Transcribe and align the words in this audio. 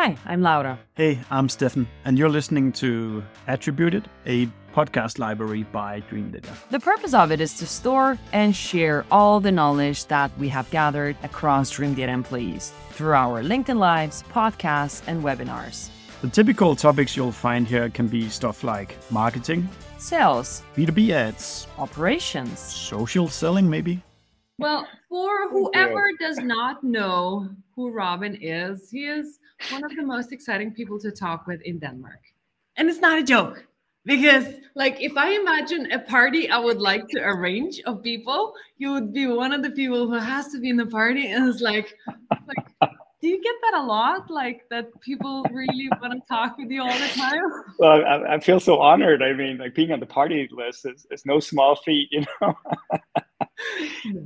Hi, 0.00 0.16
I'm 0.26 0.42
Laura. 0.42 0.78
Hey, 0.94 1.18
I'm 1.28 1.48
Steffen, 1.48 1.84
and 2.04 2.16
you're 2.16 2.28
listening 2.28 2.70
to 2.74 3.20
Attributed, 3.48 4.08
a 4.26 4.46
podcast 4.72 5.18
library 5.18 5.64
by 5.64 6.02
Dreamdata. 6.02 6.54
The 6.70 6.78
purpose 6.78 7.14
of 7.14 7.32
it 7.32 7.40
is 7.40 7.54
to 7.54 7.66
store 7.66 8.16
and 8.32 8.54
share 8.54 9.04
all 9.10 9.40
the 9.40 9.50
knowledge 9.50 10.06
that 10.06 10.30
we 10.38 10.48
have 10.50 10.70
gathered 10.70 11.16
across 11.24 11.72
Dreamdata 11.72 12.10
employees 12.10 12.72
through 12.92 13.14
our 13.14 13.42
LinkedIn 13.42 13.78
Lives, 13.78 14.22
podcasts, 14.32 15.02
and 15.08 15.24
webinars. 15.24 15.88
The 16.20 16.28
typical 16.28 16.76
topics 16.76 17.16
you'll 17.16 17.32
find 17.32 17.66
here 17.66 17.90
can 17.90 18.06
be 18.06 18.28
stuff 18.28 18.62
like 18.62 18.94
marketing, 19.10 19.68
sales, 19.98 20.62
B2B 20.76 21.10
ads, 21.10 21.66
operations, 21.76 22.60
social 22.60 23.26
selling, 23.26 23.68
maybe. 23.68 24.00
Well, 24.60 24.86
for 25.08 25.48
whoever 25.50 26.12
does 26.20 26.38
not 26.38 26.84
know 26.84 27.48
who 27.74 27.90
Robin 27.90 28.38
is, 28.40 28.90
he 28.92 29.06
is 29.06 29.37
one 29.70 29.84
of 29.84 29.94
the 29.96 30.02
most 30.02 30.32
exciting 30.32 30.72
people 30.72 30.98
to 31.00 31.10
talk 31.10 31.46
with 31.46 31.60
in 31.62 31.78
Denmark. 31.78 32.20
And 32.76 32.88
it's 32.88 33.00
not 33.00 33.18
a 33.18 33.22
joke 33.22 33.64
because 34.04 34.46
like 34.74 35.00
if 35.00 35.16
I 35.16 35.30
imagine 35.32 35.90
a 35.92 35.98
party 35.98 36.48
I 36.48 36.58
would 36.58 36.80
like 36.80 37.06
to 37.08 37.20
arrange 37.20 37.80
of 37.86 38.02
people, 38.02 38.54
you 38.78 38.92
would 38.92 39.12
be 39.12 39.26
one 39.26 39.52
of 39.52 39.62
the 39.62 39.70
people 39.70 40.06
who 40.06 40.14
has 40.14 40.48
to 40.52 40.60
be 40.60 40.70
in 40.70 40.76
the 40.76 40.86
party 40.86 41.30
and 41.32 41.48
it's 41.48 41.60
like, 41.60 41.94
like 42.46 42.90
do 43.20 43.28
you 43.28 43.42
get 43.42 43.54
that 43.62 43.80
a 43.80 43.84
lot? 43.84 44.30
Like 44.30 44.62
that 44.70 44.98
people 45.00 45.44
really 45.50 45.90
want 46.00 46.12
to 46.12 46.20
talk 46.28 46.56
with 46.56 46.70
you 46.70 46.82
all 46.82 46.98
the 46.98 47.08
time? 47.14 47.42
Well 47.78 48.04
I, 48.04 48.34
I, 48.34 48.40
feel 48.40 48.60
so 48.60 48.78
honored. 48.78 49.22
I 49.22 49.32
mean 49.32 49.58
like 49.58 49.74
being 49.74 49.92
on 49.92 50.00
the 50.00 50.06
party 50.06 50.48
list 50.52 50.86
is, 50.86 51.06
is 51.10 51.26
no 51.26 51.40
small 51.40 51.76
feat 51.76 52.08
you 52.10 52.24
know 52.40 52.54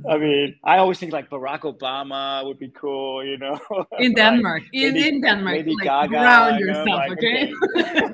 I 0.09 0.17
mean, 0.17 0.55
I 0.63 0.77
always 0.77 0.99
think 0.99 1.11
like 1.11 1.29
Barack 1.29 1.61
Obama 1.61 2.45
would 2.45 2.59
be 2.59 2.69
cool, 2.69 3.25
you 3.25 3.37
know. 3.37 3.59
In 3.99 4.13
Denmark, 4.13 4.63
in, 4.73 4.95
in 4.95 5.21
Denmark, 5.21 5.57
Lady 5.57 5.75
like 5.75 5.85
Gaga, 5.85 6.09
ground 6.09 6.59
yourself, 6.59 6.87
like, 6.87 7.11
okay? 7.11 7.53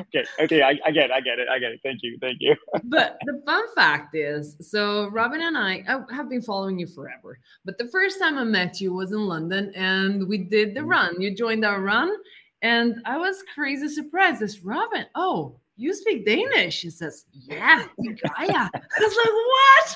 okay, 0.00 0.24
okay, 0.40 0.62
I, 0.62 0.78
I, 0.84 0.90
get 0.90 1.06
it, 1.06 1.12
I 1.12 1.20
get 1.20 1.38
it, 1.38 1.48
I 1.48 1.58
get 1.58 1.72
it. 1.72 1.80
Thank 1.82 2.00
you, 2.02 2.18
thank 2.20 2.38
you. 2.40 2.54
but 2.84 3.18
the 3.24 3.42
fun 3.46 3.64
fact 3.74 4.14
is, 4.14 4.56
so 4.60 5.08
Robin 5.08 5.40
and 5.40 5.56
I, 5.56 5.82
I 5.88 6.14
have 6.14 6.28
been 6.28 6.42
following 6.42 6.78
you 6.78 6.86
forever. 6.86 7.38
But 7.64 7.78
the 7.78 7.88
first 7.88 8.18
time 8.18 8.38
I 8.38 8.44
met 8.44 8.80
you 8.80 8.92
was 8.92 9.12
in 9.12 9.26
London, 9.26 9.72
and 9.74 10.28
we 10.28 10.38
did 10.38 10.74
the 10.74 10.80
mm-hmm. 10.80 10.88
run. 10.88 11.20
You 11.20 11.34
joined 11.34 11.64
our 11.64 11.80
run, 11.80 12.14
and 12.62 12.96
I 13.06 13.16
was 13.16 13.42
crazy 13.54 13.88
surprised. 13.88 14.42
As 14.42 14.62
Robin, 14.62 15.06
oh, 15.14 15.58
you 15.76 15.94
speak 15.94 16.24
Danish. 16.24 16.74
She 16.74 16.90
says, 16.90 17.26
yeah, 17.32 17.86
Gaia. 17.98 18.18
I 18.48 18.70
was 18.98 19.16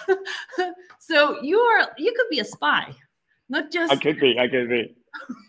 like, 0.08 0.58
what? 0.58 0.74
so 0.98 1.42
you 1.42 1.58
are, 1.58 1.90
you 1.98 2.12
could 2.16 2.28
be 2.30 2.40
a 2.40 2.44
spy, 2.44 2.94
not 3.48 3.72
just. 3.72 3.92
I 3.92 3.96
could 3.96 4.20
be, 4.20 4.38
I 4.38 4.48
could 4.48 4.68
be. 4.68 4.94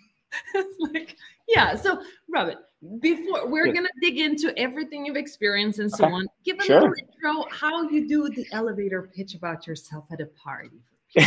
it's 0.55 0.93
like, 0.93 1.17
yeah. 1.47 1.75
So 1.75 2.01
Robin, 2.29 2.57
before 2.99 3.47
we're 3.47 3.73
gonna 3.73 3.89
dig 4.01 4.17
into 4.17 4.57
everything 4.57 5.05
you've 5.05 5.17
experienced 5.17 5.79
and 5.79 5.91
so 5.91 6.05
okay. 6.05 6.13
on, 6.13 6.27
give 6.45 6.57
a 6.59 6.63
sure. 6.63 6.81
little 6.81 6.95
intro 6.97 7.45
how 7.51 7.89
you 7.89 8.07
do 8.07 8.29
the 8.29 8.45
elevator 8.53 9.09
pitch 9.15 9.35
about 9.35 9.67
yourself 9.67 10.05
at 10.11 10.21
a 10.21 10.25
party 10.27 10.81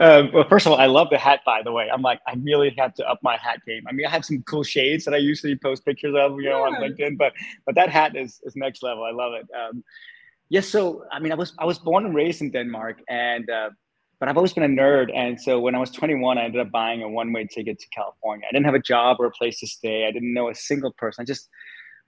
um, 0.00 0.32
well, 0.32 0.46
first 0.48 0.66
of 0.66 0.72
all, 0.72 0.78
I 0.78 0.86
love 0.86 1.08
the 1.10 1.18
hat. 1.18 1.40
By 1.46 1.62
the 1.62 1.70
way, 1.70 1.88
I'm 1.92 2.02
like, 2.02 2.20
I 2.26 2.34
really 2.42 2.74
have 2.78 2.94
to 2.94 3.08
up 3.08 3.20
my 3.22 3.36
hat 3.36 3.60
game. 3.66 3.84
I 3.88 3.92
mean, 3.92 4.06
I 4.06 4.10
have 4.10 4.24
some 4.24 4.42
cool 4.42 4.64
shades 4.64 5.04
that 5.04 5.14
I 5.14 5.18
usually 5.18 5.56
post 5.56 5.84
pictures 5.84 6.14
of, 6.18 6.40
you 6.40 6.48
know, 6.48 6.66
yeah. 6.66 6.76
on 6.76 6.82
LinkedIn, 6.82 7.16
but 7.16 7.32
but 7.64 7.74
that 7.76 7.90
hat 7.90 8.16
is 8.16 8.40
is 8.42 8.56
next 8.56 8.82
level. 8.82 9.04
I 9.04 9.12
love 9.12 9.34
it. 9.34 9.46
Um, 9.56 9.84
yes, 10.48 10.66
yeah, 10.66 10.70
so 10.70 11.04
I 11.12 11.20
mean, 11.20 11.30
I 11.30 11.36
was 11.36 11.52
I 11.58 11.64
was 11.64 11.78
born 11.78 12.06
and 12.06 12.14
raised 12.14 12.40
in 12.40 12.50
Denmark, 12.50 13.00
and 13.08 13.48
uh, 13.48 13.70
but 14.18 14.28
I've 14.28 14.36
always 14.36 14.52
been 14.52 14.64
a 14.64 14.82
nerd. 14.82 15.10
And 15.14 15.40
so 15.40 15.60
when 15.60 15.74
I 15.74 15.78
was 15.78 15.90
21, 15.90 16.38
I 16.38 16.44
ended 16.44 16.60
up 16.60 16.70
buying 16.70 17.02
a 17.02 17.08
one 17.08 17.32
way 17.32 17.46
ticket 17.46 17.78
to 17.78 17.86
California. 17.94 18.46
I 18.48 18.52
didn't 18.52 18.66
have 18.66 18.74
a 18.74 18.82
job 18.82 19.18
or 19.20 19.26
a 19.26 19.30
place 19.30 19.60
to 19.60 19.66
stay. 19.66 20.06
I 20.06 20.10
didn't 20.10 20.34
know 20.34 20.48
a 20.48 20.54
single 20.54 20.92
person. 20.92 21.22
I 21.22 21.24
just 21.24 21.48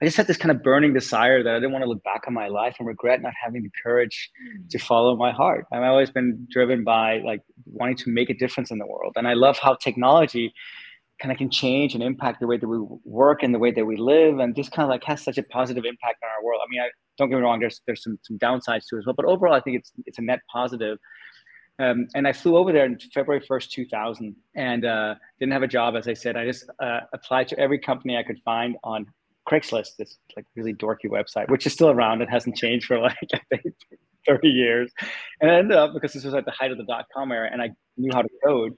I 0.01 0.07
just 0.07 0.17
had 0.17 0.27
this 0.27 0.39
kind 0.39 0.51
of 0.51 0.63
burning 0.63 0.95
desire 0.95 1.43
that 1.43 1.55
I 1.55 1.57
didn't 1.57 1.73
want 1.73 1.85
to 1.85 1.89
look 1.89 2.03
back 2.03 2.23
on 2.27 2.33
my 2.33 2.49
life 2.49 2.77
and 2.79 2.89
regret 2.89 3.21
not 3.21 3.35
having 3.43 3.63
the 3.63 3.71
courage 3.83 4.31
to 4.71 4.79
mm. 4.79 4.81
follow 4.81 5.15
my 5.15 5.31
heart. 5.31 5.67
I've 5.73 5.83
always 5.83 6.11
been 6.11 6.47
driven 6.51 6.85
by 6.85 7.19
like 7.19 7.43
wanting 7.67 7.97
to 7.97 8.11
make 8.11 8.31
a 8.31 8.35
difference 8.35 8.71
in 8.71 8.79
the 8.79 8.87
world. 8.87 9.13
And 9.17 9.29
I 9.29 9.35
love 9.35 9.59
how 9.59 9.75
technology 9.75 10.55
kind 11.21 11.31
of 11.31 11.37
can 11.37 11.51
change 11.51 11.93
and 11.93 12.03
impact 12.03 12.41
the 12.41 12.47
way 12.47 12.57
that 12.57 12.67
we 12.67 12.79
work 13.05 13.43
and 13.43 13.55
the 13.55 13.59
way 13.59 13.71
that 13.71 13.85
we 13.85 13.97
live 13.99 14.39
and 14.39 14.57
just 14.57 14.73
kind 14.73 14.85
of 14.85 14.91
like 14.91 15.05
has 15.05 15.23
such 15.23 15.37
a 15.37 15.43
positive 15.43 15.85
impact 15.85 16.23
on 16.23 16.31
our 16.31 16.43
world. 16.43 16.63
I 16.65 16.69
mean, 16.71 16.81
I 16.81 16.89
don't 17.19 17.29
get 17.29 17.37
me 17.37 17.43
wrong, 17.43 17.61
there's 17.61 17.83
there's 17.87 18.03
some 18.03 18.19
some 18.23 18.39
downsides 18.39 18.87
to 18.89 18.97
it 18.97 19.01
as 19.01 19.07
well, 19.07 19.15
but 19.15 19.27
overall 19.27 19.55
I 19.55 19.61
think 19.61 19.77
it's 19.79 19.93
it's 20.07 20.19
a 20.19 20.23
net 20.23 20.41
positive. 20.51 20.97
Um, 21.79 22.09
and 22.15 22.29
I 22.29 22.33
flew 22.33 22.59
over 22.59 22.73
there 22.73 22.85
in 22.85 22.99
February 23.15 23.43
1st, 23.51 23.71
2000, 23.71 24.37
and 24.55 24.85
uh, 24.85 25.15
didn't 25.39 25.55
have 25.55 25.63
a 25.63 25.67
job, 25.67 25.97
as 25.97 26.09
I 26.09 26.13
said. 26.13 26.37
I 26.37 26.45
just 26.45 26.69
uh, 26.83 27.01
applied 27.15 27.49
to 27.49 27.59
every 27.59 27.79
company 27.79 28.19
I 28.19 28.23
could 28.23 28.39
find 28.45 28.77
on 28.85 29.07
Craigslist, 29.49 29.97
this 29.99 30.19
like 30.37 30.45
really 30.55 30.75
dorky 30.75 31.07
website, 31.07 31.49
which 31.49 31.67
is 31.67 31.73
still 31.73 31.91
around. 31.91 32.23
It 32.23 32.31
hasn't 32.31 32.57
changed 32.57 32.87
for 32.87 32.99
like 32.99 33.17
I 33.35 33.57
think 33.57 33.75
30 34.27 34.49
years. 34.49 34.93
And 35.41 35.51
I 35.51 35.55
ended 35.57 35.77
up 35.77 35.93
because 35.95 36.13
this 36.13 36.25
was 36.25 36.35
at 36.35 36.45
the 36.45 36.51
height 36.51 36.71
of 36.71 36.79
the 36.79 36.85
dot 36.85 37.07
com 37.15 37.33
era, 37.33 37.49
and 37.53 37.63
I 37.63 37.71
knew 37.97 38.11
how 38.13 38.23
to 38.23 38.29
code. 38.45 38.73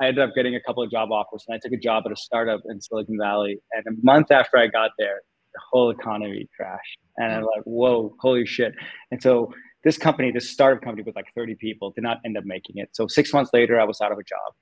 I 0.00 0.06
ended 0.08 0.24
up 0.24 0.34
getting 0.34 0.56
a 0.56 0.60
couple 0.60 0.82
of 0.82 0.90
job 0.90 1.12
offers, 1.12 1.44
and 1.46 1.54
I 1.54 1.58
took 1.62 1.72
a 1.72 1.80
job 1.80 2.02
at 2.06 2.12
a 2.12 2.16
startup 2.16 2.60
in 2.68 2.80
Silicon 2.80 3.16
Valley. 3.18 3.58
And 3.72 3.84
a 3.86 4.04
month 4.04 4.30
after 4.32 4.58
I 4.58 4.66
got 4.66 4.90
there, 4.98 5.20
the 5.52 5.60
whole 5.70 5.90
economy 5.90 6.48
crashed, 6.56 6.98
and 7.16 7.32
I'm 7.32 7.42
like, 7.42 7.62
"Whoa, 7.64 8.14
holy 8.20 8.46
shit!" 8.46 8.74
And 9.10 9.22
so 9.22 9.52
this 9.84 9.98
company, 9.98 10.32
this 10.32 10.50
startup 10.50 10.82
company 10.82 11.02
with 11.04 11.14
like 11.14 11.26
30 11.34 11.54
people, 11.56 11.90
did 11.90 12.02
not 12.02 12.18
end 12.24 12.36
up 12.36 12.44
making 12.44 12.78
it. 12.78 12.88
So 12.92 13.06
six 13.06 13.32
months 13.32 13.50
later, 13.52 13.78
I 13.80 13.84
was 13.84 14.00
out 14.00 14.10
of 14.10 14.18
a 14.18 14.24
job, 14.24 14.52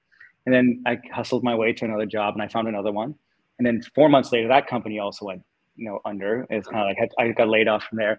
and 0.45 0.55
then 0.55 0.83
I 0.87 0.99
hustled 1.13 1.45
my 1.45 1.55
way 1.55 1.73
to 1.73 1.85
another 1.85 2.07
job, 2.07 2.35
and 2.35 2.43
I 2.43 2.49
found 2.49 2.69
another 2.69 2.93
one. 2.93 3.15
And 3.59 3.67
then 3.67 3.83
four 3.95 4.09
months 4.09 4.33
later, 4.33 4.49
that 4.49 4.67
company 4.67 4.99
also 4.99 5.27
went 5.27 5.43
you 5.77 5.89
know 5.89 6.01
under. 6.05 6.47
It's 6.51 6.69
kind 6.69 6.91
of 6.91 6.97
like 6.97 7.11
I, 7.19 7.33
got 7.33 7.49
laid 7.49 7.69
off 7.69 7.85
from 7.85 7.99
there. 7.99 8.19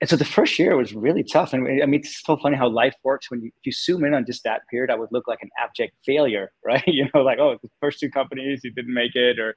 And 0.00 0.08
so 0.08 0.16
the 0.16 0.24
first 0.24 0.58
year 0.58 0.76
was 0.76 0.94
really 0.94 1.24
tough. 1.24 1.52
And 1.52 1.66
I 1.82 1.86
mean, 1.86 2.00
it's 2.00 2.22
so 2.24 2.36
funny 2.36 2.56
how 2.56 2.68
life 2.68 2.94
works. 3.02 3.30
When 3.30 3.42
you, 3.42 3.48
if 3.48 3.66
you 3.66 3.72
zoom 3.72 4.04
in 4.04 4.14
on 4.14 4.24
just 4.24 4.44
that 4.44 4.60
period, 4.70 4.92
I 4.92 4.94
would 4.94 5.08
look 5.10 5.26
like 5.26 5.40
an 5.42 5.50
abject 5.60 5.94
failure, 6.06 6.52
right? 6.64 6.86
You 6.86 7.08
know, 7.12 7.22
like, 7.22 7.38
oh, 7.38 7.56
the 7.62 7.68
first 7.80 7.98
two 7.98 8.10
companies, 8.10 8.60
you 8.62 8.72
didn't 8.72 8.94
make 8.94 9.16
it, 9.16 9.38
or 9.38 9.54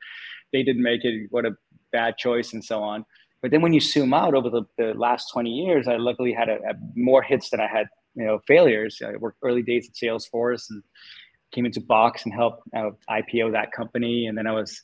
they 0.52 0.64
didn't 0.64 0.84
make 0.84 1.04
it. 1.04 1.28
What 1.30 1.46
a 1.46 1.52
bad 1.92 2.18
choice, 2.18 2.54
and 2.54 2.64
so 2.64 2.81
on. 2.81 3.06
But 3.42 3.52
then 3.52 3.62
when 3.62 3.74
you 3.74 3.81
zoom 3.81 4.14
out 4.14 4.36
over 4.36 4.50
the, 4.50 4.64
the 4.78 4.94
last 4.94 5.31
20 5.31 5.50
years, 5.50 5.88
I 5.88 5.98
luckily 5.98 6.31
had 6.31 6.48
a, 6.48 6.56
a 6.58 6.74
more 6.96 7.24
hits 7.24 7.50
than 7.50 7.60
I 7.60 7.68
had, 7.68 7.88
you 8.16 8.26
know, 8.26 8.40
failures. 8.48 9.02
I 9.04 9.16
worked 9.18 9.40
early 9.44 9.64
days 9.64 9.90
at 9.90 9.96
Salesforce 9.96 10.70
and 10.70 10.84
came 11.52 11.66
into 11.66 11.81
Box 11.81 12.24
and 12.24 12.34
helped 12.34 12.62
uh, 12.76 12.92
IPO 13.10 13.52
that 13.54 13.72
company. 13.72 14.28
And 14.28 14.38
then 14.38 14.46
I 14.46 14.52
was 14.52 14.80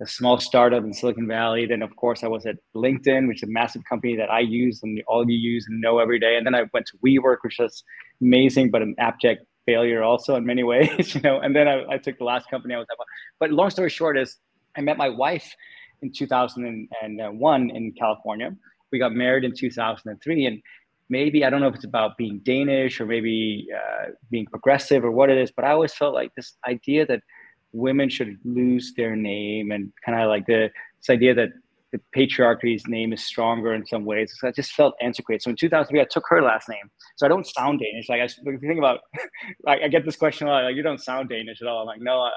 a 0.00 0.06
small 0.06 0.38
startup 0.40 0.82
in 0.82 0.94
Silicon 0.94 1.26
Valley. 1.26 1.66
Then, 1.66 1.82
of 1.82 1.94
course, 1.96 2.24
I 2.24 2.28
was 2.28 2.46
at 2.46 2.56
LinkedIn, 2.74 3.28
which 3.28 3.42
is 3.42 3.48
a 3.48 3.52
massive 3.52 3.82
company 3.84 4.16
that 4.16 4.30
I 4.30 4.40
use 4.40 4.82
and 4.82 5.02
all 5.06 5.28
you 5.28 5.36
use 5.36 5.66
and 5.68 5.80
know 5.80 5.98
every 5.98 6.18
day. 6.18 6.36
And 6.36 6.46
then 6.46 6.54
I 6.54 6.64
went 6.72 6.86
to 6.86 6.98
WeWork, 7.04 7.38
which 7.42 7.58
was 7.58 7.84
amazing, 8.22 8.70
but 8.70 8.80
an 8.80 8.94
abject 8.98 9.44
failure 9.66 10.02
also 10.02 10.36
in 10.36 10.46
many 10.46 10.62
ways, 10.72 11.14
you 11.14 11.20
know. 11.20 11.40
And 11.40 11.54
then 11.54 11.68
I, 11.68 11.84
I 11.90 11.98
took 11.98 12.18
the 12.18 12.24
last 12.24 12.48
company 12.50 12.74
I 12.74 12.78
was 12.78 12.86
at. 12.90 12.96
But 13.38 13.50
long 13.50 13.70
story 13.70 13.90
short 13.90 14.16
is 14.16 14.38
I 14.76 14.80
met 14.80 14.96
my 14.96 15.08
wife 15.08 15.54
in 16.00 16.12
2001 16.12 17.70
in 17.70 17.92
California. 17.92 18.56
We 18.90 18.98
got 18.98 19.12
married 19.12 19.44
in 19.44 19.54
2003. 19.54 20.46
And 20.46 20.62
maybe, 21.10 21.44
I 21.44 21.50
don't 21.50 21.60
know 21.60 21.68
if 21.68 21.74
it's 21.74 21.84
about 21.84 22.16
being 22.16 22.40
Danish 22.42 23.00
or 23.00 23.06
maybe 23.06 23.68
uh, 23.76 24.12
being 24.30 24.46
progressive 24.46 25.04
or 25.04 25.10
what 25.10 25.28
it 25.28 25.36
is, 25.36 25.52
but 25.54 25.66
I 25.66 25.72
always 25.72 25.92
felt 25.92 26.14
like 26.14 26.34
this 26.34 26.56
idea 26.66 27.04
that– 27.04 27.20
women 27.72 28.08
should 28.08 28.38
lose 28.44 28.92
their 28.96 29.16
name 29.16 29.70
and 29.70 29.92
kind 30.04 30.20
of 30.20 30.28
like 30.28 30.46
the 30.46 30.70
this 30.98 31.10
idea 31.10 31.34
that 31.34 31.50
the 31.92 32.00
patriarchy's 32.12 32.86
name 32.86 33.12
is 33.12 33.24
stronger 33.24 33.74
in 33.74 33.84
some 33.84 34.04
ways. 34.04 34.32
So 34.38 34.48
I 34.48 34.52
just 34.52 34.72
felt 34.72 34.94
antiquated. 35.00 35.42
So 35.42 35.50
in 35.50 35.56
2003, 35.56 36.00
I 36.00 36.04
took 36.04 36.24
her 36.28 36.40
last 36.40 36.68
name. 36.68 36.90
So 37.16 37.26
I 37.26 37.28
don't 37.28 37.46
sound 37.46 37.80
Danish. 37.80 38.08
Like 38.08 38.20
I, 38.20 38.24
if 38.24 38.36
you 38.44 38.58
think 38.60 38.78
about, 38.78 39.00
like 39.64 39.80
I 39.82 39.88
get 39.88 40.04
this 40.04 40.16
question 40.16 40.46
a 40.46 40.50
lot, 40.50 40.64
like 40.64 40.76
you 40.76 40.82
don't 40.82 41.02
sound 41.02 41.28
Danish 41.28 41.60
at 41.60 41.66
all. 41.66 41.80
I'm 41.80 41.86
like, 41.86 42.00
no, 42.00 42.20
I, 42.20 42.30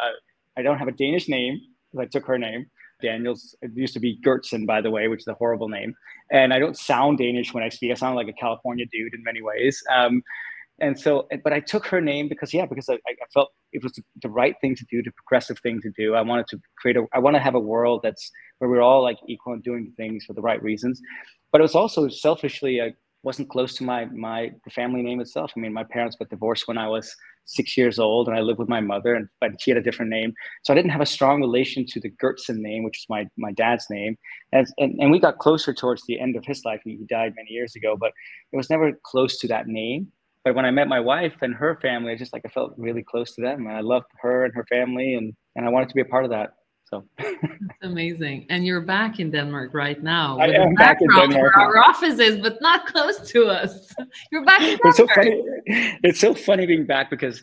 I 0.58 0.64
don't 0.64 0.80
have 0.80 0.88
a 0.88 0.92
Danish 0.92 1.30
name 1.30 1.60
I 2.00 2.06
took 2.06 2.26
her 2.26 2.38
name. 2.38 2.66
Daniels. 3.02 3.56
It 3.62 3.72
used 3.76 3.94
to 3.96 4.00
be 4.00 4.18
Gertsen, 4.26 4.66
by 4.66 4.82
the 4.82 4.90
way, 4.90 5.08
which 5.08 5.22
is 5.22 5.28
a 5.28 5.34
horrible 5.34 5.68
name. 5.68 5.94
And 6.32 6.54
I 6.54 6.60
don't 6.60 6.78
sound 6.78 7.18
Danish 7.18 7.54
when 7.54 7.64
I 7.64 7.70
speak. 7.70 7.92
I 7.92 7.96
sound 7.96 8.16
like 8.16 8.28
a 8.28 8.34
California 8.34 8.86
dude 8.92 9.14
in 9.14 9.24
many 9.24 9.42
ways. 9.42 9.82
Um, 9.94 10.24
and 10.80 11.00
so 11.00 11.28
eh, 11.32 11.38
but 11.44 11.54
i 11.54 11.60
took 11.60 11.86
her 11.86 12.02
name 12.02 12.28
because 12.28 12.54
yeah 12.54 12.66
because 12.66 12.90
I, 12.90 12.94
I, 12.94 13.16
felt 13.34 13.50
it 13.74 13.84
was 13.84 14.00
the 14.22 14.30
right 14.30 14.56
thing 14.62 14.76
to 14.76 14.86
do 14.90 15.02
the 15.02 15.12
progressive 15.12 15.60
thing 15.60 15.82
to 15.82 15.90
do. 15.98 16.16
I 16.16 16.22
wanted 16.22 16.48
to 16.48 16.60
create 16.78 16.98
a 16.98 17.06
i 17.14 17.20
want 17.20 17.36
to 17.36 17.40
have 17.40 17.56
a 17.56 17.60
world 17.60 18.02
that's 18.04 18.32
where 18.60 18.70
we're 18.70 18.82
all 18.82 19.02
like 19.02 19.18
equal 19.28 19.54
and 19.54 19.64
doing 19.64 19.92
things 19.98 20.26
for 20.26 20.34
the 20.34 20.42
right 20.42 20.62
reasons. 20.62 21.02
But 21.52 21.62
it 21.62 21.64
was 21.64 21.76
also 21.76 22.08
selfishly 22.10 22.82
i 22.82 22.94
wasn't 23.24 23.50
close 23.50 23.74
to 23.76 23.84
my 23.84 24.06
my 24.06 24.52
the 24.66 24.72
family 24.72 25.02
name 25.02 25.20
itself. 25.20 25.52
I 25.56 25.60
mean 25.60 25.74
my 25.74 25.84
parents 25.84 26.16
got 26.16 26.30
divorced 26.30 26.68
when 26.68 26.78
i 26.78 26.88
was 26.88 27.16
six 27.46 27.78
years 27.78 28.00
old 28.00 28.28
and 28.28 28.38
i 28.38 28.42
lived 28.42 28.60
with 28.60 28.70
my 28.70 28.80
mother 28.80 29.16
and 29.16 29.28
but 29.42 29.62
she 29.62 29.72
had 29.72 29.78
a 29.78 29.84
different 29.84 30.12
name. 30.12 30.34
So 30.64 30.74
i 30.74 30.76
didn't 30.76 30.92
have 30.92 31.02
a 31.02 31.06
strong 31.06 31.42
relation 31.42 31.86
to 31.88 32.00
the 32.00 32.12
gertson 32.24 32.58
name 32.58 32.84
which 32.84 33.00
is 33.00 33.06
my 33.10 33.28
my 33.38 33.52
dad's 33.54 33.88
name. 33.90 34.18
And, 34.52 34.68
and, 34.78 35.00
and 35.00 35.12
we 35.12 35.20
got 35.20 35.40
closer 35.40 35.74
towards 35.74 36.04
the 36.06 36.20
end 36.20 36.36
of 36.36 36.46
his 36.46 36.64
life. 36.64 36.82
He 36.84 36.98
died 37.10 37.34
many 37.36 37.52
years 37.52 37.76
ago 37.76 37.96
but 37.98 38.12
it 38.52 38.58
was 38.58 38.70
never 38.70 38.92
close 39.04 39.40
to 39.40 39.48
that 39.48 39.68
name 39.68 40.12
but 40.44 40.56
when 40.56 40.66
I 40.66 40.72
met 40.72 40.88
my 40.88 41.00
wife 41.00 41.34
and 41.42 41.54
her 41.56 41.80
family, 41.82 42.12
I 42.12 42.16
just 42.16 42.34
like 42.34 42.44
I 42.46 42.50
felt 42.50 42.74
really 42.78 43.04
close 43.04 43.34
to 43.36 43.42
them, 43.42 43.68
and 43.68 43.76
I 43.76 43.82
loved 43.82 44.08
her 44.22 44.46
and 44.46 44.54
her 44.54 44.66
family, 44.66 45.16
and 45.16 45.34
and 45.56 45.66
I 45.66 45.70
wanted 45.70 45.90
to 45.90 45.96
be 45.96 46.02
a 46.02 46.06
part 46.06 46.26
of 46.26 46.32
that. 46.32 46.54
So 46.86 47.06
amazing. 47.82 48.46
And 48.50 48.66
you're 48.66 48.82
back 48.82 49.20
in 49.20 49.32
Denmark 49.32 49.74
right 49.74 50.04
now. 50.04 50.38
I 50.40 50.48
am 50.48 50.76
back 50.76 51.02
in 51.02 51.08
Denmark. 51.10 51.58
Our 51.58 51.78
office 51.78 52.20
is, 52.20 52.38
but 52.38 52.62
not 52.62 52.86
close 52.86 53.20
to 53.32 53.46
us. 53.46 53.94
You're 54.32 54.46
back 54.46 54.62
in 54.62 54.78
Denmark. 54.78 54.86
It's 54.86 54.98
so 54.98 55.08
funny. 55.08 55.44
It's 56.04 56.20
so 56.20 56.34
funny 56.34 56.66
being 56.66 56.86
back 56.86 57.10
because 57.10 57.42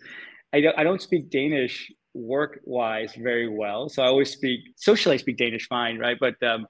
I 0.52 0.60
don't 0.60 0.78
I 0.78 0.84
don't 0.84 1.02
speak 1.02 1.30
Danish 1.30 1.90
work 2.14 2.60
wise 2.64 3.14
very 3.14 3.48
well. 3.48 3.88
So 3.88 4.02
I 4.02 4.06
always 4.06 4.30
speak 4.30 4.60
socially 4.76 5.14
I 5.14 5.18
speak 5.18 5.38
Danish 5.38 5.66
fine, 5.68 5.98
right? 5.98 6.18
But 6.20 6.40
um 6.42 6.66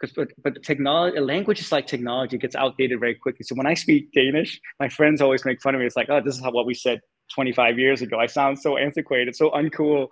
because 0.00 0.14
but, 0.14 0.28
but 0.42 0.62
technology 0.62 1.18
language 1.20 1.60
is 1.60 1.72
like 1.72 1.86
technology 1.86 2.36
it 2.36 2.40
gets 2.40 2.56
outdated 2.56 2.98
very 3.00 3.14
quickly 3.14 3.44
so 3.44 3.54
when 3.54 3.66
i 3.66 3.74
speak 3.74 4.10
danish 4.12 4.60
my 4.78 4.88
friends 4.88 5.20
always 5.20 5.44
make 5.44 5.60
fun 5.60 5.74
of 5.74 5.80
me 5.80 5.86
it's 5.86 5.96
like 5.96 6.08
oh 6.10 6.20
this 6.20 6.36
is 6.36 6.42
how 6.42 6.50
what 6.50 6.66
we 6.66 6.74
said 6.74 7.00
25 7.34 7.78
years 7.78 8.02
ago 8.02 8.18
i 8.18 8.26
sound 8.26 8.58
so 8.58 8.76
antiquated 8.76 9.34
so 9.36 9.50
uncool 9.50 10.08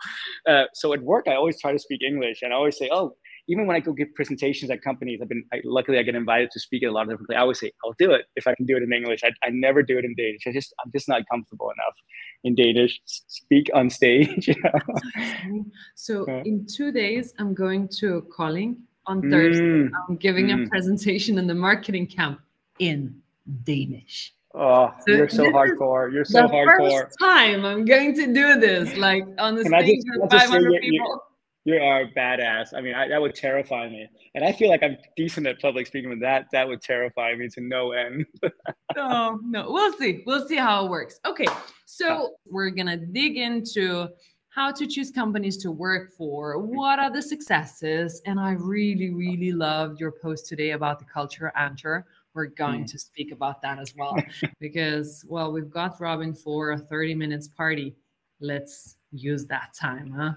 uh, 0.49 0.65
so 0.75 0.93
at 0.93 1.03
work 1.03 1.27
i 1.29 1.35
always 1.35 1.61
try 1.61 1.73
to 1.73 1.79
speak 1.79 2.01
english 2.07 2.43
and 2.43 2.53
i 2.53 2.57
always 2.57 2.77
say 2.77 2.89
oh 2.93 3.13
even 3.49 3.67
when 3.67 3.77
I 3.77 3.81
go 3.81 3.93
give 3.93 4.15
presentations 4.15 4.71
at 4.71 4.83
companies, 4.83 5.21
I've 5.23 5.29
been 5.29 5.43
I, 5.53 5.61
luckily 5.65 5.99
I 5.99 6.03
get 6.03 6.15
invited 6.15 6.51
to 6.51 6.61
speak 6.61 6.83
at 6.83 6.91
a 6.91 6.93
lot 6.93 7.03
of 7.03 7.09
different 7.09 7.29
places. 7.29 7.39
I 7.39 7.43
always 7.43 7.59
say 7.59 7.73
I'll 7.83 7.95
do 7.99 8.13
it 8.13 8.27
if 8.37 8.47
I 8.47 8.55
can 8.55 8.67
do 8.67 8.77
it 8.77 8.83
in 8.83 8.93
English. 8.93 9.21
I, 9.25 9.31
I 9.43 9.51
never 9.51 9.83
do 9.83 9.99
it 9.99 10.05
in 10.05 10.15
Danish. 10.17 10.43
I 10.47 10.53
just 10.53 10.75
I'm 10.85 10.93
just 10.93 11.09
not 11.09 11.23
comfortable 11.31 11.71
enough 11.71 11.95
in 12.45 12.55
Danish. 12.55 13.01
Speak 13.07 13.71
on 13.75 13.91
stage. 13.91 14.49
You 14.59 14.63
know? 14.63 15.65
So 15.95 16.25
in 16.45 16.67
two 16.67 16.93
days, 16.93 17.35
I'm 17.39 17.55
going 17.55 17.89
to 18.01 18.27
Kolding 18.35 18.77
on 19.09 19.31
Thursday. 19.31 19.63
Mm. 19.63 19.91
I'm 20.09 20.17
giving 20.17 20.49
mm. 20.49 20.67
a 20.67 20.69
presentation 20.69 21.39
in 21.39 21.47
the 21.47 21.55
marketing 21.55 22.07
camp 22.07 22.41
in 22.79 23.21
Danish. 23.65 24.35
Oh, 24.55 24.93
so 25.07 25.15
you're 25.15 25.29
so 25.29 25.45
hardcore. 25.45 26.13
You're 26.13 26.25
so 26.25 26.43
the 26.43 26.49
hardcore. 26.49 27.03
First 27.03 27.19
time 27.19 27.65
I'm 27.65 27.85
going 27.85 28.15
to 28.15 28.33
do 28.33 28.61
this, 28.61 28.97
like 28.97 29.25
on 29.39 29.57
the 29.57 29.65
stage 29.65 30.03
with 30.17 30.31
500 30.31 30.81
people 30.81 31.23
you 31.69 31.77
are 31.77 32.07
badass. 32.17 32.73
I 32.75 32.81
mean, 32.81 32.95
I, 32.95 33.09
that 33.09 33.21
would 33.21 33.35
terrify 33.35 33.91
me. 33.91 34.09
And 34.35 34.43
I 34.43 34.53
feel 34.53 34.71
like 34.71 34.83
I'm 34.83 34.97
decent 35.17 35.47
at 35.47 35.61
public 35.61 35.87
speaking, 35.87 36.09
but 36.09 36.21
that 36.21 36.47
that 36.53 36.67
would 36.67 36.81
terrify 36.81 37.35
me 37.35 37.49
to 37.49 37.61
no 37.61 37.93
end. 37.93 38.25
no, 38.97 39.39
no, 39.45 39.71
we'll 39.71 39.93
see. 39.99 40.23
We'll 40.27 40.49
see 40.49 40.57
how 40.57 40.87
it 40.87 40.91
works. 40.91 41.21
Okay, 41.27 41.47
so 41.85 42.37
we're 42.47 42.71
gonna 42.71 42.97
dig 42.97 43.37
into 43.37 44.09
how 44.59 44.73
to 44.73 44.89
choose 44.89 45.13
companies 45.13 45.57
to 45.57 45.71
work 45.71 46.11
for. 46.11 46.59
What 46.59 46.99
are 46.99 47.13
the 47.13 47.23
successes? 47.23 48.21
And 48.27 48.41
I 48.41 48.55
really, 48.55 49.11
really 49.11 49.53
loved 49.53 50.01
your 50.01 50.11
post 50.11 50.49
today 50.49 50.73
about 50.73 50.99
the 50.99 51.05
culture 51.05 51.53
anchor. 51.55 52.07
We're 52.35 52.47
going 52.47 52.83
mm. 52.83 52.91
to 52.91 52.99
speak 52.99 53.31
about 53.31 53.63
that 53.63 53.79
as 53.79 53.95
well 53.97 54.17
because, 54.59 55.25
well, 55.29 55.53
we've 55.53 55.71
got 55.71 56.01
Robin 56.01 56.35
for 56.35 56.73
a 56.73 56.77
30 56.77 57.15
minutes 57.15 57.47
party. 57.47 57.95
Let's 58.41 58.97
use 59.13 59.47
that 59.47 59.75
time, 59.75 60.11
huh? 60.11 60.33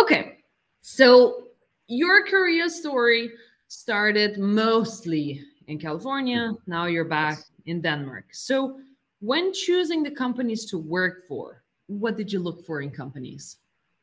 Okay, 0.00 0.38
so 0.80 1.48
your 1.88 2.24
career 2.24 2.68
story 2.68 3.32
started 3.66 4.38
mostly 4.38 5.42
in 5.66 5.80
California. 5.80 6.52
Now 6.68 6.86
you're 6.86 7.04
back 7.04 7.38
in 7.64 7.82
Denmark. 7.82 8.26
So 8.30 8.78
when 9.18 9.52
choosing 9.52 10.04
the 10.04 10.12
companies 10.12 10.66
to 10.66 10.78
work 10.78 11.26
for, 11.26 11.64
what 11.86 12.16
did 12.16 12.32
you 12.32 12.40
look 12.40 12.64
for 12.64 12.80
in 12.80 12.90
companies? 12.90 13.56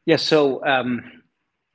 Yeah, 0.06 0.18
so 0.18 0.66
um, 0.66 1.24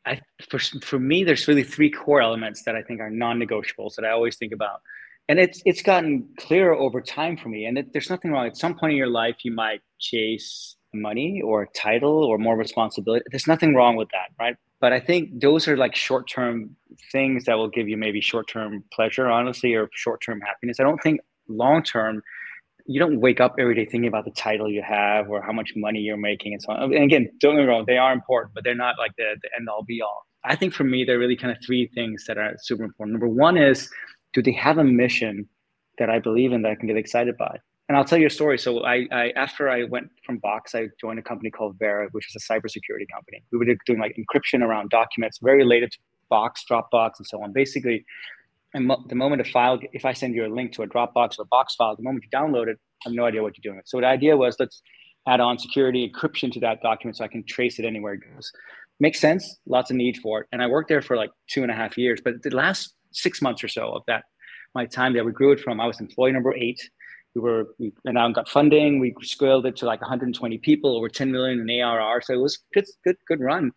I, 0.07 0.21
for, 0.49 0.59
for 0.59 0.99
me, 0.99 1.25
there's 1.25 1.49
really 1.49 1.65
three 1.65 1.91
core 1.91 2.21
elements 2.21 2.63
that 2.65 2.77
I 2.77 2.83
think 2.83 3.01
are 3.01 3.11
non-negotiables 3.11 3.95
that 3.97 4.05
I 4.05 4.11
always 4.11 4.37
think 4.37 4.53
about. 4.53 4.83
And 5.31 5.39
it's 5.39 5.61
it's 5.67 5.83
gotten 5.83 6.27
clearer 6.39 6.75
over 6.75 7.03
time 7.03 7.37
for 7.37 7.51
me. 7.51 7.67
And 7.67 7.77
it, 7.77 7.93
there's 7.93 8.09
nothing 8.09 8.31
wrong. 8.31 8.47
At 8.47 8.57
some 8.57 8.79
point 8.79 8.93
in 8.93 8.97
your 8.97 9.09
life, 9.09 9.37
you 9.43 9.53
might 9.53 9.83
chase 9.99 10.77
money 10.95 11.43
or 11.45 11.69
title 11.77 12.25
or 12.25 12.39
more 12.39 12.57
responsibility. 12.57 13.25
There's 13.31 13.47
nothing 13.47 13.75
wrong 13.75 13.97
with 13.97 14.09
that, 14.13 14.31
right? 14.41 14.57
but 14.81 14.93
I 14.93 15.01
think 15.01 15.41
those 15.41 15.67
are 15.67 15.77
like 15.77 15.97
short 15.97 16.29
term 16.29 16.77
things 17.11 17.45
that 17.45 17.55
will 17.57 17.69
give 17.69 17.89
you 17.89 17.97
maybe 17.97 18.21
short 18.21 18.49
term 18.49 18.85
pleasure, 18.93 19.29
honestly, 19.29 19.75
or 19.75 19.89
short 19.93 20.23
term 20.23 20.41
happiness. 20.41 20.79
I 20.79 20.85
don't 20.85 21.03
think 21.03 21.21
long 21.49 21.83
term, 21.83 22.23
you 22.89 22.99
don't 22.99 23.21
wake 23.21 23.41
up 23.41 23.55
every 23.59 23.75
day 23.75 23.85
thinking 23.85 24.09
about 24.09 24.25
the 24.25 24.31
title 24.31 24.69
you 24.71 24.83
have 24.83 25.29
or 25.29 25.43
how 25.43 25.53
much 25.53 25.73
money 25.77 26.01
you're 26.01 26.17
making 26.17 26.55
and 26.55 26.63
so 26.63 26.73
on. 26.73 26.95
And 26.95 27.05
again, 27.05 27.31
don't 27.39 27.55
get 27.55 27.63
me 27.63 27.69
wrong, 27.69 27.85
they 27.87 27.99
are 27.99 28.13
important, 28.13 28.55
but 28.55 28.65
they're 28.65 28.75
not 28.75 28.97
like 28.99 29.13
the, 29.19 29.37
the 29.43 29.49
end 29.57 29.69
all 29.69 29.85
be 29.85 30.01
all. 30.01 30.27
I 30.45 30.57
think 30.57 30.73
for 30.73 30.85
me, 30.85 31.05
there 31.05 31.17
are 31.17 31.19
really 31.19 31.37
kind 31.37 31.55
of 31.55 31.59
three 31.65 31.91
things 31.95 32.25
that 32.27 32.39
are 32.39 32.55
super 32.63 32.85
important. 32.85 33.13
Number 33.13 33.29
one 33.29 33.57
is, 33.57 33.91
do 34.33 34.43
they 34.43 34.53
have 34.53 34.79
a 34.79 34.85
mission 34.85 35.49
that 35.99 36.09
I 36.09 36.19
believe 36.19 36.53
in 36.53 36.63
that 36.63 36.73
I 36.73 36.75
can 36.77 36.87
get 36.87 36.97
excited 36.97 37.37
by? 37.37 37.59
and 37.89 37.97
I'll 37.97 38.05
tell 38.05 38.19
you 38.19 38.27
a 38.27 38.31
story. 38.31 38.59
So 38.59 38.85
I, 38.85 39.07
I, 39.11 39.31
after 39.35 39.71
I 39.71 39.85
went 39.85 40.11
from 40.25 40.39
Box, 40.39 40.75
I 40.75 40.89
joined 41.01 41.19
a 41.19 41.23
company 41.23 41.51
called 41.51 41.77
Vera, 41.79 42.09
which 42.13 42.27
is 42.29 42.37
a 42.37 42.53
cybersecurity 42.53 43.07
company. 43.13 43.43
We 43.51 43.59
were 43.59 43.65
doing 43.87 43.99
like 43.99 44.17
encryption 44.17 44.63
around 44.63 44.91
documents, 44.91 45.39
very 45.43 45.59
related 45.59 45.93
to 45.93 45.99
Box, 46.29 46.65
Dropbox, 46.71 47.13
and 47.19 47.27
so 47.27 47.43
on. 47.43 47.53
Basically, 47.53 48.05
and 48.75 48.91
the 49.09 49.15
moment 49.15 49.41
a 49.41 49.45
file, 49.45 49.79
if 49.93 50.05
I 50.05 50.13
send 50.13 50.35
you 50.35 50.47
a 50.47 50.53
link 50.53 50.73
to 50.73 50.83
a 50.83 50.87
Dropbox 50.87 51.39
or 51.39 51.43
a 51.43 51.47
Box 51.47 51.75
file, 51.75 51.97
the 51.97 52.03
moment 52.03 52.25
you 52.25 52.39
download 52.39 52.69
it, 52.69 52.79
I 53.05 53.09
have 53.09 53.15
no 53.15 53.25
idea 53.25 53.43
what 53.43 53.57
you're 53.57 53.71
doing. 53.71 53.79
With. 53.79 53.89
So 53.89 54.01
the 54.01 54.07
idea 54.07 54.37
was 54.37 54.57
let's 54.59 54.83
add 55.27 55.41
on 55.41 55.59
security 55.59 56.11
encryption 56.11 56.53
to 56.53 56.61
that 56.61 56.83
document 56.83 57.17
so 57.17 57.25
I 57.25 57.29
can 57.29 57.45
trace 57.45 57.79
it 57.79 57.85
anywhere 57.85 58.15
it 58.15 58.21
goes. 58.35 58.51
Makes 59.01 59.21
sense. 59.21 59.59
Lots 59.67 59.91
of 59.91 59.97
need 59.97 60.19
for 60.19 60.41
it. 60.41 60.47
And 60.53 60.63
I 60.63 60.67
worked 60.67 60.89
there 60.89 61.03
for 61.03 61.17
like 61.17 61.31
two 61.49 61.63
and 61.63 61.71
a 61.71 61.75
half 61.75 61.97
years. 61.97 62.21
But 62.23 62.43
the 62.43 62.55
last 62.55 62.95
six 63.13 63.41
months 63.41 63.63
or 63.63 63.69
so 63.69 63.93
of 63.93 64.03
that, 64.07 64.25
my 64.75 64.87
time 64.87 65.13
there, 65.15 65.25
we 65.25 65.33
grew 65.33 65.53
it 65.53 65.61
from 65.61 65.81
I 65.81 65.87
was 65.87 66.01
employee 66.01 66.33
number 66.33 66.55
eight 66.55 66.81
we 67.35 67.41
were 67.41 67.69
we 67.79 67.93
went 68.05 68.19
out 68.19 68.27
and 68.27 68.35
got 68.35 68.49
funding. 68.49 68.99
We 68.99 69.15
scaled 69.23 69.67
it 69.67 69.77
to 69.77 69.87
like 69.87 70.01
120 70.01 70.59
people, 70.59 70.97
over 70.97 71.09
10 71.09 71.31
million 71.31 71.61
in 71.61 71.81
ARR. 71.81 72.21
So 72.23 72.35
it 72.35 72.39
was 72.39 72.59
good, 72.75 72.87
good, 73.05 73.17
good 73.27 73.41
run. 73.41 73.73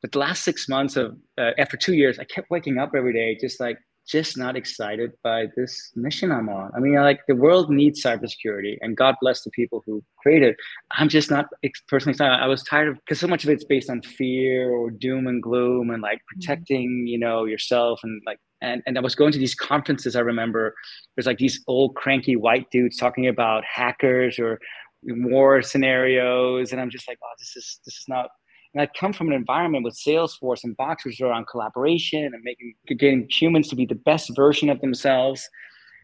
But 0.00 0.12
the 0.12 0.18
last 0.18 0.44
six 0.44 0.68
months 0.68 0.96
of 0.96 1.16
uh, 1.38 1.52
after 1.58 1.76
two 1.76 1.94
years, 1.94 2.18
I 2.18 2.24
kept 2.24 2.50
waking 2.50 2.78
up 2.78 2.92
every 2.96 3.12
day 3.12 3.38
just 3.40 3.60
like 3.60 3.78
just 4.06 4.36
not 4.36 4.56
excited 4.56 5.12
by 5.22 5.46
this 5.56 5.92
mission 5.96 6.30
I'm 6.30 6.48
on. 6.48 6.70
I 6.76 6.80
mean, 6.80 6.94
like 6.96 7.20
the 7.26 7.34
world 7.34 7.70
needs 7.70 8.02
cybersecurity, 8.02 8.76
and 8.80 8.96
God 8.96 9.14
bless 9.20 9.42
the 9.42 9.50
people 9.50 9.82
who 9.86 10.02
created. 10.18 10.56
I'm 10.92 11.08
just 11.08 11.30
not 11.30 11.46
personally 11.88 12.12
excited. 12.12 12.34
I 12.34 12.46
was 12.46 12.62
tired 12.62 12.88
of 12.88 12.96
because 12.96 13.20
so 13.20 13.26
much 13.26 13.44
of 13.44 13.50
it's 13.50 13.64
based 13.64 13.90
on 13.90 14.02
fear 14.02 14.70
or 14.70 14.90
doom 14.90 15.26
and 15.26 15.42
gloom, 15.42 15.90
and 15.90 16.02
like 16.02 16.18
mm-hmm. 16.18 16.40
protecting, 16.40 17.06
you 17.06 17.18
know, 17.18 17.44
yourself 17.44 18.00
and 18.02 18.20
like 18.26 18.38
and, 18.60 18.82
and 18.86 18.96
I 18.98 19.00
was 19.00 19.14
going 19.14 19.32
to 19.32 19.38
these 19.38 19.54
conferences. 19.54 20.16
I 20.16 20.20
remember 20.20 20.74
there's 21.16 21.26
like 21.26 21.38
these 21.38 21.62
old 21.66 21.94
cranky 21.96 22.36
white 22.36 22.70
dudes 22.70 22.96
talking 22.96 23.26
about 23.26 23.64
hackers 23.64 24.38
or 24.38 24.58
war 25.02 25.62
scenarios, 25.62 26.72
and 26.72 26.80
I'm 26.80 26.90
just 26.90 27.08
like, 27.08 27.18
oh, 27.22 27.34
this 27.38 27.56
is 27.56 27.80
this 27.84 27.94
is 27.94 28.04
not. 28.08 28.28
And 28.74 28.82
I 28.82 28.88
come 28.98 29.12
from 29.12 29.28
an 29.28 29.34
environment 29.34 29.84
with 29.84 29.94
Salesforce 29.94 30.64
and 30.64 30.76
Boxers 30.76 31.20
around 31.20 31.46
collaboration 31.46 32.24
and 32.24 32.42
making 32.42 32.74
getting 32.98 33.28
humans 33.30 33.68
to 33.68 33.76
be 33.76 33.86
the 33.86 33.94
best 33.94 34.34
version 34.34 34.68
of 34.68 34.80
themselves. 34.80 35.48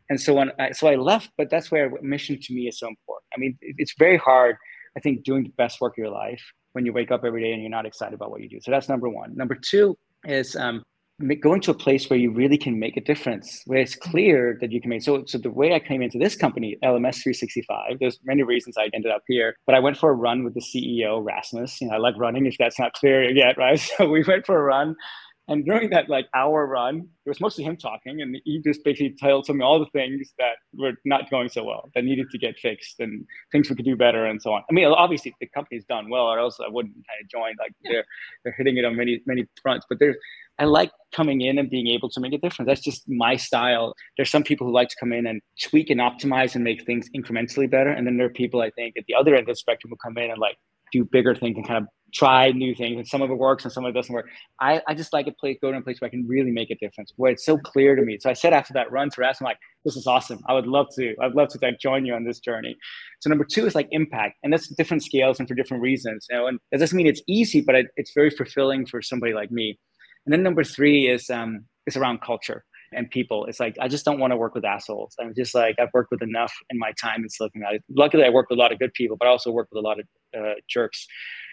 And 0.09 0.21
so 0.21 0.35
when 0.35 0.53
I, 0.59 0.73
so 0.73 0.87
I 0.89 0.95
left, 0.95 1.31
but 1.37 1.51
that's 1.51 1.71
where 1.71 1.91
mission 2.01 2.39
to 2.41 2.55
me 2.55 2.69
is 2.69 2.79
so 2.79 2.89
important. 2.89 3.27
I 3.35 3.39
mean, 3.39 3.59
it's 3.61 3.95
very 3.99 4.17
hard. 4.17 4.57
I 4.97 5.01
think 5.01 5.25
doing 5.25 5.45
the 5.45 5.53
best 5.57 5.81
work 5.81 5.95
of 5.95 5.99
your 5.99 6.11
life 6.11 6.43
when 6.73 6.87
you 6.87 6.93
wake 6.93 7.11
up 7.11 7.25
every 7.25 7.43
day 7.43 7.53
and 7.53 7.61
you're 7.61 7.71
not 7.71 7.87
excited 7.87 8.15
about 8.15 8.31
what 8.31 8.41
you 8.41 8.49
do. 8.49 8.61
So 8.61 8.71
that's 8.71 8.89
number 8.89 9.09
one. 9.09 9.37
Number 9.37 9.57
two 9.57 9.97
is 10.25 10.55
um, 10.57 10.85
going 11.41 11.61
to 11.63 11.71
a 11.71 11.75
place 11.75 12.09
where 12.09 12.19
you 12.19 12.31
really 12.31 12.59
can 12.59 12.79
make 12.79 12.97
a 12.97 13.01
difference, 13.01 13.63
where 13.67 13.79
it's 13.79 13.97
mm-hmm. 13.97 14.11
clear 14.11 14.59
that 14.61 14.73
you 14.73 14.81
can 14.81 14.91
make. 14.91 15.03
So, 15.03 15.25
so 15.27 15.39
the 15.39 15.51
way 15.51 15.75
I 15.75 15.79
came 15.79 16.03
into 16.03 16.19
this 16.19 16.37
company, 16.37 16.77
LMS 16.85 17.23
365, 17.23 17.99
there's 18.01 18.19
many 18.25 18.43
reasons 18.43 18.77
I 18.79 18.91
ended 18.95 19.13
up 19.13 19.23
here, 19.27 19.57
but 19.67 19.75
I 19.75 19.81
went 19.81 19.97
for 19.97 20.11
a 20.11 20.15
run 20.15 20.45
with 20.45 20.55
the 20.55 20.61
CEO, 20.61 21.25
Rasmus. 21.25 21.81
You 21.81 21.89
know, 21.89 21.95
I 21.95 21.99
like 21.99 22.17
running 22.19 22.47
if 22.47 22.57
that's 22.59 22.79
not 22.79 22.93
clear 22.95 23.31
yet, 23.31 23.57
right? 23.57 23.81
So 24.01 24.09
we 24.09 24.23
went 24.23 24.47
for 24.47 24.57
a 24.59 24.63
run 24.63 24.95
and 25.51 25.65
during 25.65 25.91
that 25.91 26.09
like 26.09 26.29
hour 26.33 26.65
run, 26.67 27.09
it 27.27 27.29
was 27.29 27.41
mostly 27.41 27.65
him 27.65 27.77
talking, 27.77 28.23
and 28.23 28.41
he 28.45 28.61
just 28.63 28.85
basically 28.85 29.17
told 29.21 29.49
me 29.49 29.65
all 29.65 29.81
the 29.81 29.91
things 29.93 30.33
that 30.39 30.55
were 30.73 30.93
not 31.05 31.29
going 31.29 31.49
so 31.49 31.65
well, 31.65 31.91
that 31.95 32.05
needed 32.05 32.31
to 32.31 32.39
get 32.39 32.57
fixed, 32.57 33.01
and 33.01 33.27
things 33.51 33.69
we 33.69 33.75
could 33.75 33.85
do 33.85 33.97
better, 33.97 34.27
and 34.27 34.41
so 34.41 34.53
on. 34.53 34.63
I 34.71 34.73
mean, 34.73 34.87
obviously 34.87 35.35
the 35.41 35.49
company's 35.49 35.85
done 35.85 36.09
well, 36.09 36.27
or 36.27 36.39
else 36.39 36.59
I 36.65 36.69
wouldn't 36.69 36.95
kind 36.95 37.21
of 37.21 37.29
join. 37.29 37.55
Like 37.59 37.73
yeah. 37.83 37.91
they're 37.93 38.05
they're 38.45 38.55
hitting 38.57 38.77
it 38.77 38.85
on 38.85 38.95
many 38.95 39.21
many 39.27 39.45
fronts, 39.61 39.87
but 39.89 39.99
there's 39.99 40.17
I 40.61 40.65
like 40.65 40.93
coming 41.13 41.41
in 41.41 41.59
and 41.59 41.69
being 41.69 41.89
able 41.89 42.11
to 42.11 42.21
make 42.21 42.33
a 42.33 42.39
difference. 42.39 42.69
That's 42.69 42.83
just 42.83 43.09
my 43.09 43.35
style. 43.35 43.95
There's 44.17 44.31
some 44.31 44.45
people 44.45 44.69
who 44.69 44.73
like 44.73 44.89
to 44.91 44.97
come 45.01 45.13
in 45.13 45.27
and 45.27 45.41
tweak 45.61 45.91
and 45.91 46.01
optimize 46.01 46.55
and 46.55 46.63
make 46.63 46.87
things 46.87 47.09
incrementally 47.17 47.69
better, 47.69 47.91
and 47.91 48.07
then 48.07 48.19
there 48.19 48.27
are 48.27 48.31
people 48.31 48.61
I 48.61 48.71
think 48.71 48.95
at 48.97 49.05
the 49.09 49.17
other 49.17 49.35
end 49.35 49.49
of 49.49 49.55
the 49.55 49.57
spectrum 49.57 49.91
who 49.91 49.97
come 49.97 50.17
in 50.17 50.31
and 50.31 50.39
like 50.39 50.57
do 50.93 51.05
bigger 51.05 51.35
things 51.35 51.57
and 51.57 51.67
kind 51.67 51.83
of 51.83 51.89
try 52.13 52.51
new 52.51 52.75
things 52.75 52.97
and 52.99 53.07
some 53.07 53.23
of 53.23 53.31
it 53.31 53.39
works 53.39 53.65
and 53.65 53.73
some 53.73 53.85
of 53.85 53.91
it 53.91 53.95
doesn't 53.95 54.15
work. 54.15 54.27
I, 54.61 54.83
I 54.89 54.95
just 54.95 55.13
like 55.13 55.27
a 55.27 55.33
place, 55.33 55.59
go 55.61 55.71
to 55.71 55.79
a 55.79 55.83
place 55.83 56.01
where 56.01 56.07
I 56.07 56.11
can 56.11 56.27
really 56.27 56.51
make 56.51 56.71
a 56.71 56.75
difference, 56.77 57.13
where 57.17 57.33
it's 57.33 57.45
so 57.45 57.57
clear 57.59 57.97
to 57.97 58.03
me. 58.03 58.19
So 58.21 58.31
I 58.31 58.33
said 58.35 58.53
after 58.53 58.73
that 58.75 58.91
run 58.91 59.11
to 59.11 59.21
Ras, 59.21 59.41
I'm 59.41 59.45
like, 59.45 59.59
this 59.85 59.97
is 59.97 60.07
awesome. 60.07 60.41
I 60.49 60.55
would 60.55 60.67
love 60.67 60.87
to, 60.97 61.15
I'd 61.23 61.35
love 61.35 61.49
to 61.49 61.59
like, 61.63 61.79
join 61.81 62.05
you 62.05 62.15
on 62.15 62.25
this 62.25 62.41
journey. 62.41 62.77
So 63.21 63.31
number 63.31 63.45
two 63.45 63.67
is 63.67 63.75
like 63.75 63.89
impact. 63.91 64.39
And 64.43 64.53
that's 64.53 64.69
different 64.69 65.03
scales 65.05 65.39
and 65.39 65.49
for 65.49 65.55
different 65.55 65.83
reasons. 65.83 66.27
You 66.31 66.37
know, 66.37 66.47
and 66.47 66.59
that 66.73 66.79
doesn't 66.79 66.97
mean 66.97 67.07
it's 67.07 67.23
easy, 67.27 67.61
but 67.61 67.75
it, 67.75 67.87
it's 67.97 68.13
very 68.15 68.31
fulfilling 68.31 68.87
for 68.87 69.03
somebody 69.03 69.33
like 69.33 69.51
me. 69.51 69.79
And 70.27 70.33
then 70.33 70.43
number 70.43 70.65
three 70.65 71.09
is 71.09 71.31
um, 71.31 71.65
is 71.87 71.97
around 71.97 72.21
culture. 72.21 72.65
and 72.93 73.11
people. 73.11 73.47
It's 73.47 73.61
like 73.61 73.77
I 73.81 73.89
just 73.89 74.05
don't 74.05 74.19
want 74.19 74.33
to 74.33 74.37
work 74.37 74.55
with 74.55 74.65
assholes. 74.65 75.15
I'm 75.21 75.35
just 75.35 75.55
like 75.55 75.77
I've 75.79 75.93
worked 75.95 76.11
with 76.11 76.23
enough 76.23 76.53
in 76.71 76.79
my 76.79 76.93
time 77.01 77.23
in 77.23 77.29
Silicon 77.29 77.63
Valley. 77.63 77.81
Luckily, 77.89 78.25
I 78.25 78.31
work 78.31 78.51
with 78.51 78.59
a 78.59 78.63
lot 78.63 78.73
of 78.73 78.79
good 78.79 78.93
people, 78.95 79.17
but 79.17 79.27
I 79.27 79.31
also 79.31 79.51
work 79.51 79.69
with 79.73 79.83
a 79.83 79.87
lot 79.87 79.99
of 80.01 80.07
uh, 80.37 80.55
jerks. 80.69 81.07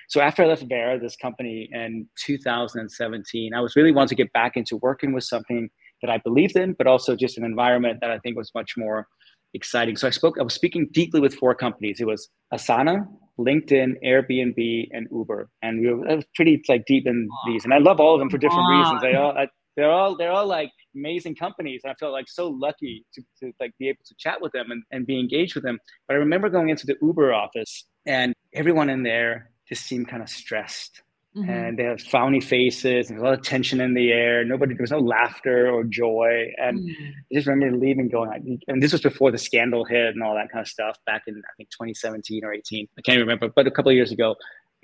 So 0.07 0.21
after 0.21 0.43
I 0.43 0.47
left 0.47 0.63
Vera, 0.63 0.97
this 0.99 1.17
company 1.17 1.69
in 1.71 2.07
2017, 2.25 3.53
I 3.53 3.59
was 3.59 3.75
really 3.75 3.91
wanting 3.91 4.09
to 4.09 4.15
get 4.15 4.31
back 4.31 4.55
into 4.55 4.77
working 4.77 5.13
with 5.13 5.25
something 5.25 5.69
that 6.01 6.09
I 6.09 6.17
believed 6.19 6.55
in, 6.55 6.73
but 6.73 6.87
also 6.87 7.15
just 7.15 7.37
an 7.37 7.43
environment 7.43 7.99
that 8.01 8.09
I 8.11 8.19
think 8.19 8.37
was 8.37 8.51
much 8.55 8.73
more 8.77 9.07
exciting. 9.53 9.97
So 9.97 10.07
I 10.07 10.11
spoke, 10.11 10.37
I 10.39 10.43
was 10.43 10.53
speaking 10.53 10.87
deeply 10.93 11.19
with 11.19 11.35
four 11.35 11.53
companies. 11.55 11.99
It 11.99 12.07
was 12.07 12.29
Asana, 12.53 13.05
LinkedIn, 13.37 13.95
Airbnb, 14.05 14.87
and 14.91 15.07
Uber, 15.11 15.49
and 15.61 15.81
we 15.81 15.93
were 15.93 16.21
pretty 16.35 16.61
like 16.69 16.85
deep 16.85 17.05
in 17.05 17.27
these. 17.45 17.65
And 17.65 17.73
I 17.73 17.79
love 17.79 17.99
all 17.99 18.13
of 18.13 18.19
them 18.19 18.29
for 18.29 18.37
different 18.37 18.67
reasons. 18.69 19.01
They 19.01 19.15
all, 19.15 19.37
I, 19.37 19.47
they're 19.75 19.91
all, 19.91 20.15
they're 20.15 20.31
all 20.31 20.47
like 20.47 20.71
amazing 20.95 21.35
companies. 21.35 21.81
And 21.83 21.91
I 21.91 21.95
felt 21.95 22.13
like 22.13 22.29
so 22.29 22.47
lucky 22.47 23.05
to, 23.13 23.21
to 23.41 23.51
like 23.59 23.71
be 23.77 23.89
able 23.89 24.03
to 24.05 24.15
chat 24.17 24.41
with 24.41 24.53
them 24.53 24.71
and, 24.71 24.83
and 24.91 25.05
be 25.05 25.19
engaged 25.19 25.53
with 25.53 25.65
them. 25.65 25.79
But 26.07 26.15
I 26.15 26.17
remember 26.17 26.49
going 26.49 26.69
into 26.69 26.87
the 26.87 26.95
Uber 27.01 27.33
office, 27.33 27.85
and 28.05 28.33
everyone 28.53 28.89
in 28.89 29.03
there 29.03 29.51
just 29.67 29.83
seemed 29.85 30.07
kind 30.07 30.23
of 30.23 30.29
stressed 30.29 31.01
Mm-hmm. 31.37 31.49
And 31.49 31.77
they 31.77 31.83
have 31.83 31.97
frowny 31.97 32.43
faces 32.43 33.09
and 33.09 33.19
a 33.19 33.21
lot 33.21 33.33
of 33.33 33.43
tension 33.43 33.79
in 33.79 33.93
the 33.93 34.11
air. 34.11 34.43
Nobody, 34.43 34.73
there 34.73 34.81
was 34.81 34.91
no 34.91 34.99
laughter 34.99 35.69
or 35.69 35.83
joy. 35.83 36.51
And 36.57 36.79
mm-hmm. 36.79 37.03
I 37.03 37.35
just 37.35 37.47
remember 37.47 37.77
leaving, 37.77 38.09
going, 38.09 38.59
and 38.67 38.81
this 38.81 38.91
was 38.91 39.01
before 39.01 39.31
the 39.31 39.37
scandal 39.37 39.85
hit 39.85 40.15
and 40.15 40.23
all 40.23 40.33
that 40.33 40.51
kind 40.51 40.61
of 40.61 40.67
stuff 40.67 40.97
back 41.05 41.23
in, 41.27 41.35
I 41.35 41.53
think, 41.57 41.69
2017 41.69 42.43
or 42.43 42.53
18. 42.53 42.87
I 42.97 43.01
can't 43.01 43.19
remember, 43.19 43.49
but 43.55 43.67
a 43.67 43.71
couple 43.71 43.89
of 43.89 43.95
years 43.95 44.11
ago. 44.11 44.35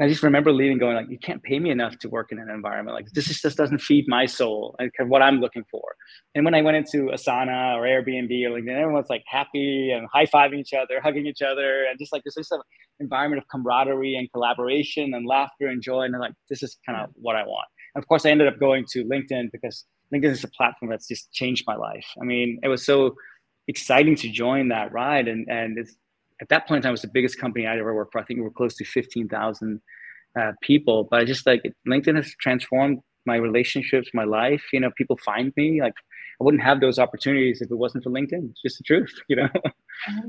I 0.01 0.07
just 0.07 0.23
remember 0.23 0.51
leaving, 0.51 0.79
going 0.79 0.95
like, 0.95 1.09
"You 1.09 1.19
can't 1.19 1.41
pay 1.43 1.59
me 1.59 1.69
enough 1.69 1.99
to 1.99 2.09
work 2.09 2.31
in 2.31 2.39
an 2.39 2.49
environment 2.49 2.95
like 2.95 3.07
this. 3.11 3.27
Just 3.41 3.57
doesn't 3.57 3.79
feed 3.79 4.05
my 4.07 4.25
soul 4.25 4.75
and 4.79 4.91
what 5.07 5.21
I'm 5.21 5.39
looking 5.39 5.63
for." 5.69 5.95
And 6.33 6.43
when 6.43 6.55
I 6.55 6.61
went 6.61 6.77
into 6.77 7.11
Asana 7.11 7.75
or 7.77 7.83
Airbnb 7.83 8.31
or 8.45 8.49
LinkedIn, 8.59 8.75
everyone's 8.75 9.09
like 9.09 9.23
happy 9.27 9.91
and 9.91 10.07
high 10.11 10.25
fiving 10.25 10.59
each 10.59 10.73
other, 10.73 10.99
hugging 10.99 11.27
each 11.27 11.43
other, 11.43 11.85
and 11.85 11.99
just 11.99 12.11
like 12.11 12.23
this 12.23 12.37
is 12.37 12.51
an 12.51 12.61
environment 12.99 13.41
of 13.41 13.47
camaraderie 13.49 14.15
and 14.15 14.31
collaboration 14.31 15.13
and 15.13 15.27
laughter 15.27 15.67
and 15.67 15.81
joy. 15.81 16.01
And 16.01 16.15
I'm 16.15 16.21
like, 16.21 16.33
this 16.49 16.63
is 16.63 16.77
kind 16.85 16.99
of 16.99 17.09
what 17.13 17.35
I 17.35 17.43
want. 17.43 17.67
And 17.93 18.03
of 18.03 18.07
course, 18.07 18.25
I 18.25 18.31
ended 18.31 18.47
up 18.47 18.59
going 18.59 18.85
to 18.93 19.03
LinkedIn 19.05 19.51
because 19.51 19.85
LinkedIn 20.11 20.31
is 20.31 20.43
a 20.43 20.49
platform 20.49 20.89
that's 20.89 21.07
just 21.07 21.31
changed 21.31 21.65
my 21.67 21.75
life. 21.75 22.07
I 22.19 22.25
mean, 22.25 22.59
it 22.63 22.67
was 22.67 22.83
so 22.83 23.15
exciting 23.67 24.15
to 24.15 24.29
join 24.29 24.69
that 24.69 24.91
ride, 24.91 25.27
and 25.27 25.47
and 25.49 25.77
it's 25.77 25.95
at 26.41 26.49
that 26.49 26.67
point 26.67 26.77
in 26.77 26.81
time, 26.83 26.89
it 26.89 26.93
was 26.93 27.01
the 27.01 27.11
biggest 27.13 27.39
company 27.39 27.67
I'd 27.67 27.79
ever 27.79 27.93
worked 27.93 28.13
for. 28.13 28.19
I 28.19 28.23
think 28.23 28.37
we 28.37 28.43
were 28.43 28.51
close 28.51 28.75
to 28.75 28.85
15,000 28.85 29.81
uh, 30.39 30.51
people. 30.61 31.07
But 31.09 31.21
I 31.21 31.25
just 31.25 31.45
like 31.45 31.61
LinkedIn 31.87 32.15
has 32.15 32.33
transformed 32.39 32.99
my 33.25 33.35
relationships, 33.35 34.09
my 34.13 34.23
life. 34.23 34.63
You 34.73 34.79
know, 34.79 34.91
people 34.97 35.17
find 35.17 35.53
me. 35.55 35.81
Like 35.81 35.93
I 36.41 36.43
wouldn't 36.43 36.63
have 36.63 36.81
those 36.81 36.99
opportunities 36.99 37.61
if 37.61 37.71
it 37.71 37.75
wasn't 37.75 38.03
for 38.03 38.09
LinkedIn. 38.09 38.49
It's 38.51 38.61
just 38.61 38.77
the 38.77 38.83
truth, 38.83 39.13
you 39.27 39.35
know. 39.35 39.49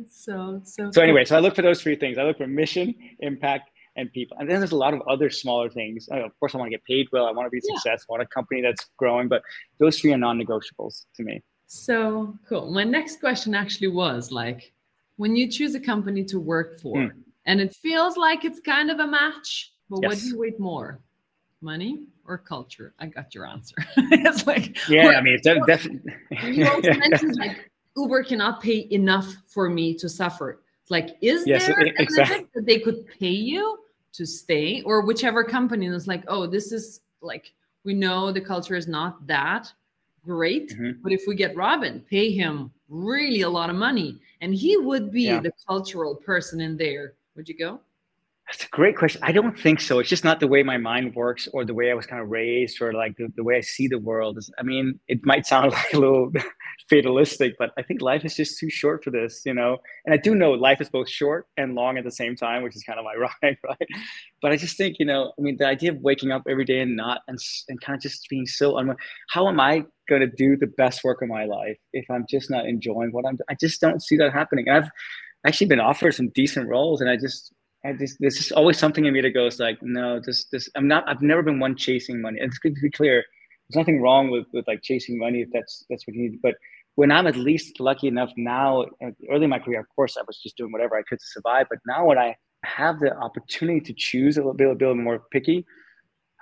so 0.09 0.61
so. 0.65 0.91
So 0.93 1.03
anyway, 1.03 1.25
so 1.25 1.37
I 1.37 1.41
look 1.41 1.55
for 1.55 1.63
those 1.63 1.83
three 1.83 1.97
things. 1.97 2.19
I 2.19 2.23
look 2.23 2.39
for 2.39 2.47
mission, 2.47 2.95
impact, 3.21 3.71
and 3.97 4.13
people. 4.13 4.37
And 4.39 4.49
then 4.49 4.61
there's 4.61 4.73
a 4.73 4.77
lot 4.77 4.95
of 4.95 5.03
other 5.09 5.31
smaller 5.31 5.71
things. 5.71 6.09
of 6.11 6.39
course, 6.39 6.55
I 6.55 6.59
want 6.59 6.69
to 6.69 6.77
get 6.77 6.85
paid 6.85 7.09
well. 7.13 7.27
I 7.27 7.33
want 7.33 7.47
to 7.47 7.51
be 7.51 7.61
yeah. 7.63 7.77
successful. 7.77 8.15
I 8.15 8.19
want 8.19 8.29
a 8.31 8.35
company 8.35 8.61
that's 8.63 8.87
growing. 8.97 9.29
But 9.29 9.43
those 9.79 9.99
three 9.99 10.13
are 10.13 10.19
non-negotiables 10.19 11.07
to 11.17 11.23
me. 11.23 11.43
So 11.67 12.39
cool. 12.49 12.71
My 12.71 12.85
next 12.85 13.21
question 13.21 13.55
actually 13.55 13.89
was 13.89 14.31
like, 14.31 14.73
when 15.17 15.37
you 15.37 15.49
choose 15.49 15.75
a 15.75 15.81
company 15.81 16.25
to 16.25 16.41
work 16.41 16.81
for 16.81 16.97
mm. 16.97 17.13
and 17.47 17.61
it 17.61 17.75
feels 17.75 18.17
like 18.17 18.45
it's 18.45 18.61
kind 18.61 18.91
of 18.91 18.99
a 18.99 19.07
match, 19.07 19.73
but 19.89 20.01
yes. 20.03 20.09
what 20.09 20.19
do 20.19 20.27
you 20.27 20.39
weight 20.39 20.61
more? 20.61 21.01
Money 21.61 22.05
or 22.27 22.37
culture? 22.37 22.95
I 22.99 23.07
got 23.07 23.35
your 23.35 23.47
answer. 23.47 23.77
it's 23.97 24.47
like 24.47 24.77
yeah, 24.89 25.09
I 25.11 25.21
mean, 25.23 25.35
it's 25.35 25.67
definitely. 25.67 26.13
you 26.45 26.69
also 26.69 26.95
mentioned 27.09 27.37
like 27.37 27.71
Uber 27.97 28.25
cannot 28.25 28.61
pay 28.61 28.89
enough 28.91 29.35
for 29.47 29.69
me 29.71 29.95
to 29.95 30.09
suffer. 30.09 30.61
Like, 30.91 31.17
is 31.23 31.47
yes, 31.47 31.67
there 31.67 31.81
a 31.81 31.93
exactly. 31.97 32.47
that 32.55 32.67
they 32.67 32.79
could 32.79 33.07
pay 33.19 33.31
you 33.31 33.79
to 34.13 34.27
stay, 34.27 34.83
or 34.83 35.01
whichever 35.01 35.43
company 35.43 35.87
is 35.87 36.07
like, 36.07 36.25
oh, 36.29 36.47
this 36.47 36.73
is 36.73 37.01
like 37.23 37.53
we 37.85 37.95
know 37.95 38.31
the 38.31 38.41
culture 38.41 38.75
is 38.75 38.87
not 38.87 39.27
that 39.27 39.73
great, 40.25 40.71
mm-hmm. 40.71 41.03
but 41.03 41.13
if 41.13 41.23
we 41.27 41.35
get 41.35 41.57
Robin, 41.57 42.05
pay 42.11 42.31
him 42.31 42.71
really 42.95 43.43
a 43.43 43.49
lot 43.49 43.71
of 43.71 43.77
money, 43.77 44.19
and 44.41 44.55
he 44.55 44.77
would 44.77 45.11
be 45.11 45.25
yeah. 45.25 45.41
the 45.41 45.53
cultural 45.67 46.15
person 46.15 46.61
in 46.61 46.77
there. 46.77 47.15
Would 47.37 47.49
you 47.49 47.57
go? 47.57 47.81
A 48.63 48.69
great 48.71 48.97
question. 48.97 49.21
I 49.25 49.33
don't 49.33 49.59
think 49.59 49.81
so. 49.81 49.99
It's 49.99 50.09
just 50.09 50.23
not 50.23 50.39
the 50.39 50.47
way 50.47 50.63
my 50.63 50.77
mind 50.77 51.15
works 51.15 51.49
or 51.53 51.65
the 51.65 51.75
way 51.75 51.91
I 51.91 51.95
was 51.95 52.07
kind 52.07 52.23
of 52.23 52.29
raised 52.29 52.81
or 52.81 52.93
like 52.93 53.17
the, 53.17 53.29
the 53.37 53.43
way 53.43 53.57
I 53.57 53.61
see 53.61 53.89
the 53.89 53.99
world. 53.99 54.39
I 54.59 54.63
mean, 54.63 55.01
it 55.09 55.25
might 55.25 55.47
sound 55.47 55.73
like 55.79 55.93
a 55.93 55.99
little 55.99 56.31
fatalistic, 56.89 57.55
but 57.59 57.71
I 57.79 57.83
think 57.83 58.03
life 58.03 58.25
is 58.25 58.37
just 58.37 58.59
too 58.59 58.71
short 58.71 59.03
for 59.03 59.11
this, 59.11 59.43
you 59.45 59.55
know? 59.55 59.79
And 60.05 60.15
I 60.15 60.19
do 60.19 60.35
know 60.35 60.53
life 60.53 60.81
is 60.81 60.89
both 60.89 61.09
short 61.09 61.47
and 61.57 61.75
long 61.75 61.99
at 61.99 62.05
the 62.05 62.11
same 62.11 62.37
time, 62.37 62.63
which 62.63 62.77
is 62.77 62.85
kind 62.85 63.01
of 63.01 63.07
ironic, 63.07 63.59
right? 63.65 63.89
But 64.43 64.53
I 64.53 64.57
just 64.57 64.77
think, 64.77 64.97
you 64.99 65.07
know, 65.07 65.33
I 65.39 65.43
mean, 65.43 65.57
the 65.59 65.67
idea 65.67 65.93
of 65.93 65.99
waking 66.03 66.31
up 66.31 66.43
every 66.49 66.65
day 66.65 66.81
and 66.81 66.97
not, 66.97 67.23
and, 67.27 67.39
and 67.69 67.81
kind 67.81 67.97
of 67.97 68.03
just 68.03 68.27
being 68.29 68.47
so, 68.47 68.77
un- 68.77 68.97
how 69.31 69.49
am 69.49 69.59
I 69.59 69.85
going 70.09 70.21
to 70.21 70.29
do 70.29 70.57
the 70.57 70.67
best 70.67 71.03
work 71.03 71.23
of 71.23 71.29
my 71.29 71.45
life 71.45 71.79
if 71.93 72.05
I'm 72.11 72.27
just 72.29 72.51
not 72.51 72.67
enjoying 72.67 73.11
what 73.11 73.25
I'm, 73.27 73.39
I 73.49 73.57
just 73.59 73.81
don't 73.81 74.03
see 74.03 74.17
that 74.19 74.33
happening. 74.33 74.69
I've 74.69 74.91
actually 75.47 75.67
been 75.67 75.81
offered 75.81 76.15
some 76.15 76.29
decent 76.29 76.69
roles 76.69 77.01
and 77.01 77.09
I 77.09 77.17
just, 77.17 77.53
I 77.85 77.93
just 77.93 78.17
there's 78.21 78.37
just 78.37 78.53
always 78.53 78.79
something 78.79 79.05
in 79.05 79.13
me 79.13 79.21
that 79.21 79.31
goes 79.31 79.61
like, 79.61 79.79
no, 79.83 80.21
this 80.21 80.47
this 80.51 80.69
I'm 80.75 80.89
not 80.89 81.05
I've 81.09 81.23
never 81.23 81.43
been 81.43 81.61
one 81.61 81.77
chasing 81.77 82.21
money. 82.21 82.39
And 82.41 82.49
it's 82.51 82.59
good 82.59 82.75
to 82.75 82.81
be 82.81 82.91
clear, 82.91 83.25
there's 83.69 83.79
nothing 83.79 84.01
wrong 84.01 84.31
with 84.31 84.47
with 84.53 84.67
like 84.67 84.83
chasing 84.83 85.19
money 85.19 85.43
if 85.43 85.49
that's 85.53 85.85
that's 85.91 86.07
what 86.07 86.15
you 86.15 86.31
need. 86.31 86.41
But 86.43 86.55
when 86.97 87.11
I'm 87.11 87.27
at 87.27 87.37
least 87.37 87.81
lucky 87.81 88.07
enough 88.07 88.31
now, 88.37 88.87
early 89.31 89.45
in 89.45 89.51
my 89.51 89.59
career, 89.59 89.81
of 89.81 89.87
course, 89.95 90.17
I 90.17 90.23
was 90.27 90.39
just 90.41 90.57
doing 90.57 90.71
whatever 90.71 90.97
I 90.97 91.03
could 91.03 91.19
to 91.19 91.27
survive. 91.27 91.67
But 91.69 91.81
now 91.87 92.07
when 92.07 92.19
I 92.19 92.37
have 92.65 93.01
the 93.01 93.15
opportunity 93.17 93.81
to 93.81 93.93
choose 93.93 94.37
a 94.37 94.41
little 94.41 94.55
bit, 94.55 94.71
a 94.71 94.75
bit 94.75 94.97
more 94.97 95.23
picky, 95.33 95.67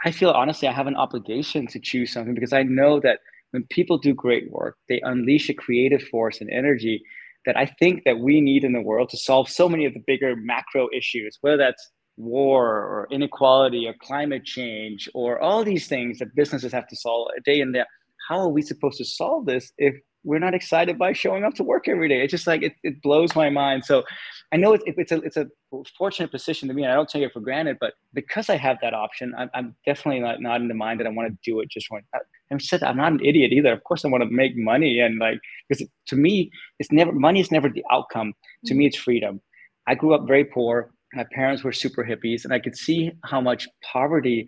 I 0.05 0.11
feel 0.11 0.31
honestly 0.31 0.69
I 0.69 0.73
have 0.73 0.87
an 0.87 0.97
obligation 0.97 1.67
to 1.69 1.81
choose 1.81 2.13
something 2.13 2.35
because 2.35 2.53
I 2.53 2.63
know 2.65 3.01
that 3.01 3.21
when 3.53 3.65
people 3.71 3.99
do 3.99 4.15
great 4.15 4.51
work, 4.51 4.77
they 4.89 5.01
unleash 5.03 5.49
a 5.49 5.55
creative 5.55 6.03
force 6.05 6.41
and 6.41 6.51
energy 6.51 7.03
that 7.47 7.57
I 7.57 7.67
think 7.67 8.03
that 8.05 8.19
we 8.19 8.41
need 8.41 8.65
in 8.65 8.73
the 8.73 8.81
world 8.81 9.09
to 9.11 9.17
solve 9.17 9.49
so 9.49 9.69
many 9.69 9.85
of 9.85 9.95
the 9.95 10.03
bigger 10.07 10.37
macro 10.37 10.89
issues, 10.95 11.39
whether 11.41 11.57
that's 11.57 11.91
war 12.17 12.67
or 12.67 13.09
inequality 13.11 13.87
or 13.87 13.95
climate 14.01 14.45
change 14.45 15.09
or 15.15 15.41
all 15.41 15.65
these 15.65 15.89
things 15.89 16.19
that 16.19 16.35
businesses 16.35 16.73
have 16.73 16.87
to 16.89 16.97
solve 16.97 17.29
day 17.45 17.61
in 17.61 17.73
day. 17.73 17.85
How 18.29 18.39
are 18.39 18.49
we 18.49 18.63
supposed 18.63 18.99
to 18.99 19.05
solve 19.05 19.47
this 19.47 19.73
if 19.79 19.95
we're 20.25 20.39
not 20.39 20.55
excited 20.55 20.99
by 20.99 21.13
showing 21.13 21.45
up 21.45 21.55
to 21.55 21.65
work 21.65 21.89
every 21.89 22.09
day? 22.09 22.23
It's 22.23 22.31
just 22.31 22.47
like 22.47 22.63
it, 22.63 22.75
it 22.83 23.03
blows 23.03 23.35
my 23.35 23.51
mind. 23.51 23.85
So 23.85 24.05
I 24.53 24.57
know 24.57 24.73
it's, 24.73 24.85
it's 24.87 25.13
a 25.13 25.17
it's 25.23 25.37
a 25.37 25.47
fortunate 25.99 26.31
position 26.31 26.69
to 26.69 26.75
me, 26.75 26.83
and 26.83 26.93
I 26.93 26.95
don't 26.95 27.09
take 27.09 27.23
it 27.23 27.33
for 27.33 27.41
granted. 27.41 27.79
But 27.81 27.95
because 28.13 28.49
I 28.51 28.57
have 28.57 28.79
that 28.83 28.95
option, 28.95 29.35
I'm, 29.37 29.51
I'm 29.55 29.75
definitely 29.87 30.21
not, 30.21 30.41
not 30.41 30.61
in 30.61 30.69
the 30.69 30.75
mind 30.75 31.01
that 31.01 31.07
I 31.07 31.11
want 31.11 31.29
to 31.29 31.39
do 31.51 31.61
it 31.61 31.71
just 31.71 31.87
for 31.87 32.01
I 32.15 32.59
said 32.59 32.83
I'm 32.83 32.97
not 32.97 33.13
an 33.13 33.25
idiot 33.25 33.53
either. 33.53 33.73
Of 33.73 33.85
course, 33.85 34.05
I 34.05 34.09
want 34.09 34.23
to 34.23 34.31
make 34.31 34.57
money 34.57 35.01
and 35.01 35.19
like 35.19 35.41
because 35.69 35.87
to 36.09 36.17
me, 36.17 36.51
it's 36.79 36.93
never 36.93 37.13
money 37.13 37.41
is 37.41 37.51
never 37.51 37.69
the 37.69 37.85
outcome. 37.91 38.35
To 38.67 38.75
me, 38.75 38.87
it's 38.87 38.97
freedom. 38.97 39.41
I 39.87 39.95
grew 39.95 40.15
up 40.15 40.27
very 40.27 40.45
poor. 40.45 40.91
My 41.15 41.25
parents 41.33 41.63
were 41.63 41.73
super 41.73 42.05
hippies, 42.05 42.45
and 42.45 42.53
I 42.55 42.59
could 42.59 42.77
see 42.77 43.13
how 43.25 43.41
much 43.41 43.69
poverty 43.83 44.47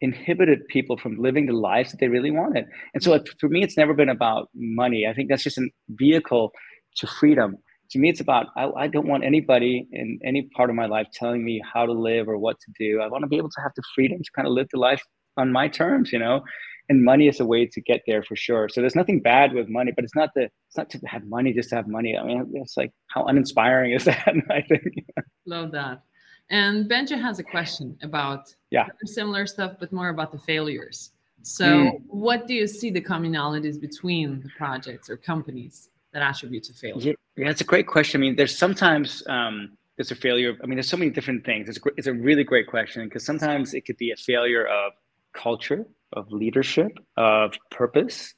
inhibited 0.00 0.66
people 0.68 0.96
from 0.96 1.16
living 1.16 1.46
the 1.46 1.52
lives 1.52 1.90
that 1.90 2.00
they 2.00 2.08
really 2.08 2.30
wanted. 2.30 2.66
And 2.92 3.02
so, 3.02 3.18
for 3.40 3.48
me, 3.48 3.62
it's 3.62 3.76
never 3.76 3.94
been 3.94 4.08
about 4.08 4.48
money. 4.54 5.06
I 5.06 5.14
think 5.14 5.28
that's 5.28 5.44
just 5.44 5.58
a 5.58 5.68
vehicle 5.90 6.52
to 6.96 7.06
freedom. 7.06 7.56
To 7.90 7.98
me, 7.98 8.08
it's 8.08 8.20
about 8.20 8.46
I, 8.56 8.70
I 8.76 8.86
don't 8.88 9.06
want 9.06 9.24
anybody 9.24 9.86
in 9.92 10.18
any 10.24 10.48
part 10.56 10.70
of 10.70 10.76
my 10.76 10.86
life 10.86 11.06
telling 11.12 11.44
me 11.44 11.62
how 11.72 11.86
to 11.86 11.92
live 11.92 12.28
or 12.28 12.38
what 12.38 12.56
to 12.60 12.72
do. 12.78 13.00
I 13.00 13.08
want 13.08 13.22
to 13.22 13.28
be 13.28 13.36
able 13.36 13.50
to 13.50 13.60
have 13.62 13.72
the 13.76 13.82
freedom 13.94 14.18
to 14.18 14.30
kind 14.34 14.48
of 14.48 14.54
live 14.54 14.68
the 14.72 14.80
life 14.80 15.02
on 15.36 15.52
my 15.52 15.68
terms, 15.68 16.12
you 16.12 16.18
know 16.18 16.42
and 16.88 17.02
money 17.02 17.28
is 17.28 17.40
a 17.40 17.46
way 17.46 17.66
to 17.66 17.80
get 17.80 18.02
there 18.06 18.22
for 18.22 18.36
sure. 18.36 18.68
So 18.68 18.80
there's 18.80 18.96
nothing 18.96 19.20
bad 19.20 19.52
with 19.52 19.68
money, 19.68 19.92
but 19.94 20.04
it's 20.04 20.14
not 20.14 20.30
the 20.34 20.44
it's 20.44 20.76
not 20.76 20.90
to 20.90 20.98
have 21.06 21.24
money 21.24 21.52
just 21.52 21.70
to 21.70 21.76
have 21.76 21.88
money. 21.88 22.16
I 22.16 22.24
mean, 22.24 22.52
it's 22.54 22.76
like 22.76 22.92
how 23.08 23.24
uninspiring 23.24 23.92
is 23.92 24.04
that? 24.04 24.34
I 24.50 24.62
think. 24.62 25.06
Love 25.46 25.72
that. 25.72 26.02
And 26.50 26.88
Benja 26.88 27.20
has 27.20 27.38
a 27.38 27.42
question 27.42 27.96
about 28.02 28.54
yeah 28.70 28.88
similar 29.04 29.46
stuff, 29.46 29.72
but 29.80 29.92
more 29.92 30.10
about 30.10 30.32
the 30.32 30.38
failures. 30.38 31.10
So, 31.42 31.66
mm. 31.66 32.00
what 32.06 32.46
do 32.46 32.54
you 32.54 32.66
see 32.66 32.90
the 32.90 33.00
commonalities 33.00 33.80
between 33.80 34.40
the 34.40 34.48
projects 34.56 35.10
or 35.10 35.16
companies 35.16 35.90
that 36.12 36.22
attribute 36.22 36.64
to 36.64 36.72
failure? 36.72 37.14
Yeah, 37.36 37.50
it's 37.50 37.60
a 37.60 37.64
great 37.64 37.86
question. 37.86 38.20
I 38.20 38.22
mean, 38.22 38.36
there's 38.36 38.56
sometimes 38.56 39.22
um, 39.26 39.76
there's 39.96 40.10
a 40.10 40.14
failure. 40.14 40.56
I 40.62 40.66
mean, 40.66 40.76
there's 40.76 40.88
so 40.88 40.96
many 40.96 41.10
different 41.10 41.44
things. 41.44 41.68
It's 41.68 41.78
a, 41.78 41.90
it's 41.96 42.06
a 42.06 42.14
really 42.14 42.44
great 42.44 42.66
question 42.66 43.04
because 43.04 43.24
sometimes 43.24 43.74
it 43.74 43.82
could 43.82 43.96
be 43.96 44.10
a 44.10 44.16
failure 44.16 44.66
of 44.66 44.92
culture 45.34 45.84
of 46.14 46.30
leadership, 46.32 46.98
of 47.16 47.52
purpose. 47.70 48.34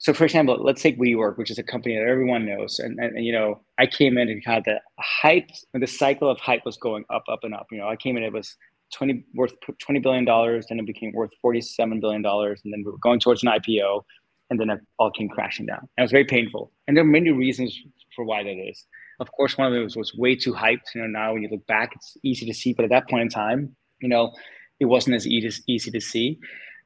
So, 0.00 0.14
for 0.14 0.24
example, 0.24 0.56
let's 0.68 0.82
take 0.82 0.98
WeWork, 0.98 1.36
which 1.36 1.50
is 1.50 1.58
a 1.58 1.62
company 1.62 1.94
that 1.96 2.08
everyone 2.08 2.46
knows, 2.46 2.78
and, 2.78 2.98
and, 2.98 3.24
you 3.24 3.32
know, 3.32 3.60
I 3.78 3.86
came 3.86 4.16
in 4.16 4.30
and 4.30 4.42
had 4.44 4.64
the 4.64 4.80
hype, 4.98 5.50
the 5.74 5.86
cycle 5.86 6.28
of 6.30 6.40
hype 6.40 6.64
was 6.64 6.78
going 6.78 7.04
up, 7.10 7.24
up, 7.30 7.40
and 7.44 7.54
up. 7.54 7.66
You 7.70 7.78
know, 7.78 7.88
I 7.88 7.96
came 7.96 8.16
in, 8.16 8.22
it 8.22 8.32
was 8.32 8.56
twenty 8.96 9.24
worth 9.34 9.52
twenty 9.84 10.00
billion 10.00 10.24
dollars, 10.24 10.66
then 10.68 10.78
it 10.80 10.86
became 10.86 11.12
worth 11.12 11.30
forty-seven 11.42 12.00
billion 12.00 12.22
dollars, 12.22 12.62
and 12.64 12.72
then 12.72 12.82
we 12.84 12.90
were 12.90 12.98
going 12.98 13.20
towards 13.20 13.42
an 13.44 13.50
IPO. 13.50 14.02
and 14.50 14.58
then 14.58 14.68
it 14.68 14.80
all 14.98 15.10
came 15.10 15.28
crashing 15.28 15.66
down. 15.66 15.78
And 15.78 16.02
it 16.02 16.02
was 16.02 16.10
very 16.10 16.24
painful. 16.24 16.72
And 16.86 16.96
there 16.96 17.04
are 17.04 17.06
many 17.06 17.30
reasons 17.30 17.78
for 18.14 18.24
why 18.24 18.42
that 18.42 18.50
is. 18.50 18.84
Of 19.20 19.30
course, 19.32 19.56
one 19.56 19.72
of 19.72 19.82
was, 19.82 19.96
was 19.96 20.14
way 20.14 20.34
too 20.34 20.52
hyped. 20.52 20.94
You 20.94 21.02
know, 21.02 21.06
now 21.06 21.32
when 21.32 21.42
you 21.42 21.48
look 21.50 21.66
back, 21.66 21.92
it's 21.94 22.16
easy 22.24 22.46
to 22.46 22.54
see, 22.54 22.72
but 22.72 22.84
at 22.84 22.90
that 22.90 23.08
point 23.08 23.22
in 23.22 23.28
time, 23.28 23.76
you 24.00 24.08
know, 24.08 24.32
it 24.80 24.86
wasn't 24.86 25.16
as 25.16 25.26
easy, 25.26 25.62
easy 25.68 25.90
to 25.90 26.00
see. 26.00 26.38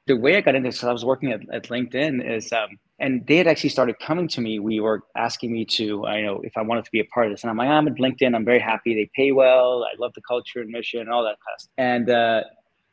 The 0.06 0.16
way 0.16 0.36
I 0.36 0.42
got 0.42 0.54
into 0.54 0.68
this, 0.68 0.80
so 0.80 0.90
I 0.90 0.92
was 0.92 1.04
working 1.04 1.32
at, 1.32 1.40
at 1.52 1.64
LinkedIn, 1.64 2.28
is 2.28 2.52
um, 2.52 2.78
and 2.98 3.26
they 3.26 3.36
had 3.36 3.46
actually 3.46 3.70
started 3.70 3.98
coming 3.98 4.28
to 4.28 4.40
me. 4.40 4.58
We 4.58 4.80
were 4.80 5.02
asking 5.16 5.52
me 5.52 5.64
to, 5.76 6.06
I 6.06 6.22
know, 6.22 6.40
if 6.44 6.56
I 6.56 6.62
wanted 6.62 6.84
to 6.84 6.90
be 6.90 7.00
a 7.00 7.04
part 7.06 7.26
of 7.26 7.32
this, 7.32 7.42
and 7.42 7.50
I'm 7.50 7.56
like, 7.56 7.68
I'm 7.68 7.88
at 7.88 7.94
LinkedIn. 7.94 8.34
I'm 8.34 8.44
very 8.44 8.60
happy. 8.60 8.94
They 8.94 9.10
pay 9.14 9.32
well. 9.32 9.84
I 9.84 9.94
love 9.98 10.12
the 10.14 10.22
culture 10.22 10.60
and 10.60 10.70
mission 10.70 11.00
and 11.00 11.10
all 11.10 11.22
that 11.24 11.36
kind 11.44 11.54
of 11.56 11.60
stuff. 11.60 11.72
And 11.78 12.10
uh, 12.10 12.42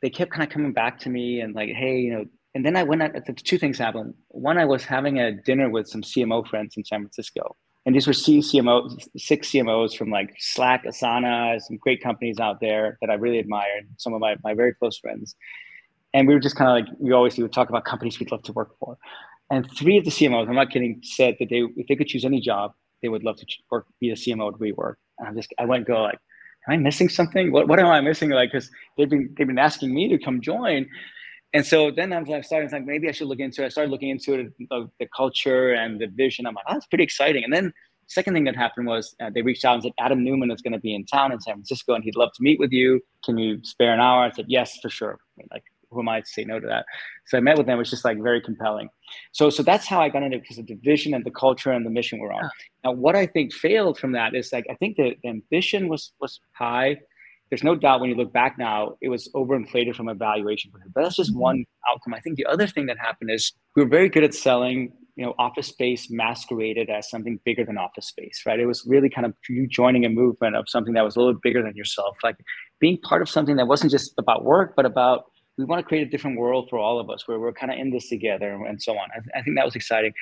they 0.00 0.10
kept 0.10 0.32
kind 0.32 0.42
of 0.42 0.50
coming 0.52 0.72
back 0.72 0.98
to 1.00 1.08
me 1.08 1.40
and 1.40 1.54
like, 1.54 1.70
hey, 1.70 1.98
you 1.98 2.12
know. 2.12 2.24
And 2.54 2.66
then 2.66 2.76
I 2.76 2.82
went. 2.82 3.02
Out, 3.02 3.12
two 3.44 3.56
things 3.56 3.78
happened. 3.78 4.12
One, 4.28 4.58
I 4.58 4.66
was 4.66 4.84
having 4.84 5.18
a 5.18 5.32
dinner 5.32 5.70
with 5.70 5.88
some 5.88 6.02
CMO 6.02 6.46
friends 6.46 6.74
in 6.76 6.84
San 6.84 7.00
Francisco, 7.00 7.56
and 7.84 7.94
these 7.94 8.06
were 8.06 8.12
CMOs, 8.12 9.08
six 9.16 9.50
CMOs 9.50 9.96
from 9.96 10.10
like 10.10 10.34
Slack, 10.38 10.84
Asana, 10.84 11.60
some 11.60 11.78
great 11.78 12.02
companies 12.02 12.38
out 12.38 12.60
there 12.60 12.98
that 13.00 13.10
I 13.10 13.14
really 13.14 13.38
admired. 13.38 13.88
Some 13.96 14.14
of 14.14 14.20
my, 14.20 14.36
my 14.44 14.54
very 14.54 14.74
close 14.74 14.98
friends. 14.98 15.34
And 16.14 16.28
we 16.28 16.34
were 16.34 16.40
just 16.40 16.56
kind 16.56 16.70
of 16.70 16.74
like, 16.74 17.00
we 17.00 17.12
always 17.12 17.36
we 17.36 17.42
would 17.42 17.52
talk 17.52 17.70
about 17.70 17.84
companies 17.84 18.20
we'd 18.20 18.30
love 18.30 18.42
to 18.44 18.52
work 18.52 18.78
for. 18.78 18.98
And 19.52 19.70
three 19.76 19.98
of 19.98 20.04
the 20.06 20.10
CMOs, 20.10 20.48
I'm 20.48 20.54
not 20.54 20.70
kidding, 20.70 21.02
said 21.04 21.36
that 21.38 21.50
they, 21.50 21.62
if 21.76 21.86
they 21.86 21.94
could 21.94 22.06
choose 22.06 22.24
any 22.24 22.40
job, 22.40 22.72
they 23.02 23.10
would 23.10 23.22
love 23.22 23.36
to 23.36 23.46
work, 23.70 23.84
be 24.00 24.08
a 24.08 24.14
CMO 24.14 24.50
at 24.50 24.58
WeWork. 24.58 24.94
And 25.18 25.28
I'm 25.28 25.36
just, 25.36 25.52
I 25.58 25.66
went 25.66 25.86
go 25.86 26.00
like, 26.00 26.18
am 26.66 26.72
I 26.72 26.76
missing 26.78 27.10
something? 27.10 27.52
What, 27.52 27.68
what 27.68 27.78
am 27.78 27.84
I 27.84 28.00
missing? 28.00 28.30
Like, 28.30 28.50
cause 28.50 28.70
they've 28.96 29.10
been, 29.10 29.34
they've 29.36 29.46
been 29.46 29.58
asking 29.58 29.94
me 29.94 30.08
to 30.08 30.16
come 30.16 30.40
join. 30.40 30.86
And 31.52 31.66
so 31.66 31.90
then 31.90 32.14
I 32.14 32.18
was 32.18 32.28
like, 32.28 32.44
starting 32.44 32.70
like, 32.70 32.86
maybe 32.86 33.10
I 33.10 33.12
should 33.12 33.28
look 33.28 33.40
into 33.40 33.62
it. 33.62 33.66
I 33.66 33.68
started 33.68 33.90
looking 33.90 34.08
into 34.08 34.32
it, 34.32 34.52
the, 34.70 34.88
the 34.98 35.06
culture 35.14 35.74
and 35.74 36.00
the 36.00 36.06
vision. 36.06 36.46
I'm 36.46 36.54
like, 36.54 36.64
oh, 36.68 36.72
that's 36.72 36.86
pretty 36.86 37.04
exciting. 37.04 37.44
And 37.44 37.52
then 37.52 37.74
second 38.06 38.32
thing 38.32 38.44
that 38.44 38.56
happened 38.56 38.86
was 38.86 39.14
uh, 39.20 39.28
they 39.34 39.42
reached 39.42 39.66
out 39.66 39.74
and 39.74 39.82
said, 39.82 39.92
Adam 40.00 40.24
Neumann 40.24 40.50
is 40.50 40.62
going 40.62 40.72
to 40.72 40.80
be 40.80 40.94
in 40.94 41.04
town 41.04 41.30
in 41.30 41.38
San 41.42 41.56
Francisco 41.56 41.92
and 41.92 42.02
he'd 42.02 42.16
love 42.16 42.30
to 42.36 42.42
meet 42.42 42.58
with 42.58 42.72
you. 42.72 43.02
Can 43.22 43.36
you 43.36 43.60
spare 43.64 43.92
an 43.92 44.00
hour? 44.00 44.24
I 44.24 44.30
said, 44.30 44.46
yes, 44.48 44.78
for 44.80 44.88
sure. 44.88 45.18
Like, 45.50 45.64
who 45.92 46.00
am 46.00 46.08
I 46.08 46.20
to 46.20 46.26
say 46.26 46.44
no 46.44 46.58
to 46.58 46.66
that? 46.66 46.84
So 47.26 47.38
I 47.38 47.40
met 47.40 47.56
with 47.56 47.66
them. 47.66 47.76
It 47.76 47.78
was 47.78 47.90
just 47.90 48.04
like 48.04 48.20
very 48.22 48.40
compelling. 48.40 48.88
So, 49.32 49.50
so 49.50 49.62
that's 49.62 49.86
how 49.86 50.00
I 50.00 50.08
got 50.08 50.22
into 50.22 50.38
it 50.38 50.42
because 50.42 50.58
of 50.58 50.66
the 50.66 50.78
vision 50.82 51.14
and 51.14 51.24
the 51.24 51.30
culture 51.30 51.70
and 51.70 51.84
the 51.84 51.90
mission 51.90 52.18
we're 52.18 52.32
on. 52.32 52.50
Now, 52.84 52.92
what 52.92 53.14
I 53.14 53.26
think 53.26 53.52
failed 53.52 53.98
from 53.98 54.12
that 54.12 54.34
is 54.34 54.52
like, 54.52 54.66
I 54.70 54.74
think 54.74 54.96
the, 54.96 55.14
the 55.22 55.28
ambition 55.28 55.88
was, 55.88 56.12
was 56.20 56.40
high 56.52 56.96
there's 57.52 57.62
no 57.62 57.76
doubt 57.76 58.00
when 58.00 58.08
you 58.08 58.16
look 58.16 58.32
back 58.32 58.56
now, 58.56 58.96
it 59.02 59.10
was 59.10 59.28
overinflated 59.34 59.94
from 59.94 60.08
a 60.08 60.14
valuation 60.14 60.70
point. 60.70 60.84
But 60.94 61.02
that's 61.02 61.16
just 61.16 61.32
mm-hmm. 61.32 61.40
one 61.40 61.64
outcome. 61.90 62.14
I 62.14 62.20
think 62.20 62.36
the 62.36 62.46
other 62.46 62.66
thing 62.66 62.86
that 62.86 62.96
happened 62.96 63.30
is 63.30 63.52
we 63.76 63.82
were 63.82 63.88
very 63.90 64.08
good 64.08 64.24
at 64.24 64.32
selling, 64.32 64.90
you 65.16 65.26
know, 65.26 65.34
office 65.38 65.66
space 65.66 66.10
masqueraded 66.10 66.88
as 66.88 67.10
something 67.10 67.38
bigger 67.44 67.62
than 67.62 67.76
office 67.76 68.06
space, 68.06 68.44
right? 68.46 68.58
It 68.58 68.64
was 68.64 68.86
really 68.86 69.10
kind 69.10 69.26
of 69.26 69.34
you 69.50 69.66
joining 69.66 70.06
a 70.06 70.08
movement 70.08 70.56
of 70.56 70.64
something 70.66 70.94
that 70.94 71.04
was 71.04 71.14
a 71.14 71.18
little 71.18 71.38
bigger 71.42 71.62
than 71.62 71.76
yourself, 71.76 72.16
like 72.22 72.36
being 72.80 72.96
part 73.02 73.20
of 73.20 73.28
something 73.28 73.56
that 73.56 73.68
wasn't 73.68 73.90
just 73.92 74.14
about 74.16 74.46
work, 74.46 74.72
but 74.74 74.86
about 74.86 75.24
we 75.58 75.64
want 75.64 75.80
to 75.80 75.86
create 75.86 76.06
a 76.06 76.10
different 76.10 76.38
world 76.38 76.68
for 76.70 76.78
all 76.78 76.98
of 76.98 77.10
us 77.10 77.28
where 77.28 77.38
we're 77.38 77.52
kind 77.52 77.72
of 77.72 77.78
in 77.78 77.90
this 77.90 78.08
together 78.08 78.52
and 78.66 78.80
so 78.82 78.92
on. 78.92 79.08
I, 79.14 79.18
th- 79.18 79.30
I 79.34 79.42
think 79.42 79.56
that 79.56 79.64
was 79.64 79.76
exciting 79.76 80.12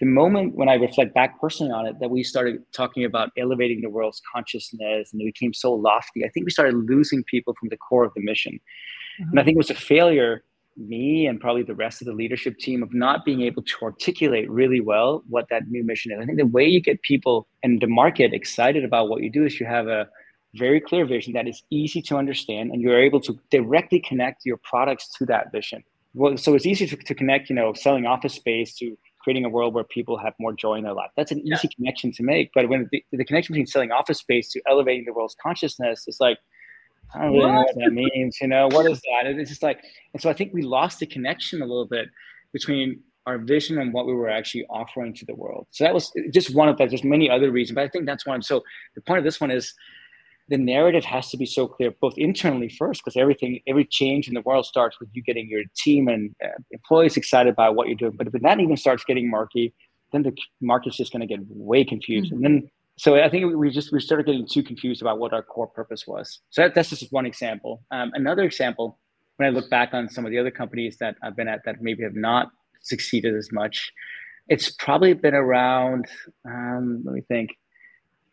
the 0.00 0.06
moment 0.06 0.54
when 0.54 0.68
I 0.68 0.74
reflect 0.74 1.14
back 1.14 1.40
personally 1.40 1.72
on 1.72 1.86
it, 1.86 1.98
that 2.00 2.10
we 2.10 2.22
started 2.22 2.62
talking 2.72 3.04
about 3.04 3.30
elevating 3.36 3.80
the 3.80 3.90
world's 3.90 4.22
consciousness 4.32 5.12
and 5.12 5.20
it 5.20 5.24
became 5.24 5.52
so 5.52 5.72
lofty, 5.72 6.24
I 6.24 6.28
think 6.28 6.46
we 6.46 6.50
started 6.50 6.74
losing 6.74 7.24
people 7.24 7.54
from 7.58 7.68
the 7.68 7.76
core 7.76 8.04
of 8.04 8.12
the 8.14 8.22
mission. 8.22 8.60
Mm-hmm. 9.20 9.30
And 9.30 9.40
I 9.40 9.44
think 9.44 9.56
it 9.56 9.58
was 9.58 9.70
a 9.70 9.74
failure, 9.74 10.44
me 10.76 11.26
and 11.26 11.40
probably 11.40 11.64
the 11.64 11.74
rest 11.74 12.00
of 12.00 12.06
the 12.06 12.12
leadership 12.12 12.58
team, 12.58 12.82
of 12.82 12.94
not 12.94 13.24
being 13.24 13.40
able 13.40 13.62
to 13.62 13.74
articulate 13.82 14.48
really 14.48 14.80
well 14.80 15.24
what 15.28 15.46
that 15.50 15.68
new 15.68 15.82
mission 15.82 16.12
is. 16.12 16.20
I 16.22 16.26
think 16.26 16.38
the 16.38 16.46
way 16.46 16.64
you 16.64 16.80
get 16.80 17.02
people 17.02 17.48
and 17.64 17.80
the 17.80 17.88
market 17.88 18.32
excited 18.32 18.84
about 18.84 19.08
what 19.08 19.22
you 19.22 19.30
do 19.30 19.44
is 19.44 19.58
you 19.58 19.66
have 19.66 19.88
a 19.88 20.08
very 20.54 20.80
clear 20.80 21.04
vision 21.06 21.32
that 21.34 21.46
is 21.46 21.62
easy 21.70 22.00
to 22.02 22.16
understand 22.16 22.70
and 22.70 22.80
you're 22.80 23.00
able 23.00 23.20
to 23.20 23.38
directly 23.50 24.00
connect 24.00 24.44
your 24.44 24.58
products 24.58 25.08
to 25.18 25.26
that 25.26 25.52
vision. 25.52 25.84
Well, 26.14 26.36
so 26.36 26.54
it's 26.54 26.66
easy 26.66 26.86
to, 26.86 26.96
to 26.96 27.14
connect, 27.14 27.50
you 27.50 27.56
know, 27.56 27.72
selling 27.74 28.06
office 28.06 28.34
space 28.34 28.74
to 28.76 28.96
creating 29.22 29.44
a 29.44 29.48
world 29.48 29.74
where 29.74 29.84
people 29.84 30.16
have 30.16 30.32
more 30.38 30.52
joy 30.52 30.76
in 30.76 30.84
their 30.84 30.94
life. 30.94 31.10
That's 31.16 31.32
an 31.32 31.40
easy 31.40 31.68
yeah. 31.68 31.76
connection 31.76 32.12
to 32.12 32.22
make. 32.22 32.50
But 32.54 32.68
when 32.68 32.88
the, 32.90 33.04
the, 33.12 33.24
connection 33.24 33.52
between 33.52 33.66
selling 33.66 33.92
office 33.92 34.18
space 34.18 34.50
to 34.52 34.62
elevating 34.66 35.04
the 35.04 35.12
world's 35.12 35.36
consciousness 35.40 36.08
is 36.08 36.18
like, 36.18 36.38
I 37.14 37.22
don't 37.22 37.32
really 37.32 37.44
what? 37.44 37.52
know 37.52 37.60
what 37.60 37.74
that 37.76 37.92
means. 38.14 38.38
You 38.40 38.48
know, 38.48 38.68
what 38.68 38.90
is 38.90 39.00
that? 39.00 39.26
and 39.26 39.40
It's 39.40 39.50
just 39.50 39.62
like, 39.62 39.84
and 40.14 40.22
so 40.22 40.30
I 40.30 40.32
think 40.32 40.54
we 40.54 40.62
lost 40.62 41.00
the 41.00 41.06
connection 41.06 41.60
a 41.60 41.66
little 41.66 41.86
bit 41.86 42.08
between 42.52 43.00
our 43.26 43.36
vision 43.36 43.78
and 43.78 43.92
what 43.92 44.06
we 44.06 44.14
were 44.14 44.30
actually 44.30 44.64
offering 44.70 45.12
to 45.12 45.26
the 45.26 45.34
world. 45.34 45.66
So 45.70 45.84
that 45.84 45.92
was 45.92 46.10
just 46.32 46.54
one 46.54 46.70
of 46.70 46.78
that. 46.78 46.88
There's 46.88 47.04
many 47.04 47.28
other 47.28 47.50
reasons, 47.50 47.74
but 47.74 47.84
I 47.84 47.88
think 47.88 48.06
that's 48.06 48.24
one. 48.24 48.40
So 48.40 48.64
the 48.94 49.02
point 49.02 49.18
of 49.18 49.24
this 49.24 49.40
one 49.40 49.50
is 49.50 49.74
the 50.48 50.58
narrative 50.58 51.04
has 51.04 51.30
to 51.30 51.36
be 51.36 51.44
so 51.46 51.66
clear, 51.66 51.90
both 52.00 52.14
internally 52.16 52.68
first, 52.68 53.02
because 53.04 53.16
everything, 53.16 53.60
every 53.66 53.84
change 53.84 54.28
in 54.28 54.34
the 54.34 54.40
world 54.40 54.64
starts 54.64 54.98
with 54.98 55.10
you 55.12 55.22
getting 55.22 55.48
your 55.48 55.62
team 55.76 56.08
and 56.08 56.34
uh, 56.42 56.48
employees 56.70 57.16
excited 57.16 57.54
by 57.54 57.68
what 57.68 57.86
you're 57.88 57.96
doing. 57.96 58.12
But 58.16 58.28
if 58.28 58.32
that 58.32 58.60
even 58.60 58.76
starts 58.76 59.04
getting 59.04 59.28
murky, 59.28 59.74
then 60.12 60.22
the 60.22 60.34
market's 60.60 60.96
just 60.96 61.12
going 61.12 61.20
to 61.20 61.26
get 61.26 61.40
way 61.48 61.84
confused. 61.84 62.32
Mm-hmm. 62.32 62.44
And 62.44 62.62
then, 62.62 62.70
so 62.96 63.16
I 63.16 63.28
think 63.28 63.54
we 63.54 63.70
just 63.70 63.92
we 63.92 64.00
started 64.00 64.26
getting 64.26 64.46
too 64.46 64.62
confused 64.62 65.02
about 65.02 65.18
what 65.18 65.32
our 65.32 65.42
core 65.42 65.66
purpose 65.66 66.06
was. 66.06 66.40
So 66.50 66.62
that, 66.62 66.74
that's 66.74 66.88
just 66.88 67.12
one 67.12 67.26
example. 67.26 67.82
Um, 67.90 68.10
another 68.14 68.42
example, 68.42 68.98
when 69.36 69.48
I 69.48 69.50
look 69.50 69.68
back 69.70 69.92
on 69.92 70.08
some 70.08 70.24
of 70.24 70.30
the 70.30 70.38
other 70.38 70.50
companies 70.50 70.96
that 70.98 71.16
I've 71.22 71.36
been 71.36 71.46
at 71.46 71.60
that 71.66 71.82
maybe 71.82 72.02
have 72.02 72.16
not 72.16 72.50
succeeded 72.80 73.34
as 73.36 73.52
much, 73.52 73.92
it's 74.48 74.70
probably 74.70 75.12
been 75.12 75.34
around. 75.34 76.06
Um, 76.46 77.02
let 77.04 77.14
me 77.14 77.20
think 77.28 77.50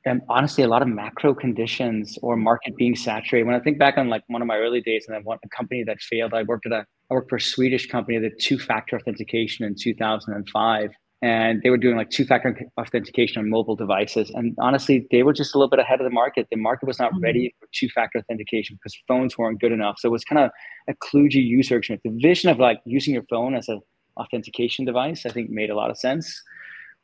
and 0.05 0.21
honestly 0.29 0.63
a 0.63 0.67
lot 0.67 0.81
of 0.81 0.87
macro 0.87 1.33
conditions 1.33 2.17
or 2.21 2.35
market 2.35 2.75
being 2.75 2.95
saturated. 2.95 3.45
When 3.45 3.55
i 3.55 3.59
think 3.59 3.79
back 3.79 3.97
on 3.97 4.09
like 4.09 4.23
one 4.27 4.41
of 4.41 4.47
my 4.47 4.57
early 4.57 4.81
days 4.81 5.05
and 5.07 5.15
i 5.15 5.19
want 5.19 5.41
a 5.43 5.49
company 5.49 5.83
that 5.83 5.99
failed 6.01 6.33
i 6.33 6.43
worked 6.43 6.65
at 6.65 6.71
a 6.71 6.85
i 7.11 7.13
worked 7.13 7.29
for 7.29 7.37
a 7.37 7.41
swedish 7.41 7.87
company 7.87 8.17
that 8.19 8.39
two 8.39 8.57
factor 8.57 8.95
authentication 8.95 9.65
in 9.65 9.75
2005 9.75 10.91
and 11.21 11.61
they 11.63 11.71
were 11.71 11.77
doing 11.77 11.95
like 11.95 12.11
two 12.11 12.25
factor 12.25 12.55
authentication 12.79 13.39
on 13.39 13.49
mobile 13.49 13.75
devices. 13.75 14.29
And 14.35 14.55
honestly 14.59 15.07
they 15.11 15.23
were 15.23 15.33
just 15.33 15.55
a 15.55 15.57
little 15.57 15.69
bit 15.69 15.79
ahead 15.79 15.99
of 15.99 16.03
the 16.03 16.11
market. 16.11 16.47
The 16.51 16.57
market 16.57 16.85
was 16.85 16.99
not 16.99 17.13
mm-hmm. 17.13 17.23
ready 17.23 17.55
for 17.59 17.67
two 17.73 17.89
factor 17.89 18.19
authentication 18.19 18.75
because 18.75 18.95
phones 19.07 19.35
weren't 19.37 19.59
good 19.59 19.71
enough. 19.71 19.95
So 19.97 20.09
it 20.09 20.11
was 20.11 20.23
kind 20.23 20.39
of 20.39 20.51
a 20.87 20.93
kludgy 20.93 21.43
user 21.43 21.77
experience. 21.77 22.03
The 22.03 22.15
vision 22.21 22.49
of 22.51 22.59
like 22.59 22.79
using 22.85 23.13
your 23.13 23.23
phone 23.27 23.55
as 23.55 23.69
an 23.69 23.81
authentication 24.17 24.85
device 24.85 25.25
i 25.25 25.29
think 25.29 25.49
made 25.49 25.69
a 25.69 25.75
lot 25.75 25.89
of 25.89 25.97
sense. 25.97 26.41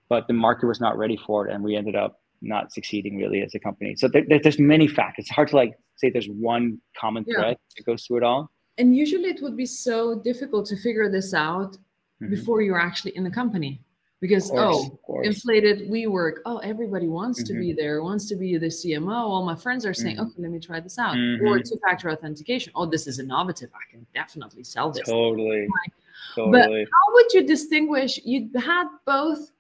But 0.08 0.28
the 0.28 0.34
market 0.34 0.68
was 0.68 0.80
not 0.80 0.98
ready 0.98 1.18
for 1.18 1.48
it 1.48 1.54
and 1.54 1.64
we 1.64 1.76
ended 1.76 1.96
up 1.96 2.21
not 2.42 2.72
succeeding 2.74 3.18
really 3.18 3.42
as 3.42 3.54
a 3.56 3.60
company. 3.60 3.96
So 3.96 4.08
there, 4.08 4.24
there's 4.42 4.60
many 4.60 4.88
factors. 4.88 5.26
It's 5.26 5.32
hard 5.32 5.50
to 5.50 5.56
like 5.56 5.78
say 5.96 6.10
there's 6.10 6.28
one 6.28 6.80
common 6.98 7.24
thread 7.24 7.58
yeah. 7.60 7.74
that 7.78 7.86
goes 7.86 8.06
through 8.06 8.18
it 8.18 8.24
all. 8.24 8.52
And 8.78 8.96
usually 8.96 9.30
it 9.30 9.42
would 9.42 9.58
be 9.58 9.66
so 9.66 10.20
difficult 10.20 10.66
to 10.68 10.78
figure 10.78 11.10
this 11.10 11.34
out 11.34 11.74
mm-hmm. 11.74 12.30
before 12.30 12.62
you're 12.62 12.80
actually 12.80 13.16
in 13.16 13.24
the 13.24 13.32
company. 13.32 13.82
Because 14.22 14.52
course, 14.52 14.92
oh, 15.10 15.22
inflated 15.22 15.90
WeWork. 15.90 16.42
Oh, 16.46 16.60
everybody 16.60 17.08
wants 17.08 17.42
mm-hmm. 17.42 17.56
to 17.56 17.60
be 17.60 17.70
mm-hmm. 17.70 17.78
there, 17.78 18.04
wants 18.04 18.28
to 18.30 18.36
be 18.36 18.56
the 18.56 18.68
CMO. 18.68 19.10
All 19.12 19.44
my 19.44 19.56
friends 19.56 19.84
are 19.84 19.96
saying, 19.96 20.18
mm-hmm. 20.18 20.28
okay, 20.28 20.36
let 20.44 20.52
me 20.52 20.60
try 20.60 20.80
this 20.80 21.00
out. 21.00 21.16
Mm-hmm. 21.16 21.48
Or 21.48 21.58
two-factor 21.58 22.12
authentication. 22.12 22.72
Oh, 22.76 22.86
this 22.86 23.08
is 23.08 23.18
innovative. 23.18 23.72
I 23.74 23.92
can 23.92 24.06
definitely 24.14 24.64
sell 24.64 24.92
this. 24.92 25.08
Totally. 25.08 25.68
Totally. 26.36 26.52
But 26.52 26.70
how 26.70 27.14
would 27.14 27.34
you 27.34 27.48
distinguish? 27.48 28.20
You 28.24 28.52
had 28.58 28.86
both 29.08 29.52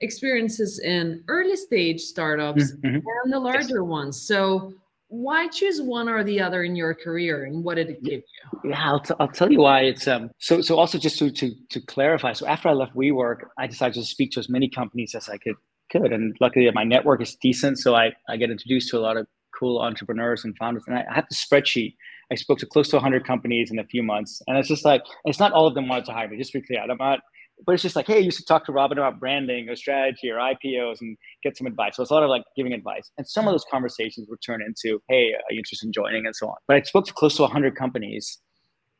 experiences 0.00 0.80
in 0.80 1.22
early 1.28 1.56
stage 1.56 2.00
startups 2.00 2.72
mm-hmm. 2.72 2.96
and 2.96 3.32
the 3.32 3.38
larger 3.38 3.80
yes. 3.80 3.88
ones. 3.88 4.22
So 4.22 4.72
why 5.08 5.46
choose 5.48 5.80
one 5.80 6.08
or 6.08 6.24
the 6.24 6.40
other 6.40 6.64
in 6.64 6.74
your 6.74 6.94
career 6.94 7.44
and 7.44 7.62
what 7.62 7.76
did 7.76 7.88
it 7.88 8.02
give 8.02 8.22
you 8.22 8.70
yeah 8.70 8.90
i'll, 8.90 9.00
t- 9.00 9.14
I'll 9.20 9.28
tell 9.28 9.50
you 9.50 9.60
why 9.60 9.82
it's 9.82 10.08
um 10.08 10.30
so 10.38 10.60
so 10.60 10.78
also 10.78 10.98
just 10.98 11.18
to, 11.18 11.30
to 11.30 11.52
to 11.70 11.80
clarify 11.80 12.32
so 12.32 12.46
after 12.46 12.68
i 12.68 12.72
left 12.72 12.94
WeWork 12.96 13.42
i 13.56 13.66
decided 13.68 13.94
to 13.94 14.04
speak 14.04 14.32
to 14.32 14.40
as 14.40 14.48
many 14.48 14.68
companies 14.68 15.14
as 15.14 15.28
i 15.28 15.38
could 15.38 15.54
could 15.92 16.12
and 16.12 16.36
luckily 16.40 16.68
my 16.74 16.82
network 16.82 17.22
is 17.22 17.36
decent 17.36 17.78
so 17.78 17.94
i 17.94 18.10
i 18.28 18.36
get 18.36 18.50
introduced 18.50 18.90
to 18.90 18.98
a 18.98 19.00
lot 19.00 19.16
of 19.16 19.28
cool 19.56 19.80
entrepreneurs 19.80 20.44
and 20.44 20.56
founders 20.56 20.82
and 20.88 20.98
i, 20.98 21.04
I 21.08 21.14
have 21.14 21.26
the 21.30 21.36
spreadsheet 21.36 21.94
i 22.32 22.34
spoke 22.34 22.58
to 22.58 22.66
close 22.66 22.88
to 22.88 22.96
100 22.96 23.24
companies 23.24 23.70
in 23.70 23.78
a 23.78 23.84
few 23.84 24.02
months 24.02 24.42
and 24.48 24.58
it's 24.58 24.68
just 24.68 24.84
like 24.84 25.02
it's 25.24 25.38
not 25.38 25.52
all 25.52 25.68
of 25.68 25.74
them 25.74 25.86
wanted 25.86 26.06
to 26.06 26.12
hire 26.12 26.28
me 26.28 26.36
just 26.36 26.50
to 26.50 26.60
be 26.60 26.66
clear 26.66 26.80
i'm 26.80 26.96
not 26.98 27.20
but 27.64 27.72
it's 27.72 27.82
just 27.82 27.96
like, 27.96 28.06
hey, 28.06 28.20
you 28.20 28.30
should 28.30 28.46
talk 28.46 28.64
to 28.66 28.72
Robin 28.72 28.98
about 28.98 29.18
branding 29.18 29.68
or 29.68 29.76
strategy 29.76 30.30
or 30.30 30.36
IPOs 30.36 31.00
and 31.00 31.16
get 31.42 31.56
some 31.56 31.66
advice. 31.66 31.96
So 31.96 32.02
it's 32.02 32.10
a 32.10 32.14
lot 32.14 32.22
of 32.22 32.28
like 32.28 32.42
giving 32.56 32.72
advice. 32.72 33.10
And 33.16 33.26
some 33.26 33.48
of 33.48 33.54
those 33.54 33.64
conversations 33.70 34.28
would 34.28 34.40
turn 34.44 34.62
into, 34.62 35.00
hey, 35.08 35.32
are 35.32 35.52
you 35.52 35.58
interested 35.58 35.86
in 35.86 35.92
joining 35.92 36.26
and 36.26 36.36
so 36.36 36.48
on. 36.48 36.56
But 36.68 36.76
I 36.76 36.82
spoke 36.82 37.06
to 37.06 37.14
close 37.14 37.36
to 37.36 37.42
100 37.42 37.74
companies 37.74 38.38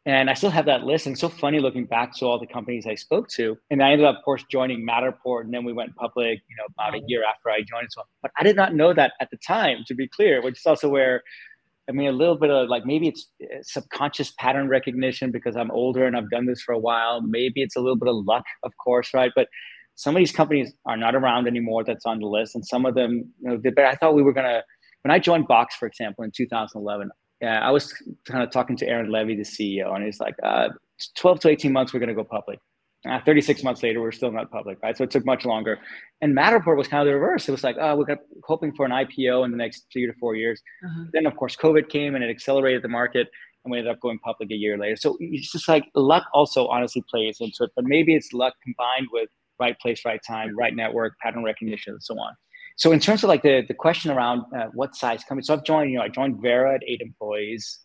and 0.07 0.31
I 0.31 0.35
still 0.35 0.51
have 0.51 0.66
that 0.66 0.85
list. 0.85 1.07
And 1.07 1.14
it's 1.14 1.21
so 1.21 1.29
funny 1.29 1.59
looking 1.59 1.85
back 1.85 2.14
to 2.16 2.27
all 2.27 2.38
the 2.38 2.47
companies 2.47 2.87
I 2.87 2.95
spoke 2.95 3.29
to. 3.31 3.59
And 3.71 3.83
I 3.83 3.90
ended 3.90 4.07
up, 4.07 4.19
of 4.19 4.25
course, 4.25 4.45
joining 4.51 4.87
Matterport. 4.87 5.42
And 5.42 5.53
then 5.53 5.64
we 5.64 5.73
went 5.73 5.97
public, 5.97 6.40
you 6.49 6.57
know, 6.57 6.64
about 6.79 6.95
a 6.95 7.03
year 7.09 7.23
after 7.29 7.51
I 7.51 7.59
joined. 7.59 7.88
So, 7.90 8.03
but 8.23 8.31
I 8.38 8.45
did 8.45 8.55
not 8.55 8.75
know 8.75 8.95
that 8.95 9.14
at 9.21 9.31
the 9.31 9.37
time, 9.38 9.79
to 9.88 9.95
be 9.95 10.07
clear, 10.07 10.40
which 10.42 10.59
is 10.59 10.66
also 10.66 10.88
where 10.88 11.23
I 11.88 11.92
mean, 11.92 12.09
a 12.09 12.12
little 12.12 12.37
bit 12.37 12.51
of 12.51 12.68
like 12.68 12.85
maybe 12.85 13.09
it's 13.09 13.31
subconscious 13.62 14.33
pattern 14.38 14.68
recognition 14.68 15.31
because 15.31 15.57
I'm 15.57 15.70
older 15.70 16.05
and 16.05 16.16
I've 16.16 16.31
done 16.31 16.46
this 16.46 16.61
for 16.62 16.72
a 16.72 16.79
while. 16.79 17.20
Maybe 17.22 17.62
it's 17.62 17.77
a 17.77 17.81
little 17.81 17.96
bit 17.96 18.09
of 18.09 18.16
luck, 18.27 18.44
of 18.64 18.72
course, 18.83 19.14
right? 19.14 19.31
But 19.37 19.49
some 19.94 20.14
of 20.14 20.18
these 20.18 20.33
companies 20.33 20.72
are 20.85 20.96
not 20.96 21.14
around 21.14 21.46
anymore 21.46 21.85
that's 21.85 22.05
on 22.05 22.20
the 22.20 22.27
list. 22.27 22.55
And 22.55 22.66
some 22.66 22.85
of 22.87 22.94
them, 22.94 23.33
you 23.40 23.51
know, 23.51 23.61
but 23.62 23.85
I 23.85 23.94
thought 23.94 24.14
we 24.14 24.22
were 24.22 24.35
to, 24.35 24.62
when 25.03 25.12
I 25.12 25.18
joined 25.18 25.46
Box, 25.49 25.75
for 25.77 25.87
example, 25.87 26.25
in 26.25 26.33
2011, 26.37 27.11
yeah, 27.40 27.61
I 27.61 27.70
was 27.70 27.92
kind 28.27 28.42
of 28.42 28.51
talking 28.51 28.77
to 28.79 28.88
Aaron 28.88 29.11
Levie, 29.11 29.37
the 29.37 29.42
CEO, 29.42 29.94
and 29.94 30.05
he's 30.05 30.20
like, 30.20 30.35
uh, 30.42 30.68
12 31.16 31.40
to 31.40 31.49
18 31.49 31.72
months, 31.72 31.92
we're 31.92 32.01
to 32.01 32.14
go 32.14 32.25
public. 32.25 32.59
Uh, 33.09 33.20
36 33.24 33.62
months 33.62 33.82
later, 33.82 34.00
we're 34.00 34.11
still 34.11 34.32
not 34.32 34.50
public, 34.50 34.78
right? 34.82 34.96
So 34.96 35.04
it 35.04 35.11
took 35.11 35.24
much 35.24 35.44
longer. 35.44 35.78
And 36.22 36.37
Matterport 36.37 36.76
was 36.76 36.88
kind 36.88 37.02
of 37.02 37.06
the 37.06 37.14
reverse. 37.14 37.48
It 37.48 37.52
was 37.52 37.62
like, 37.62 37.76
oh, 37.80 37.96
we're 37.96 38.16
hoping 38.44 38.72
for 38.74 38.85
an 38.85 38.90
IPO 38.90 39.44
in 39.44 39.52
the 39.52 39.56
next 39.56 39.87
three 39.92 40.06
to 40.06 40.12
four 40.18 40.35
years. 40.35 40.61
Uh-huh. 40.85 41.04
Then, 41.12 41.26
of 41.26 41.37
course, 41.37 41.56
COVID 41.56 41.88
came 41.88 42.14
and 42.14 42.24
it 42.24 42.30
accelerated 42.30 42.82
the 42.82 42.88
market, 42.88 43.28
and 43.64 43.70
we 43.70 43.78
ended 43.78 43.92
up 43.92 44.00
going 44.00 44.18
public 44.20 44.50
a 44.50 44.54
year 44.54 44.76
later. 44.76 44.96
So 44.96 45.16
it's 45.20 45.52
just 45.52 45.68
like 45.68 45.85
luck 45.94 46.24
also 46.32 46.66
honestly 46.66 47.04
plays 47.09 47.37
into 47.40 47.64
it, 47.64 47.70
but 47.76 47.85
maybe 47.85 48.14
it's 48.14 48.32
luck 48.32 48.54
combined 48.64 49.06
with 49.12 49.28
right 49.61 49.78
place, 49.78 50.04
right 50.04 50.20
time, 50.26 50.56
right 50.56 50.74
network, 50.74 51.14
pattern 51.22 51.44
recognition, 51.44 51.92
and 51.94 52.02
so 52.02 52.18
on. 52.18 52.35
So 52.76 52.92
in 52.92 53.00
terms 53.00 53.24
of 53.24 53.28
like 53.28 53.42
the, 53.42 53.62
the 53.66 53.74
question 53.74 54.11
around 54.11 54.42
uh, 54.54 54.66
what 54.74 54.94
size 54.94 55.24
company, 55.24 55.44
so 55.44 55.54
I've 55.54 55.64
joined, 55.64 55.90
you 55.90 55.98
know, 55.98 56.04
I 56.04 56.09
joined 56.09 56.40
Vera 56.42 56.74
at 56.74 56.82
eight 56.87 57.00
employees. 57.00 57.80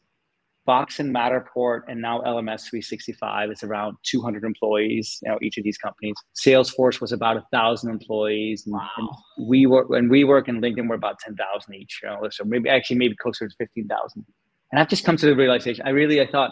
Box 0.72 1.02
and 1.02 1.14
Matterport 1.14 1.82
and 1.90 2.02
now 2.02 2.22
LMS 2.22 2.70
365 2.70 3.52
is 3.52 3.62
around 3.62 3.98
200 4.04 4.46
employees. 4.46 5.20
You 5.22 5.30
know, 5.30 5.38
each 5.42 5.58
of 5.58 5.66
these 5.66 5.78
companies. 5.78 6.16
Salesforce 6.34 7.02
was 7.02 7.12
about 7.12 7.36
a 7.36 7.44
thousand 7.52 7.92
employees. 7.92 8.66
And, 8.66 8.76
wow. 8.76 8.88
and 8.98 9.50
WeWork 9.52 9.98
and 9.98 10.10
WeWork 10.10 10.48
in 10.48 10.62
LinkedIn, 10.62 10.88
we're 10.88 10.96
about 10.96 11.20
10,000 11.20 11.74
each. 11.76 12.00
You 12.02 12.08
know, 12.08 12.30
so 12.32 12.46
maybe 12.46 12.70
actually 12.70 12.96
maybe 13.00 13.18
closer 13.18 13.50
to 13.50 13.56
15,000. 13.58 14.26
And 14.72 14.80
I've 14.80 14.88
just 14.88 15.04
come 15.04 15.18
to 15.18 15.26
the 15.26 15.36
realization. 15.36 15.86
I 15.86 15.90
really 15.90 16.22
I 16.22 16.28
thought 16.32 16.52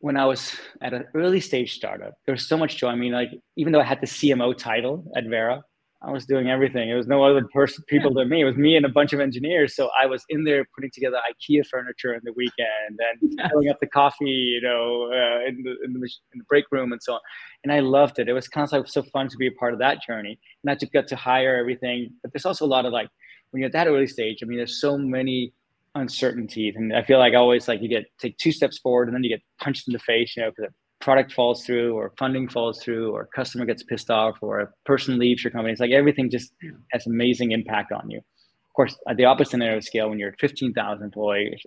when 0.00 0.18
I 0.18 0.26
was 0.26 0.54
at 0.82 0.92
an 0.92 1.06
early 1.14 1.40
stage 1.40 1.72
startup, 1.74 2.12
there 2.26 2.34
was 2.34 2.46
so 2.46 2.58
much 2.58 2.76
joy. 2.76 2.88
I 2.88 2.96
mean, 2.96 3.12
like 3.12 3.30
even 3.56 3.72
though 3.72 3.80
I 3.80 3.84
had 3.84 4.02
the 4.02 4.06
CMO 4.06 4.54
title 4.54 5.10
at 5.16 5.24
Vera, 5.24 5.62
I 6.06 6.12
was 6.12 6.24
doing 6.24 6.48
everything. 6.48 6.88
It 6.88 6.94
was 6.94 7.08
no 7.08 7.24
other 7.24 7.44
person, 7.52 7.82
people 7.88 8.12
yeah. 8.12 8.22
than 8.22 8.28
me. 8.28 8.42
It 8.42 8.44
was 8.44 8.56
me 8.56 8.76
and 8.76 8.86
a 8.86 8.88
bunch 8.88 9.12
of 9.12 9.18
engineers. 9.18 9.74
So 9.74 9.90
I 10.00 10.06
was 10.06 10.24
in 10.28 10.44
there 10.44 10.64
putting 10.72 10.90
together 10.92 11.16
IKEA 11.16 11.66
furniture 11.66 12.14
in 12.14 12.20
the 12.22 12.32
weekend 12.34 13.00
and 13.00 13.40
filling 13.50 13.68
up 13.68 13.80
the 13.80 13.88
coffee, 13.88 14.24
you 14.24 14.60
know, 14.60 15.10
uh, 15.10 15.48
in, 15.48 15.64
the, 15.64 15.74
in, 15.84 15.92
the 15.94 16.08
in 16.32 16.38
the 16.38 16.44
break 16.48 16.66
room 16.70 16.92
and 16.92 17.02
so 17.02 17.14
on. 17.14 17.20
And 17.64 17.72
I 17.72 17.80
loved 17.80 18.20
it. 18.20 18.28
It 18.28 18.34
was 18.34 18.46
kind 18.46 18.64
of 18.64 18.70
like 18.70 18.86
so 18.86 19.02
fun 19.02 19.28
to 19.28 19.36
be 19.36 19.48
a 19.48 19.52
part 19.52 19.72
of 19.72 19.80
that 19.80 19.98
journey. 20.06 20.38
And 20.62 20.70
I 20.70 20.76
just 20.76 20.92
got 20.92 21.08
to 21.08 21.16
hire 21.16 21.56
everything. 21.56 22.12
But 22.22 22.32
there's 22.32 22.46
also 22.46 22.64
a 22.64 22.68
lot 22.68 22.86
of 22.86 22.92
like 22.92 23.08
when 23.50 23.60
you're 23.60 23.66
at 23.66 23.72
that 23.72 23.88
early 23.88 24.06
stage. 24.06 24.38
I 24.42 24.46
mean, 24.46 24.58
there's 24.58 24.80
so 24.80 24.96
many 24.96 25.52
uncertainties, 25.96 26.74
and 26.76 26.94
I 26.94 27.02
feel 27.02 27.18
like 27.18 27.34
always 27.34 27.66
like 27.66 27.82
you 27.82 27.88
get 27.88 28.04
take 28.20 28.36
two 28.38 28.52
steps 28.52 28.78
forward 28.78 29.08
and 29.08 29.14
then 29.16 29.24
you 29.24 29.30
get 29.30 29.42
punched 29.60 29.88
in 29.88 29.92
the 29.92 29.98
face, 29.98 30.36
you 30.36 30.42
know, 30.44 30.50
because 30.54 30.72
product 31.00 31.32
falls 31.32 31.64
through 31.64 31.94
or 31.94 32.12
funding 32.18 32.48
falls 32.48 32.82
through 32.82 33.12
or 33.12 33.28
customer 33.34 33.64
gets 33.64 33.82
pissed 33.82 34.10
off 34.10 34.36
or 34.40 34.60
a 34.60 34.68
person 34.84 35.18
leaves 35.18 35.44
your 35.44 35.50
company. 35.50 35.72
It's 35.72 35.80
like 35.80 35.90
everything 35.90 36.30
just 36.30 36.52
has 36.92 37.06
amazing 37.06 37.52
impact 37.52 37.92
on 37.92 38.08
you. 38.10 38.18
Of 38.18 38.72
course, 38.74 38.96
at 39.08 39.16
the 39.16 39.24
opposite 39.24 39.54
end 39.54 39.64
of 39.64 39.76
the 39.76 39.82
scale, 39.82 40.08
when 40.08 40.18
you're 40.18 40.34
15,000 40.38 41.04
employees, 41.04 41.60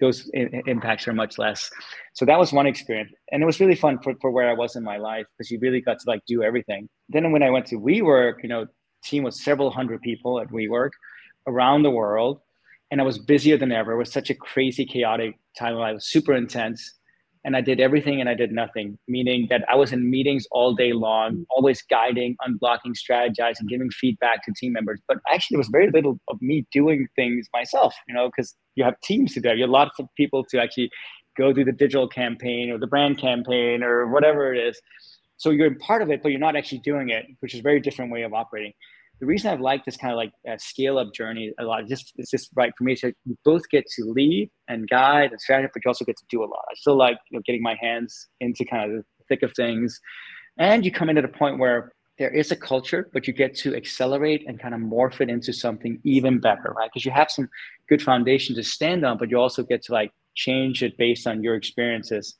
those 0.00 0.30
impacts 0.34 1.08
are 1.08 1.12
much 1.12 1.38
less. 1.38 1.70
So 2.14 2.24
that 2.26 2.38
was 2.38 2.52
one 2.52 2.66
experience. 2.66 3.12
And 3.32 3.42
it 3.42 3.46
was 3.46 3.60
really 3.60 3.74
fun 3.74 3.98
for, 4.02 4.14
for 4.20 4.30
where 4.30 4.48
I 4.48 4.52
was 4.52 4.76
in 4.76 4.82
my 4.82 4.98
life 4.98 5.26
because 5.36 5.50
you 5.50 5.58
really 5.60 5.80
got 5.80 5.98
to 6.00 6.04
like 6.10 6.20
do 6.26 6.42
everything. 6.42 6.88
Then 7.08 7.32
when 7.32 7.42
I 7.42 7.50
went 7.50 7.66
to 7.66 7.76
WeWork, 7.80 8.42
you 8.42 8.48
know, 8.48 8.66
team 9.02 9.22
was 9.22 9.42
several 9.42 9.70
hundred 9.70 10.02
people 10.02 10.40
at 10.40 10.48
WeWork 10.48 10.90
around 11.46 11.82
the 11.82 11.90
world. 11.90 12.40
And 12.90 13.00
I 13.00 13.04
was 13.04 13.18
busier 13.18 13.56
than 13.56 13.72
ever. 13.72 13.92
It 13.92 13.98
was 13.98 14.12
such 14.12 14.30
a 14.30 14.34
crazy, 14.34 14.84
chaotic 14.84 15.34
time. 15.58 15.76
I 15.78 15.92
was 15.92 16.06
super 16.06 16.34
intense 16.34 16.95
and 17.46 17.56
I 17.56 17.60
did 17.60 17.78
everything 17.78 18.20
and 18.20 18.28
I 18.28 18.34
did 18.34 18.50
nothing, 18.50 18.98
meaning 19.06 19.46
that 19.50 19.64
I 19.70 19.76
was 19.76 19.92
in 19.92 20.10
meetings 20.10 20.46
all 20.50 20.74
day 20.74 20.92
long, 20.92 21.46
always 21.48 21.80
guiding, 21.80 22.36
unblocking, 22.46 22.94
strategizing, 22.94 23.68
giving 23.68 23.88
feedback 23.88 24.44
to 24.44 24.52
team 24.56 24.72
members. 24.72 25.00
But 25.06 25.18
actually, 25.28 25.54
there 25.54 25.60
was 25.60 25.68
very 25.68 25.88
little 25.88 26.18
of 26.28 26.42
me 26.42 26.66
doing 26.72 27.06
things 27.14 27.46
myself, 27.54 27.94
you 28.08 28.14
know, 28.14 28.26
because 28.26 28.56
you 28.74 28.82
have 28.82 29.00
teams 29.00 29.32
to 29.34 29.40
do. 29.40 29.54
You 29.54 29.62
have 29.62 29.70
lots 29.70 30.00
of 30.00 30.08
people 30.16 30.44
to 30.50 30.60
actually 30.60 30.90
go 31.38 31.52
do 31.52 31.64
the 31.64 31.70
digital 31.70 32.08
campaign 32.08 32.68
or 32.68 32.78
the 32.78 32.88
brand 32.88 33.18
campaign 33.18 33.84
or 33.84 34.08
whatever 34.08 34.52
it 34.52 34.58
is. 34.58 34.80
So 35.36 35.50
you're 35.50 35.76
part 35.76 36.02
of 36.02 36.10
it, 36.10 36.24
but 36.24 36.30
you're 36.30 36.40
not 36.40 36.56
actually 36.56 36.78
doing 36.78 37.10
it, 37.10 37.26
which 37.38 37.54
is 37.54 37.60
a 37.60 37.62
very 37.62 37.78
different 37.78 38.10
way 38.10 38.22
of 38.22 38.34
operating 38.34 38.72
the 39.20 39.26
reason 39.26 39.50
I've 39.50 39.60
liked 39.60 39.86
this 39.86 39.96
kind 39.96 40.12
of 40.12 40.16
like 40.16 40.32
uh, 40.48 40.58
scale 40.58 40.98
up 40.98 41.14
journey 41.14 41.52
a 41.58 41.64
lot, 41.64 41.86
just 41.86 42.12
it's 42.16 42.30
just 42.30 42.50
right 42.54 42.72
for 42.76 42.84
me. 42.84 42.96
So 42.96 43.12
you 43.24 43.36
both 43.44 43.68
get 43.70 43.84
to 43.96 44.04
lead 44.04 44.50
and 44.68 44.88
guide 44.88 45.30
and 45.30 45.40
strategy, 45.40 45.70
but 45.72 45.82
you 45.84 45.88
also 45.88 46.04
get 46.04 46.16
to 46.18 46.24
do 46.28 46.42
a 46.42 46.46
lot. 46.46 46.64
I 46.70 46.74
still 46.74 46.96
like 46.96 47.18
you 47.30 47.38
know 47.38 47.42
getting 47.46 47.62
my 47.62 47.76
hands 47.80 48.28
into 48.40 48.64
kind 48.64 48.90
of 48.90 48.98
the 48.98 49.04
thick 49.28 49.42
of 49.42 49.52
things, 49.54 49.98
and 50.58 50.84
you 50.84 50.92
come 50.92 51.08
in 51.08 51.18
at 51.18 51.24
a 51.24 51.28
point 51.28 51.58
where 51.58 51.92
there 52.18 52.30
is 52.30 52.50
a 52.50 52.56
culture, 52.56 53.10
but 53.12 53.26
you 53.26 53.32
get 53.32 53.54
to 53.54 53.74
accelerate 53.74 54.44
and 54.46 54.58
kind 54.58 54.74
of 54.74 54.80
morph 54.80 55.20
it 55.20 55.28
into 55.28 55.52
something 55.52 56.00
even 56.04 56.38
better, 56.40 56.74
right? 56.76 56.90
Because 56.92 57.04
you 57.04 57.10
have 57.10 57.30
some 57.30 57.48
good 57.88 58.02
foundation 58.02 58.54
to 58.56 58.62
stand 58.62 59.04
on, 59.04 59.18
but 59.18 59.30
you 59.30 59.38
also 59.38 59.62
get 59.62 59.82
to 59.82 59.92
like 59.92 60.12
change 60.34 60.82
it 60.82 60.96
based 60.96 61.26
on 61.26 61.42
your 61.42 61.54
experiences. 61.54 62.34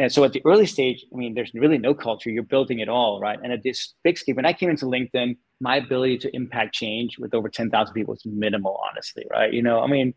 And 0.00 0.10
so 0.10 0.24
at 0.24 0.32
the 0.32 0.40
early 0.46 0.64
stage, 0.64 1.04
I 1.12 1.16
mean, 1.16 1.34
there's 1.34 1.52
really 1.52 1.76
no 1.76 1.92
culture. 1.92 2.30
You're 2.30 2.42
building 2.42 2.78
it 2.78 2.88
all, 2.88 3.20
right? 3.20 3.38
And 3.42 3.52
at 3.52 3.62
this 3.62 3.92
big 4.02 4.16
scale, 4.16 4.34
when 4.34 4.46
I 4.46 4.54
came 4.54 4.70
into 4.70 4.86
LinkedIn, 4.86 5.36
my 5.60 5.76
ability 5.76 6.16
to 6.18 6.34
impact 6.34 6.74
change 6.74 7.18
with 7.18 7.34
over 7.34 7.50
10,000 7.50 7.92
people 7.92 8.14
is 8.14 8.22
minimal, 8.24 8.80
honestly, 8.90 9.26
right? 9.30 9.52
You 9.52 9.62
know, 9.62 9.80
I 9.82 9.86
mean, 9.88 10.14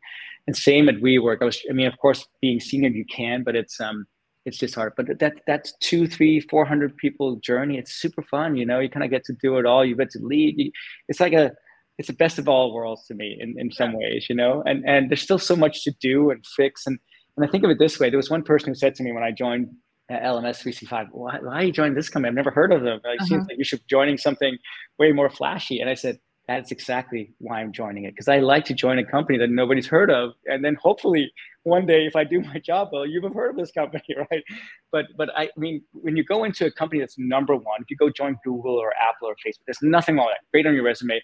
and 0.47 0.55
same 0.55 0.87
at 0.87 0.95
WeWork. 0.95 1.39
I 1.41 1.45
was, 1.45 1.61
I 1.69 1.73
mean, 1.73 1.87
of 1.87 1.97
course, 1.97 2.25
being 2.41 2.61
senior, 2.61 2.91
you 2.91 3.03
can, 3.03 3.43
but 3.43 3.57
it's, 3.57 3.81
um, 3.81 4.05
it's 4.45 4.57
just 4.57 4.75
hard. 4.75 4.93
But 4.95 5.19
that 5.19 5.41
that's 5.47 5.73
two, 5.81 6.07
three, 6.07 6.39
four 6.39 6.65
hundred 6.65 6.95
people 6.97 7.37
journey. 7.37 7.77
It's 7.77 7.93
super 7.93 8.21
fun. 8.23 8.57
You 8.57 8.65
know, 8.65 8.79
you 8.79 8.89
kind 8.89 9.05
of 9.05 9.09
get 9.09 9.23
to 9.25 9.33
do 9.41 9.57
it 9.57 9.65
all. 9.65 9.85
You 9.85 9.95
get 9.95 10.09
to 10.11 10.19
lead. 10.21 10.55
You, 10.57 10.71
it's 11.07 11.21
like 11.21 11.31
a, 11.31 11.51
it's 11.97 12.07
the 12.07 12.13
best 12.13 12.39
of 12.39 12.49
all 12.49 12.73
worlds 12.73 13.05
to 13.07 13.13
me 13.13 13.37
in, 13.39 13.55
in 13.57 13.71
some 13.71 13.93
ways, 13.93 14.27
you 14.29 14.35
know, 14.35 14.63
and, 14.65 14.83
and 14.87 15.09
there's 15.09 15.21
still 15.21 15.39
so 15.39 15.55
much 15.55 15.83
to 15.83 15.91
do 16.01 16.31
and 16.31 16.45
fix. 16.45 16.85
And, 16.87 16.99
and 17.37 17.45
I 17.45 17.49
think 17.49 17.63
of 17.63 17.69
it 17.69 17.79
this 17.79 17.99
way. 17.99 18.09
There 18.09 18.17
was 18.17 18.29
one 18.29 18.43
person 18.43 18.69
who 18.69 18.75
said 18.75 18.95
to 18.95 19.03
me 19.03 19.11
when 19.11 19.23
I 19.23 19.31
joined 19.31 19.69
LMS 20.11 20.61
365, 20.61 21.07
why, 21.11 21.39
why 21.41 21.55
are 21.55 21.63
you 21.63 21.71
joining 21.71 21.95
this 21.95 22.09
company? 22.09 22.29
I've 22.29 22.35
never 22.35 22.51
heard 22.51 22.71
of 22.71 22.83
them. 22.83 22.99
It 23.03 23.07
uh-huh. 23.07 23.25
seems 23.25 23.47
like 23.47 23.57
you 23.57 23.63
should 23.63 23.79
be 23.79 23.85
joining 23.89 24.17
something 24.17 24.57
way 24.99 25.11
more 25.11 25.29
flashy. 25.29 25.79
And 25.79 25.89
I 25.89 25.95
said, 25.95 26.19
that's 26.47 26.71
exactly 26.71 27.33
why 27.39 27.61
I'm 27.61 27.71
joining 27.71 28.03
it. 28.03 28.11
Because 28.11 28.27
I 28.27 28.39
like 28.39 28.65
to 28.65 28.73
join 28.73 28.99
a 28.99 29.05
company 29.05 29.37
that 29.37 29.49
nobody's 29.49 29.87
heard 29.87 30.11
of. 30.11 30.31
And 30.45 30.63
then 30.63 30.75
hopefully 30.75 31.31
one 31.63 31.85
day, 31.85 32.05
if 32.05 32.15
I 32.17 32.25
do 32.25 32.41
my 32.41 32.59
job 32.59 32.89
well, 32.91 33.05
you 33.05 33.21
have 33.21 33.33
heard 33.33 33.51
of 33.51 33.55
this 33.55 33.71
company, 33.71 34.03
right? 34.31 34.43
But 34.91 35.05
but 35.17 35.29
I 35.37 35.49
mean, 35.55 35.83
when 35.93 36.17
you 36.17 36.23
go 36.25 36.43
into 36.43 36.65
a 36.65 36.71
company 36.71 36.99
that's 36.99 37.15
number 37.17 37.55
one, 37.55 37.81
if 37.81 37.89
you 37.89 37.95
go 37.95 38.09
join 38.09 38.37
Google 38.43 38.75
or 38.75 38.91
Apple 39.01 39.29
or 39.29 39.35
Facebook, 39.35 39.63
there's 39.65 39.79
nothing 39.81 40.17
wrong 40.17 40.27
with 40.27 40.35
that. 40.35 40.51
Great 40.51 40.67
on 40.67 40.73
your 40.75 40.83
resume. 40.83 41.21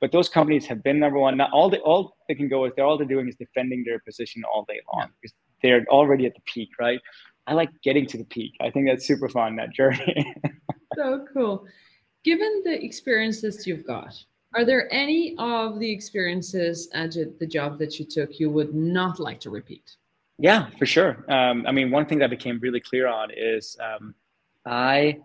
But 0.00 0.12
those 0.12 0.28
companies 0.28 0.66
have 0.66 0.82
been 0.82 0.98
number 0.98 1.18
one. 1.18 1.36
Now 1.36 1.48
all 1.52 1.70
they 1.70 1.78
all 1.78 2.16
they 2.28 2.34
can 2.34 2.48
go 2.48 2.64
is 2.66 2.72
they're 2.76 2.84
all 2.84 2.98
they're 2.98 3.06
doing 3.06 3.28
is 3.28 3.36
defending 3.36 3.84
their 3.84 3.98
position 4.00 4.42
all 4.44 4.64
day 4.68 4.80
long 4.92 5.08
because 5.20 5.34
they're 5.62 5.84
already 5.88 6.26
at 6.26 6.34
the 6.34 6.42
peak, 6.52 6.70
right? 6.78 7.00
I 7.46 7.54
like 7.54 7.70
getting 7.82 8.06
to 8.06 8.18
the 8.18 8.24
peak. 8.24 8.52
I 8.60 8.70
think 8.70 8.86
that's 8.88 9.06
super 9.06 9.28
fun, 9.28 9.56
that 9.56 9.72
journey. 9.72 10.34
so 10.96 11.24
cool. 11.32 11.64
Given 12.24 12.62
the 12.64 12.84
experiences 12.84 13.66
you've 13.66 13.86
got, 13.86 14.14
are 14.54 14.64
there 14.64 14.92
any 14.92 15.36
of 15.38 15.78
the 15.78 15.90
experiences 15.90 16.88
at 16.92 17.12
the 17.38 17.46
job 17.46 17.78
that 17.78 17.98
you 17.98 18.04
took 18.04 18.40
you 18.40 18.50
would 18.50 18.74
not 18.74 19.20
like 19.20 19.38
to 19.40 19.50
repeat? 19.50 19.96
Yeah, 20.38 20.68
for 20.78 20.86
sure. 20.86 21.24
Um, 21.30 21.64
I 21.66 21.72
mean, 21.72 21.90
one 21.90 22.06
thing 22.06 22.18
that 22.18 22.30
became 22.30 22.58
really 22.60 22.80
clear 22.80 23.06
on 23.06 23.30
is 23.34 23.76
um, 23.80 24.14
I 24.66 25.18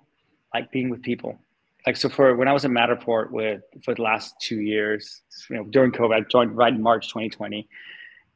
like 0.54 0.72
being 0.72 0.90
with 0.90 1.02
people. 1.02 1.40
Like 1.86 1.98
so, 1.98 2.10
for 2.10 2.36
when 2.36 2.48
I 2.48 2.54
was 2.54 2.64
at 2.64 2.72
Matterport 2.72 3.32
with 3.32 3.62
for 3.84 3.96
the 3.96 4.02
last 4.02 4.36
two 4.40 4.62
years, 4.62 5.22
you 5.50 5.56
know, 5.56 5.64
during 5.64 5.92
COVID, 5.92 6.16
I 6.16 6.22
joined 6.22 6.56
right 6.56 6.74
in 6.74 6.82
March 6.82 7.08
2020 7.08 7.68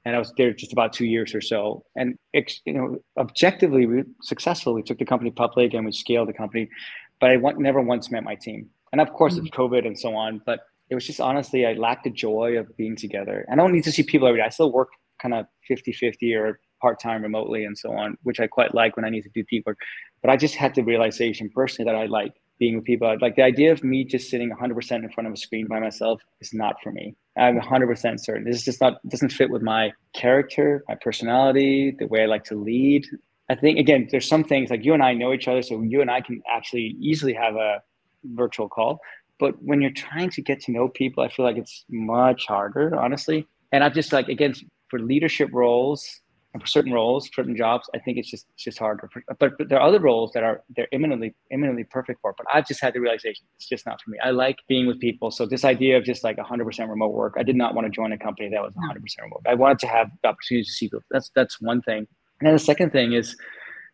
and 0.05 0.15
I 0.15 0.19
was 0.19 0.31
there 0.37 0.53
just 0.53 0.71
about 0.71 0.93
two 0.93 1.05
years 1.05 1.33
or 1.33 1.41
so. 1.41 1.83
And 1.95 2.17
you 2.33 2.73
know, 2.73 2.97
objectively, 3.17 3.87
we 3.87 4.03
successfully 4.21 4.83
took 4.83 4.99
the 4.99 5.05
company 5.05 5.31
public 5.31 5.73
and 5.73 5.85
we 5.85 5.91
scaled 5.91 6.29
the 6.29 6.33
company, 6.33 6.69
but 7.19 7.31
I 7.31 7.37
never 7.57 7.81
once 7.81 8.11
met 8.11 8.23
my 8.23 8.35
team. 8.35 8.69
And 8.91 9.01
of 9.01 9.11
course, 9.13 9.33
mm-hmm. 9.33 9.47
it's 9.47 9.55
COVID 9.55 9.85
and 9.85 9.99
so 9.99 10.15
on. 10.15 10.41
But 10.45 10.61
it 10.89 10.95
was 10.95 11.05
just 11.05 11.19
honestly, 11.19 11.65
I 11.65 11.73
lacked 11.73 12.03
the 12.03 12.11
joy 12.11 12.57
of 12.57 12.75
being 12.77 12.95
together. 12.95 13.45
I 13.51 13.55
don't 13.55 13.71
need 13.71 13.83
to 13.85 13.91
see 13.91 14.03
people 14.03 14.27
every 14.27 14.39
day. 14.39 14.45
I 14.45 14.49
still 14.49 14.71
work 14.71 14.89
kind 15.19 15.33
of 15.33 15.47
50 15.67 15.91
50 15.93 16.35
or 16.35 16.59
part 16.81 16.99
time 16.99 17.23
remotely 17.23 17.65
and 17.65 17.75
so 17.75 17.91
on, 17.93 18.17
which 18.23 18.39
I 18.39 18.45
quite 18.45 18.75
like 18.75 18.95
when 18.95 19.05
I 19.05 19.09
need 19.09 19.23
to 19.23 19.29
do 19.33 19.43
deep 19.49 19.65
work. 19.65 19.79
But 20.21 20.29
I 20.29 20.37
just 20.37 20.55
had 20.55 20.75
the 20.75 20.83
realization 20.83 21.49
personally 21.49 21.91
that 21.91 21.97
I 21.97 22.05
like 22.05 22.33
being 22.57 22.75
with 22.75 22.85
people. 22.85 23.15
Like 23.21 23.35
the 23.35 23.43
idea 23.43 23.71
of 23.71 23.83
me 23.83 24.03
just 24.03 24.29
sitting 24.29 24.51
100% 24.51 24.91
in 24.91 25.09
front 25.09 25.27
of 25.27 25.33
a 25.33 25.37
screen 25.37 25.67
by 25.67 25.79
myself 25.79 26.21
is 26.41 26.53
not 26.53 26.81
for 26.81 26.91
me. 26.91 27.15
I'm 27.37 27.59
100% 27.59 28.19
certain. 28.19 28.45
This 28.45 28.55
is 28.57 28.63
just 28.63 28.81
not 28.81 29.05
doesn't 29.07 29.31
fit 29.31 29.49
with 29.49 29.61
my 29.61 29.91
character, 30.13 30.83
my 30.87 30.95
personality, 30.95 31.95
the 31.97 32.07
way 32.07 32.23
I 32.23 32.25
like 32.25 32.43
to 32.45 32.55
lead. 32.55 33.05
I 33.49 33.55
think 33.55 33.77
again, 33.77 34.07
there's 34.09 34.27
some 34.27 34.43
things 34.43 34.69
like 34.69 34.83
you 34.83 34.93
and 34.93 35.03
I 35.03 35.13
know 35.13 35.33
each 35.33 35.47
other, 35.47 35.61
so 35.61 35.81
you 35.81 36.01
and 36.01 36.09
I 36.09 36.21
can 36.21 36.41
actually 36.51 36.95
easily 36.99 37.33
have 37.33 37.55
a 37.55 37.81
virtual 38.23 38.69
call. 38.69 38.99
But 39.37 39.61
when 39.61 39.81
you're 39.81 39.91
trying 39.91 40.29
to 40.31 40.41
get 40.41 40.61
to 40.61 40.71
know 40.71 40.87
people, 40.87 41.23
I 41.23 41.29
feel 41.29 41.45
like 41.45 41.57
it's 41.57 41.83
much 41.89 42.47
harder, 42.47 42.95
honestly. 42.95 43.45
And 43.71 43.83
I've 43.83 43.93
just 43.93 44.13
like 44.13 44.29
again, 44.29 44.53
for 44.87 44.99
leadership 44.99 45.49
roles 45.51 46.21
and 46.55 46.61
for 46.61 46.67
certain 46.67 46.93
roles, 46.93 47.29
certain 47.35 47.57
jobs, 47.57 47.89
I 47.93 47.99
think 47.99 48.17
it's 48.17 48.31
just 48.31 48.45
it's 48.53 48.63
just 48.63 48.79
harder. 48.79 49.09
But, 49.39 49.57
but 49.57 49.67
there 49.67 49.77
are 49.77 49.85
other 49.85 49.99
roles 49.99 50.31
that 50.31 50.41
are 50.41 50.63
they're 50.73 50.87
imminently 50.93 51.35
imminently 51.51 51.83
perfect 51.83 52.21
for. 52.21 52.33
But 52.37 52.47
I've 52.51 52.65
just 52.65 52.79
had 52.79 52.93
the 52.93 53.01
realization 53.01 53.45
it's 53.57 53.67
just 53.67 53.85
not 53.85 54.01
for 54.01 54.09
me. 54.11 54.19
I 54.23 54.29
like 54.29 54.59
being 54.69 54.87
with 54.87 54.97
people. 55.01 55.31
So 55.31 55.45
this 55.45 55.65
idea 55.65 55.97
of 55.97 56.05
just 56.05 56.23
like 56.23 56.37
100% 56.37 56.89
remote 56.89 57.13
work, 57.13 57.33
I 57.37 57.43
did 57.43 57.57
not 57.57 57.75
want 57.75 57.87
to 57.87 57.91
join 57.91 58.13
a 58.13 58.17
company 58.17 58.47
that 58.51 58.61
was 58.61 58.71
100% 58.71 59.01
remote. 59.21 59.41
I 59.45 59.53
wanted 59.53 59.79
to 59.79 59.87
have 59.87 60.09
the 60.23 60.29
opportunity 60.29 60.63
to 60.63 60.71
see 60.71 60.85
people. 60.85 61.01
That's 61.11 61.29
that's 61.35 61.59
one 61.59 61.81
thing. 61.81 62.07
And 62.39 62.47
then 62.47 62.53
the 62.53 62.59
second 62.59 62.91
thing 62.91 63.11
is 63.11 63.35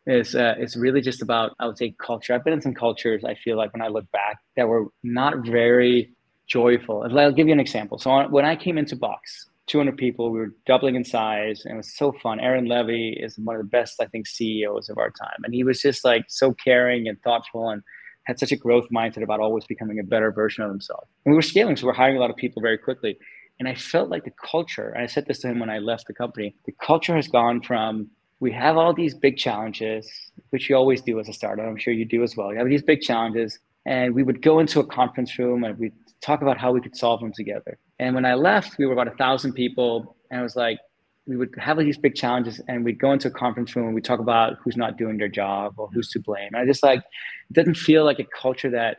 is 0.06 0.36
uh, 0.36 0.54
it's 0.60 0.78
really 0.78 1.02
just 1.02 1.24
about 1.24 1.56
I 1.60 1.66
would 1.66 1.80
say 1.80 1.96
culture. 1.98 2.36
I've 2.36 2.44
been 2.44 2.54
in 2.54 2.62
some 2.62 2.76
cultures. 2.76 3.24
I 3.24 3.34
feel 3.34 3.58
like 3.58 3.74
when 3.74 3.82
I 3.82 3.88
look 3.88 4.06
back 4.12 4.38
that 4.56 4.68
were 4.68 4.86
not 5.02 5.48
very 5.48 6.12
joyful. 6.46 7.08
I'll 7.18 7.32
give 7.32 7.48
you 7.48 7.54
an 7.54 7.60
example. 7.60 7.98
So 7.98 8.28
when 8.28 8.46
I 8.46 8.56
came 8.56 8.78
into 8.78 8.96
Box, 8.96 9.48
200 9.72 9.98
people. 9.98 10.32
We 10.32 10.40
were 10.40 10.54
doubling 10.66 10.96
in 10.96 11.06
size, 11.06 11.62
and 11.64 11.74
it 11.74 11.78
was 11.78 11.96
so 11.96 12.12
fun. 12.12 12.40
Aaron 12.40 12.66
Levie 12.68 13.16
is 13.24 13.38
one 13.38 13.56
of 13.56 13.62
the 13.62 13.68
best, 13.68 13.96
I 14.02 14.06
think, 14.06 14.28
CEOs 14.28 14.90
of 14.90 14.98
our 14.98 15.10
time, 15.10 15.40
and 15.44 15.54
he 15.54 15.64
was 15.64 15.82
just 15.82 16.04
like 16.04 16.26
so 16.28 16.54
caring 16.54 17.08
and 17.08 17.22
thoughtful, 17.22 17.70
and 17.70 17.82
had 18.26 18.38
such 18.38 18.52
a 18.52 18.58
growth 18.58 18.86
mindset 18.94 19.24
about 19.24 19.40
always 19.40 19.66
becoming 19.66 20.00
a 20.00 20.04
better 20.04 20.32
version 20.32 20.64
of 20.64 20.70
himself. 20.70 21.08
And 21.26 21.32
we 21.32 21.36
were 21.36 21.42
scaling, 21.42 21.78
so 21.78 21.88
we're 21.88 21.94
hiring 21.94 22.18
a 22.18 22.20
lot 22.20 22.30
of 22.30 22.36
people 22.36 22.62
very 22.62 22.78
quickly. 22.78 23.18
And 23.60 23.68
I 23.68 23.76
felt 23.76 24.10
like 24.10 24.26
the 24.26 24.34
culture, 24.52 24.90
and 24.90 25.02
I 25.04 25.08
said 25.08 25.26
this 25.26 25.40
to 25.40 25.48
him 25.48 25.60
when 25.60 25.70
I 25.70 25.80
left 25.80 26.08
the 26.08 26.14
company, 26.14 26.56
the 26.66 26.74
culture 26.84 27.16
has 27.16 27.28
gone 27.28 27.62
from 27.62 28.10
we 28.42 28.52
have 28.52 28.76
all 28.76 28.94
these 28.94 29.14
big 29.14 29.38
challenges, 29.38 30.10
which 30.50 30.68
you 30.68 30.76
always 30.76 31.02
do 31.02 31.20
as 31.20 31.30
a 31.30 31.34
startup. 31.34 31.66
I'm 31.66 31.78
sure 31.78 31.94
you 31.94 32.06
do 32.06 32.24
as 32.24 32.36
well. 32.36 32.52
You 32.52 32.58
have 32.58 32.68
these 32.68 32.82
big 32.82 33.02
challenges, 33.02 33.60
and 33.86 34.16
we 34.16 34.24
would 34.24 34.42
go 34.42 34.60
into 34.60 34.80
a 34.80 34.86
conference 34.86 35.38
room 35.38 35.64
and 35.64 35.78
we'd 35.78 35.94
talk 36.22 36.42
about 36.42 36.58
how 36.58 36.72
we 36.72 36.82
could 36.82 36.96
solve 36.96 37.20
them 37.20 37.32
together. 37.34 37.78
And 38.02 38.16
when 38.16 38.26
I 38.26 38.34
left, 38.34 38.80
we 38.80 38.88
were 38.88 38.94
about 38.94 39.08
a 39.08 39.16
thousand 39.16 39.54
people, 39.54 40.18
and 40.32 40.40
I 40.40 40.44
was 40.44 40.56
like, 40.56 40.80
we 41.28 41.38
would 41.38 41.54
have 41.60 41.78
these 41.78 42.00
big 42.00 42.16
challenges, 42.16 42.60
and 42.68 42.84
we'd 42.84 43.00
go 43.00 43.12
into 43.14 43.28
a 43.28 43.32
conference 43.32 43.76
room 43.76 43.86
and 43.86 43.96
we 43.96 44.02
talk 44.02 44.20
about 44.20 44.58
who's 44.62 44.76
not 44.76 44.98
doing 44.98 45.18
their 45.18 45.30
job 45.30 45.76
or 45.78 45.88
who's 45.94 46.10
to 46.10 46.20
blame. 46.20 46.50
And 46.52 46.58
I 46.58 46.66
just 46.66 46.82
like 46.82 47.00
it 47.00 47.54
doesn't 47.54 47.78
feel 47.78 48.04
like 48.04 48.20
a 48.20 48.26
culture 48.36 48.72
that 48.72 48.98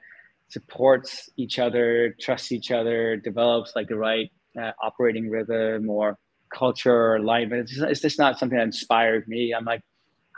supports 0.48 1.28
each 1.36 1.58
other, 1.58 2.14
trusts 2.20 2.52
each 2.52 2.70
other, 2.70 3.16
develops 3.16 3.74
like 3.74 3.88
the 3.88 3.96
right 3.96 4.30
uh, 4.58 4.70
operating 4.80 5.28
rhythm 5.28 5.90
or 5.90 6.16
culture 6.54 6.94
or 6.94 7.16
alignment. 7.16 7.62
It's 7.62 7.72
just, 7.72 7.90
it's 7.90 8.00
just 8.00 8.18
not 8.20 8.38
something 8.38 8.56
that 8.56 8.64
inspired 8.64 9.26
me. 9.26 9.52
I'm 9.52 9.64
like, 9.64 9.82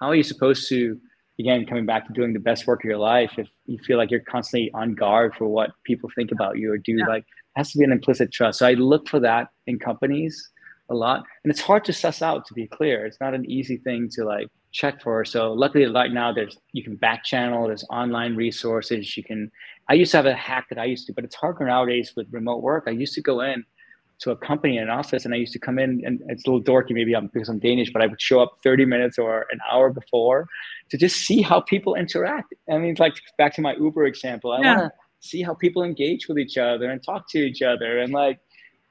how 0.00 0.08
are 0.08 0.14
you 0.14 0.24
supposed 0.24 0.68
to? 0.70 0.98
again 1.40 1.66
coming 1.66 1.84
back 1.84 2.06
to 2.06 2.12
doing 2.12 2.32
the 2.32 2.38
best 2.38 2.64
work 2.64 2.84
of 2.84 2.84
your 2.84 2.96
life 2.96 3.32
if 3.38 3.48
you 3.66 3.76
feel 3.78 3.98
like 3.98 4.08
you're 4.08 4.20
constantly 4.20 4.70
on 4.72 4.94
guard 4.94 5.34
for 5.34 5.48
what 5.48 5.70
people 5.84 6.08
think 6.14 6.30
about 6.30 6.58
you 6.58 6.72
or 6.72 6.78
do 6.78 6.92
yeah. 6.92 7.06
like 7.08 7.24
has 7.56 7.72
to 7.72 7.78
be 7.78 7.84
an 7.84 7.92
implicit 7.92 8.32
trust. 8.32 8.58
So 8.58 8.66
i 8.66 8.72
look 8.72 9.08
for 9.08 9.20
that 9.20 9.48
in 9.66 9.78
companies 9.78 10.50
a 10.90 10.94
lot. 10.94 11.24
And 11.42 11.50
it's 11.50 11.60
hard 11.60 11.84
to 11.86 11.92
suss 11.92 12.20
out 12.20 12.46
to 12.46 12.54
be 12.54 12.66
clear. 12.66 13.06
It's 13.06 13.20
not 13.20 13.34
an 13.34 13.48
easy 13.50 13.78
thing 13.78 14.08
to 14.12 14.24
like 14.24 14.48
check 14.72 15.02
for. 15.02 15.24
So 15.24 15.52
luckily 15.52 15.86
right 15.86 16.12
now 16.12 16.32
there's 16.32 16.58
you 16.72 16.82
can 16.82 16.96
back 16.96 17.24
channel 17.24 17.68
there's 17.68 17.84
online 17.90 18.34
resources 18.34 19.16
you 19.16 19.22
can 19.22 19.50
i 19.88 19.94
used 19.94 20.10
to 20.10 20.16
have 20.16 20.26
a 20.26 20.34
hack 20.34 20.66
that 20.68 20.78
i 20.78 20.84
used 20.84 21.06
to 21.06 21.12
but 21.12 21.24
it's 21.24 21.36
harder 21.36 21.64
nowadays 21.64 22.12
with 22.16 22.26
remote 22.32 22.62
work. 22.62 22.84
I 22.86 22.90
used 22.90 23.14
to 23.14 23.22
go 23.22 23.40
in 23.40 23.64
to 24.20 24.30
a 24.30 24.36
company 24.36 24.76
in 24.76 24.84
an 24.84 24.90
office 24.90 25.24
and 25.24 25.34
I 25.34 25.36
used 25.38 25.52
to 25.54 25.58
come 25.58 25.78
in 25.78 26.00
and 26.04 26.20
it's 26.28 26.46
a 26.46 26.50
little 26.50 26.62
dorky 26.62 26.90
maybe 26.90 27.14
I'm 27.14 27.28
because 27.32 27.48
I'm 27.48 27.58
Danish 27.58 27.92
but 27.92 28.02
I 28.02 28.06
would 28.06 28.20
show 28.20 28.40
up 28.40 28.58
30 28.62 28.84
minutes 28.84 29.18
or 29.18 29.46
an 29.50 29.58
hour 29.70 29.90
before 29.90 30.46
to 30.90 30.96
just 30.96 31.16
see 31.26 31.42
how 31.42 31.60
people 31.60 31.94
interact. 31.94 32.52
I 32.70 32.78
mean 32.78 32.96
like 32.98 33.14
back 33.38 33.54
to 33.56 33.60
my 33.60 33.74
Uber 33.74 34.04
example. 34.04 34.52
I 34.52 34.60
yeah. 34.60 34.76
want 34.76 34.92
to 34.92 34.98
see 35.24 35.42
how 35.42 35.54
people 35.54 35.82
engage 35.82 36.28
with 36.28 36.38
each 36.38 36.58
other 36.58 36.90
and 36.90 37.02
talk 37.02 37.28
to 37.30 37.38
each 37.38 37.62
other 37.62 37.98
and 37.98 38.12
like 38.12 38.40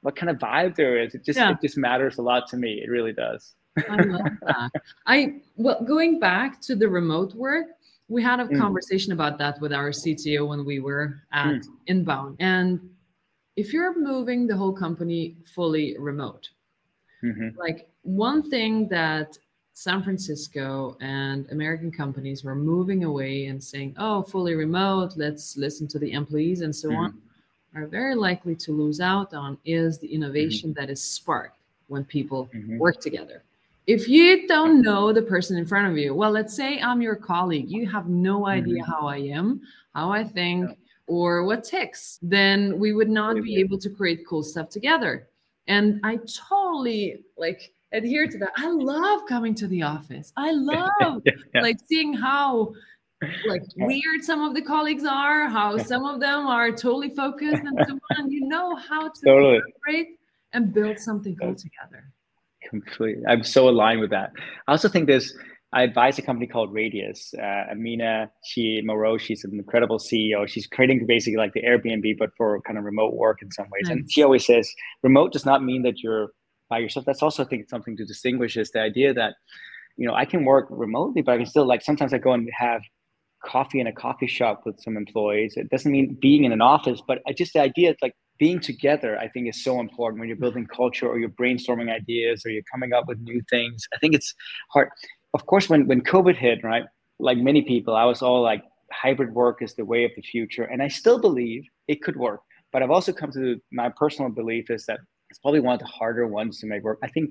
what 0.02 0.16
kind 0.16 0.28
of 0.30 0.36
vibe 0.38 0.74
there 0.74 1.00
is 1.00 1.14
it 1.14 1.24
just 1.24 1.38
yeah. 1.38 1.52
it 1.52 1.58
just 1.62 1.76
matters 1.76 2.18
a 2.18 2.22
lot 2.22 2.46
to 2.48 2.56
me 2.56 2.80
it 2.84 2.90
really 2.90 3.12
does 3.12 3.54
I 3.88 3.96
love 3.96 4.32
that 4.42 4.70
I 5.06 5.40
well 5.56 5.82
going 5.82 6.18
back 6.18 6.60
to 6.62 6.76
the 6.76 6.88
remote 6.88 7.34
work 7.34 7.66
we 8.08 8.22
had 8.22 8.38
a 8.40 8.44
mm. 8.44 8.58
conversation 8.58 9.12
about 9.12 9.38
that 9.38 9.60
with 9.60 9.72
our 9.72 9.90
CTO 9.90 10.46
when 10.46 10.64
we 10.66 10.78
were 10.78 11.22
at 11.32 11.54
mm. 11.54 11.64
Inbound 11.86 12.36
and 12.38 12.80
if 13.56 13.72
you're 13.72 13.98
moving 13.98 14.46
the 14.46 14.56
whole 14.56 14.72
company 14.72 15.36
fully 15.54 15.96
remote, 15.98 16.48
mm-hmm. 17.22 17.58
like 17.58 17.88
one 18.02 18.48
thing 18.50 18.88
that 18.88 19.38
San 19.74 20.02
Francisco 20.02 20.96
and 21.00 21.50
American 21.50 21.90
companies 21.90 22.44
were 22.44 22.54
moving 22.54 23.04
away 23.04 23.46
and 23.46 23.62
saying, 23.62 23.94
oh, 23.98 24.22
fully 24.22 24.54
remote, 24.54 25.14
let's 25.16 25.56
listen 25.56 25.86
to 25.88 25.98
the 25.98 26.12
employees 26.12 26.60
and 26.62 26.74
so 26.74 26.88
mm-hmm. 26.88 27.00
on, 27.00 27.22
are 27.74 27.86
very 27.86 28.14
likely 28.14 28.54
to 28.54 28.72
lose 28.72 29.00
out 29.00 29.34
on 29.34 29.58
is 29.64 29.98
the 29.98 30.06
innovation 30.06 30.70
mm-hmm. 30.70 30.80
that 30.80 30.90
is 30.90 31.02
sparked 31.02 31.58
when 31.88 32.04
people 32.04 32.48
mm-hmm. 32.54 32.78
work 32.78 33.00
together. 33.00 33.42
If 33.86 34.08
you 34.08 34.46
don't 34.46 34.80
know 34.80 35.12
the 35.12 35.20
person 35.20 35.58
in 35.58 35.66
front 35.66 35.90
of 35.90 35.98
you, 35.98 36.14
well, 36.14 36.30
let's 36.30 36.54
say 36.54 36.80
I'm 36.80 37.02
your 37.02 37.16
colleague, 37.16 37.68
you 37.68 37.86
have 37.90 38.08
no 38.08 38.46
idea 38.46 38.82
mm-hmm. 38.82 38.90
how 38.90 39.08
I 39.08 39.16
am, 39.16 39.60
how 39.92 40.10
I 40.10 40.24
think, 40.24 40.70
yeah 40.70 40.74
or 41.06 41.44
what 41.44 41.64
ticks, 41.64 42.18
then 42.22 42.78
we 42.78 42.92
would 42.92 43.10
not 43.10 43.42
be 43.42 43.56
able 43.56 43.78
to 43.78 43.90
create 43.90 44.26
cool 44.26 44.42
stuff 44.42 44.70
together. 44.70 45.26
And 45.66 46.00
I 46.04 46.18
totally 46.26 47.22
like 47.36 47.73
adhere 47.94 48.26
to 48.26 48.38
that. 48.38 48.50
I 48.56 48.70
love 48.70 49.22
coming 49.28 49.54
to 49.56 49.66
the 49.66 49.82
office. 49.82 50.32
I 50.36 50.52
love 50.52 51.22
yeah. 51.24 51.62
like 51.62 51.78
seeing 51.86 52.12
how 52.12 52.74
like 53.46 53.62
weird 53.76 54.22
some 54.22 54.42
of 54.42 54.54
the 54.54 54.62
colleagues 54.62 55.04
are, 55.04 55.48
how 55.48 55.78
some 55.78 56.04
of 56.04 56.20
them 56.20 56.46
are 56.46 56.70
totally 56.70 57.10
focused 57.10 57.62
and 57.62 57.78
so 57.86 57.98
on. 58.18 58.30
You 58.30 58.46
know 58.46 58.76
how 58.76 59.08
to 59.08 59.20
totally. 59.24 59.60
collaborate 59.60 60.18
and 60.52 60.72
build 60.72 60.98
something 60.98 61.36
cool 61.36 61.54
together. 61.54 62.12
Completely. 62.68 63.22
I'm 63.26 63.44
so 63.44 63.68
aligned 63.68 64.00
with 64.00 64.10
that. 64.10 64.32
I 64.66 64.72
also 64.72 64.88
think 64.88 65.06
there's 65.06 65.34
I 65.74 65.82
advise 65.82 66.18
a 66.20 66.22
company 66.22 66.46
called 66.46 66.72
Radius. 66.72 67.34
Uh, 67.36 67.72
Amina, 67.72 68.30
she 68.44 68.80
Moreau, 68.84 69.18
she's 69.18 69.42
an 69.42 69.54
incredible 69.54 69.98
CEO. 69.98 70.46
She's 70.46 70.68
creating 70.68 71.04
basically 71.06 71.36
like 71.36 71.52
the 71.52 71.62
Airbnb, 71.62 72.16
but 72.16 72.30
for 72.36 72.60
kind 72.60 72.78
of 72.78 72.84
remote 72.84 73.14
work 73.14 73.42
in 73.42 73.50
some 73.50 73.66
ways. 73.72 73.88
Nice. 73.88 73.92
And 73.92 74.10
she 74.10 74.22
always 74.22 74.46
says, 74.46 74.72
remote 75.02 75.32
does 75.32 75.44
not 75.44 75.64
mean 75.64 75.82
that 75.82 76.00
you're 76.00 76.28
by 76.68 76.78
yourself. 76.78 77.06
That's 77.06 77.22
also 77.22 77.44
I 77.44 77.48
think 77.48 77.68
something 77.68 77.96
to 77.96 78.04
distinguish 78.04 78.56
is 78.56 78.70
the 78.70 78.80
idea 78.80 79.14
that, 79.14 79.34
you 79.96 80.06
know, 80.06 80.14
I 80.14 80.24
can 80.24 80.44
work 80.44 80.66
remotely, 80.70 81.22
but 81.22 81.32
I 81.32 81.36
can 81.38 81.46
still 81.46 81.66
like 81.66 81.82
sometimes 81.82 82.12
I 82.12 82.18
go 82.18 82.32
and 82.32 82.48
have 82.56 82.82
coffee 83.44 83.80
in 83.80 83.86
a 83.86 83.92
coffee 83.92 84.26
shop 84.26 84.62
with 84.64 84.80
some 84.80 84.96
employees. 84.96 85.54
It 85.56 85.68
doesn't 85.70 85.90
mean 85.90 86.16
being 86.20 86.44
in 86.44 86.52
an 86.52 86.62
office, 86.62 87.02
but 87.06 87.20
I 87.26 87.32
just 87.32 87.52
the 87.52 87.60
idea 87.60 87.94
like 88.02 88.14
being 88.38 88.58
together, 88.58 89.16
I 89.18 89.28
think 89.28 89.48
is 89.48 89.62
so 89.62 89.78
important 89.80 90.18
when 90.18 90.28
you're 90.28 90.36
building 90.36 90.66
culture 90.66 91.06
or 91.08 91.18
you're 91.18 91.28
brainstorming 91.28 91.90
ideas 91.90 92.44
or 92.44 92.50
you're 92.50 92.64
coming 92.72 92.92
up 92.92 93.06
with 93.06 93.20
new 93.20 93.40
things. 93.48 93.84
I 93.94 93.98
think 93.98 94.14
it's 94.14 94.34
hard 94.70 94.88
of 95.34 95.46
course, 95.46 95.68
when 95.68 95.86
when 95.86 96.00
COVID 96.00 96.36
hit, 96.36 96.62
right, 96.64 96.84
like 97.18 97.36
many 97.36 97.62
people, 97.62 97.94
I 97.94 98.04
was 98.04 98.22
all 98.22 98.40
like, 98.40 98.62
hybrid 98.92 99.34
work 99.34 99.60
is 99.60 99.74
the 99.74 99.84
way 99.84 100.04
of 100.04 100.12
the 100.16 100.22
future, 100.22 100.62
and 100.62 100.82
I 100.82 100.88
still 100.88 101.20
believe 101.20 101.64
it 101.88 102.02
could 102.02 102.16
work. 102.16 102.40
But 102.72 102.82
I've 102.82 102.90
also 102.90 103.12
come 103.12 103.32
to 103.32 103.60
my 103.72 103.88
personal 103.88 104.30
belief 104.30 104.70
is 104.70 104.86
that 104.86 105.00
it's 105.34 105.40
probably 105.40 105.58
one 105.58 105.74
of 105.74 105.80
the 105.80 105.86
harder 105.86 106.28
ones 106.28 106.60
to 106.60 106.66
make 106.66 106.84
work. 106.84 107.00
I 107.02 107.08
think 107.08 107.28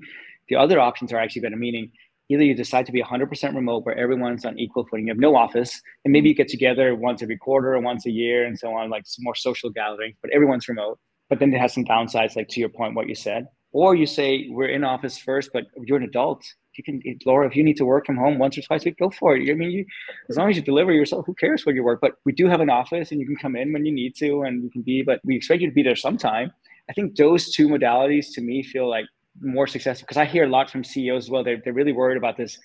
the 0.50 0.56
other 0.56 0.78
options 0.78 1.10
are 1.10 1.16
actually 1.16 1.40
better, 1.40 1.56
meaning 1.56 1.90
either 2.28 2.42
you 2.42 2.54
decide 2.54 2.84
to 2.84 2.92
be 2.92 3.02
100% 3.02 3.54
remote 3.54 3.86
where 3.86 3.96
everyone's 3.96 4.44
on 4.44 4.58
equal 4.58 4.84
footing, 4.84 5.06
you 5.06 5.10
have 5.12 5.18
no 5.18 5.34
office, 5.34 5.80
and 6.04 6.12
maybe 6.12 6.28
you 6.28 6.34
get 6.34 6.48
together 6.48 6.94
once 6.94 7.22
every 7.22 7.38
quarter 7.38 7.72
or 7.74 7.80
once 7.80 8.04
a 8.04 8.10
year 8.10 8.44
and 8.44 8.58
so 8.58 8.74
on, 8.74 8.90
like 8.90 9.04
some 9.06 9.24
more 9.24 9.34
social 9.34 9.70
gatherings, 9.70 10.16
but 10.20 10.30
everyone's 10.32 10.68
remote. 10.68 10.98
But 11.30 11.38
then 11.38 11.50
it 11.54 11.58
has 11.58 11.72
some 11.72 11.86
downsides, 11.86 12.36
like 12.36 12.48
to 12.48 12.60
your 12.60 12.68
point, 12.68 12.94
what 12.94 13.08
you 13.08 13.14
said. 13.14 13.46
Or 13.72 13.94
you 13.94 14.04
say, 14.04 14.48
we're 14.50 14.68
in 14.68 14.84
office 14.84 15.16
first, 15.16 15.48
but 15.54 15.64
you're 15.86 15.96
an 15.96 16.04
adult 16.04 16.44
you 16.76 16.84
can 16.84 17.00
laura 17.24 17.46
if 17.46 17.56
you 17.56 17.62
need 17.62 17.76
to 17.76 17.84
work 17.84 18.06
from 18.06 18.16
home 18.16 18.38
once 18.38 18.58
or 18.58 18.62
twice 18.62 18.82
a 18.82 18.86
week 18.86 18.98
go 18.98 19.10
for 19.10 19.36
it 19.36 19.50
i 19.50 19.54
mean 19.54 19.70
you 19.70 19.84
as 20.28 20.36
long 20.36 20.50
as 20.50 20.56
you 20.56 20.62
deliver 20.62 20.92
yourself 20.92 21.24
who 21.26 21.34
cares 21.34 21.64
where 21.64 21.74
you 21.74 21.84
work 21.84 22.00
but 22.00 22.12
we 22.24 22.32
do 22.32 22.48
have 22.48 22.60
an 22.60 22.70
office 22.70 23.10
and 23.10 23.20
you 23.20 23.26
can 23.26 23.36
come 23.36 23.56
in 23.56 23.72
when 23.72 23.84
you 23.84 23.92
need 23.92 24.14
to 24.16 24.42
and 24.42 24.62
you 24.62 24.70
can 24.70 24.82
be 24.82 25.02
but 25.02 25.20
we 25.24 25.36
expect 25.36 25.60
you 25.60 25.68
to 25.68 25.74
be 25.74 25.82
there 25.82 25.96
sometime 25.96 26.50
i 26.88 26.92
think 26.92 27.16
those 27.16 27.52
two 27.52 27.68
modalities 27.68 28.26
to 28.32 28.40
me 28.40 28.62
feel 28.62 28.88
like 28.88 29.06
more 29.40 29.66
successful 29.66 30.04
because 30.06 30.16
i 30.16 30.24
hear 30.24 30.44
a 30.44 30.48
lot 30.48 30.70
from 30.70 30.84
ceos 30.84 31.24
as 31.24 31.30
well 31.30 31.44
they're, 31.44 31.60
they're 31.64 31.72
really 31.72 31.92
worried 31.92 32.16
about 32.16 32.36
this 32.36 32.58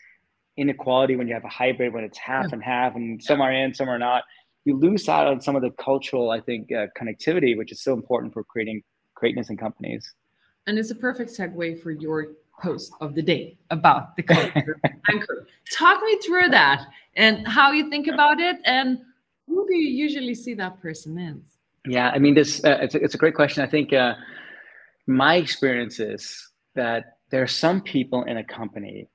inequality 0.58 1.16
when 1.16 1.28
you 1.28 1.34
have 1.34 1.46
a 1.46 1.50
hybrid 1.50 1.94
when 1.94 2.04
it's 2.04 2.18
half 2.18 2.46
yeah. 2.46 2.54
and 2.54 2.64
half 2.64 2.96
and 2.96 3.22
some 3.22 3.42
are 3.42 3.54
in 3.54 3.74
some 3.74 3.90
are 3.90 4.00
not 4.00 4.24
you 4.66 4.76
lose 4.78 5.08
out 5.08 5.28
on 5.28 5.40
some 5.42 5.56
of 5.56 5.62
the 5.62 5.72
cultural 5.72 6.32
i 6.32 6.40
think 6.40 6.72
uh, 6.72 6.86
connectivity 7.00 7.58
which 7.58 7.72
is 7.72 7.82
so 7.82 7.94
important 7.94 8.34
for 8.34 8.44
creating 8.44 8.82
greatness 9.16 9.50
in 9.50 9.58
companies 9.58 10.14
and 10.68 10.78
it's 10.78 10.92
a 10.92 10.96
perfect 10.96 11.32
segue 11.32 11.82
for 11.82 11.92
your 11.92 12.34
post 12.62 12.94
of 13.02 13.16
the 13.16 13.22
day 13.22 13.58
about 13.70 14.16
the 14.16 14.24
culture 14.24 14.80
anchor. 15.12 15.48
Talk 15.72 16.02
me 16.04 16.20
through 16.26 16.50
that 16.50 16.86
and 17.16 17.48
how 17.48 17.72
you 17.72 17.90
think 17.90 18.08
about 18.08 18.40
it 18.40 18.58
and 18.66 19.00
who 19.48 19.66
do 19.68 19.76
you 19.76 19.90
usually 19.90 20.36
see 20.36 20.54
that 20.56 20.80
person 20.82 21.18
as? 21.18 21.58
Yeah, 21.86 22.10
I 22.10 22.20
mean, 22.20 22.36
this 22.36 22.64
uh, 22.64 22.78
it's, 22.82 22.96
a, 22.96 23.04
it's 23.04 23.16
a 23.16 23.18
great 23.18 23.36
question. 23.36 23.64
I 23.64 23.68
think 23.68 23.94
uh, 23.94 24.14
my 25.08 25.36
experience 25.36 26.00
is 26.00 26.52
that 26.76 27.04
there 27.32 27.42
are 27.42 27.48
some 27.48 27.82
people 27.82 28.24
in 28.24 28.38
a 28.38 28.44
company 28.44 29.08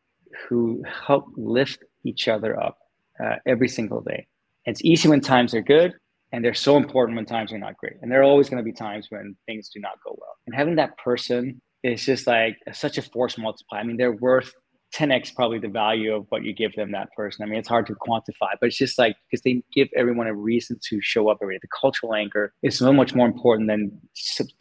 who 0.49 0.83
help 1.07 1.27
lift 1.37 1.79
each 2.05 2.29
other 2.29 2.61
up 2.61 2.79
uh, 3.23 3.37
every 3.47 3.69
single 3.69 4.01
day. 4.01 4.27
It's 4.65 4.83
easy 4.85 5.09
when 5.09 5.21
times 5.21 5.55
are 5.55 5.63
good, 5.63 5.95
and 6.33 6.45
they're 6.45 6.55
so 6.55 6.77
important 6.77 7.17
when 7.17 7.27
times 7.27 7.53
are 7.53 7.59
not 7.59 7.77
great. 7.77 7.95
And 8.03 8.11
there 8.11 8.21
are 8.21 8.25
always 8.25 8.49
going 8.49 8.59
to 8.59 8.65
be 8.65 8.73
times 8.73 9.07
when 9.11 9.37
things 9.47 9.69
do 9.69 9.81
not 9.81 9.99
go 10.05 10.17
well. 10.19 10.35
And 10.47 10.55
having 10.55 10.77
that 10.77 10.97
person 10.99 11.61
is 11.83 12.05
just 12.05 12.27
like 12.27 12.57
such 12.73 12.99
a 12.99 13.03
force 13.03 13.37
multiplier. 13.37 13.81
I 13.81 13.85
mean, 13.85 13.99
they're 13.99 14.17
worth 14.17 14.53
10x 14.95 15.35
probably 15.35 15.59
the 15.59 15.69
value 15.69 16.15
of 16.15 16.27
what 16.29 16.45
you 16.45 16.53
give 16.53 16.75
them 16.77 16.93
that 16.93 17.09
person. 17.17 17.43
I 17.43 17.47
mean, 17.47 17.59
it's 17.59 17.69
hard 17.69 17.87
to 17.87 17.95
quantify, 17.95 18.53
but 18.61 18.69
it's 18.69 18.77
just 18.77 18.99
like 18.99 19.17
because 19.29 19.43
they 19.43 19.63
give 19.73 19.89
everyone 19.97 20.27
a 20.27 20.35
reason 20.35 20.79
to 20.89 21.01
show 21.01 21.29
up 21.29 21.39
every 21.43 21.57
day. 21.57 21.61
The 21.63 21.69
cultural 21.81 22.15
anchor 22.15 22.53
is 22.63 22.79
so 22.79 22.93
much 22.93 23.15
more 23.15 23.27
important 23.27 23.69
than 23.69 23.91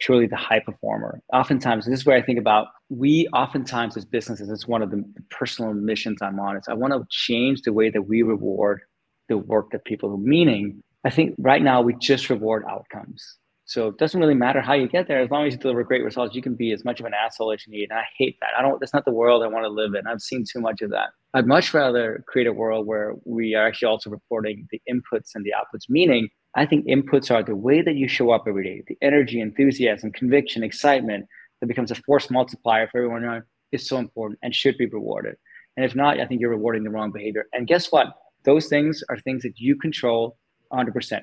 purely 0.00 0.26
the 0.26 0.36
high 0.36 0.60
performer. 0.60 1.20
Oftentimes, 1.32 1.86
this 1.86 2.00
is 2.00 2.06
where 2.06 2.16
I 2.16 2.22
think 2.22 2.38
about 2.38 2.68
we 2.88 3.28
oftentimes 3.32 3.96
as 3.96 4.04
businesses, 4.04 4.50
it's 4.50 4.66
one 4.66 4.82
of 4.82 4.90
the 4.90 5.04
personal 5.30 5.72
missions 5.72 6.18
I'm 6.20 6.40
on. 6.40 6.56
Is 6.56 6.64
I 6.68 6.74
want 6.74 6.92
to 6.92 7.04
change 7.10 7.62
the 7.62 7.72
way 7.72 7.90
that 7.90 8.02
we 8.02 8.22
reward 8.22 8.80
the 9.28 9.38
work 9.38 9.70
that 9.70 9.84
people 9.84 10.16
do. 10.16 10.22
Meaning, 10.22 10.82
I 11.04 11.10
think 11.10 11.34
right 11.38 11.62
now 11.62 11.80
we 11.80 11.94
just 12.00 12.28
reward 12.28 12.64
outcomes. 12.68 13.38
So 13.66 13.88
it 13.88 13.98
doesn't 13.98 14.20
really 14.20 14.34
matter 14.34 14.60
how 14.60 14.74
you 14.74 14.86
get 14.86 15.08
there. 15.08 15.20
As 15.20 15.30
long 15.30 15.46
as 15.46 15.54
you 15.54 15.58
deliver 15.58 15.84
great 15.84 16.04
results, 16.04 16.34
you 16.34 16.42
can 16.42 16.54
be 16.54 16.72
as 16.72 16.84
much 16.84 17.00
of 17.00 17.06
an 17.06 17.14
asshole 17.14 17.52
as 17.52 17.66
you 17.66 17.72
need. 17.72 17.88
And 17.90 17.98
I 17.98 18.04
hate 18.18 18.36
that. 18.40 18.50
I 18.58 18.62
don't, 18.62 18.78
that's 18.78 18.92
not 18.92 19.06
the 19.06 19.10
world 19.10 19.42
I 19.42 19.46
want 19.46 19.64
to 19.64 19.70
live 19.70 19.94
in. 19.94 20.06
I've 20.06 20.20
seen 20.20 20.44
too 20.44 20.60
much 20.60 20.82
of 20.82 20.90
that. 20.90 21.10
I'd 21.32 21.46
much 21.46 21.72
rather 21.72 22.22
create 22.28 22.46
a 22.46 22.52
world 22.52 22.86
where 22.86 23.14
we 23.24 23.54
are 23.54 23.66
actually 23.66 23.88
also 23.88 24.10
reporting 24.10 24.68
the 24.70 24.82
inputs 24.88 25.30
and 25.34 25.44
the 25.44 25.54
outputs, 25.56 25.88
meaning 25.88 26.28
I 26.54 26.66
think 26.66 26.86
inputs 26.86 27.34
are 27.34 27.42
the 27.42 27.56
way 27.56 27.80
that 27.80 27.96
you 27.96 28.06
show 28.06 28.32
up 28.32 28.44
every 28.46 28.64
day, 28.64 28.82
the 28.86 28.98
energy, 29.00 29.40
enthusiasm, 29.40 30.12
conviction, 30.12 30.62
excitement 30.62 31.26
that 31.60 31.66
becomes 31.66 31.90
a 31.90 31.94
force 31.94 32.30
multiplier 32.30 32.86
for 32.88 32.98
everyone 32.98 33.24
around 33.24 33.44
is 33.72 33.88
so 33.88 33.96
important 33.96 34.38
and 34.42 34.54
should 34.54 34.76
be 34.76 34.86
rewarded. 34.86 35.36
And 35.76 35.86
if 35.86 35.96
not, 35.96 36.20
I 36.20 36.26
think 36.26 36.40
you're 36.40 36.50
rewarding 36.50 36.84
the 36.84 36.90
wrong 36.90 37.10
behavior. 37.10 37.46
And 37.52 37.66
guess 37.66 37.90
what? 37.90 38.08
Those 38.44 38.66
things 38.68 39.02
are 39.08 39.18
things 39.18 39.42
that 39.42 39.54
you 39.56 39.74
control 39.74 40.36
100%. 40.72 41.22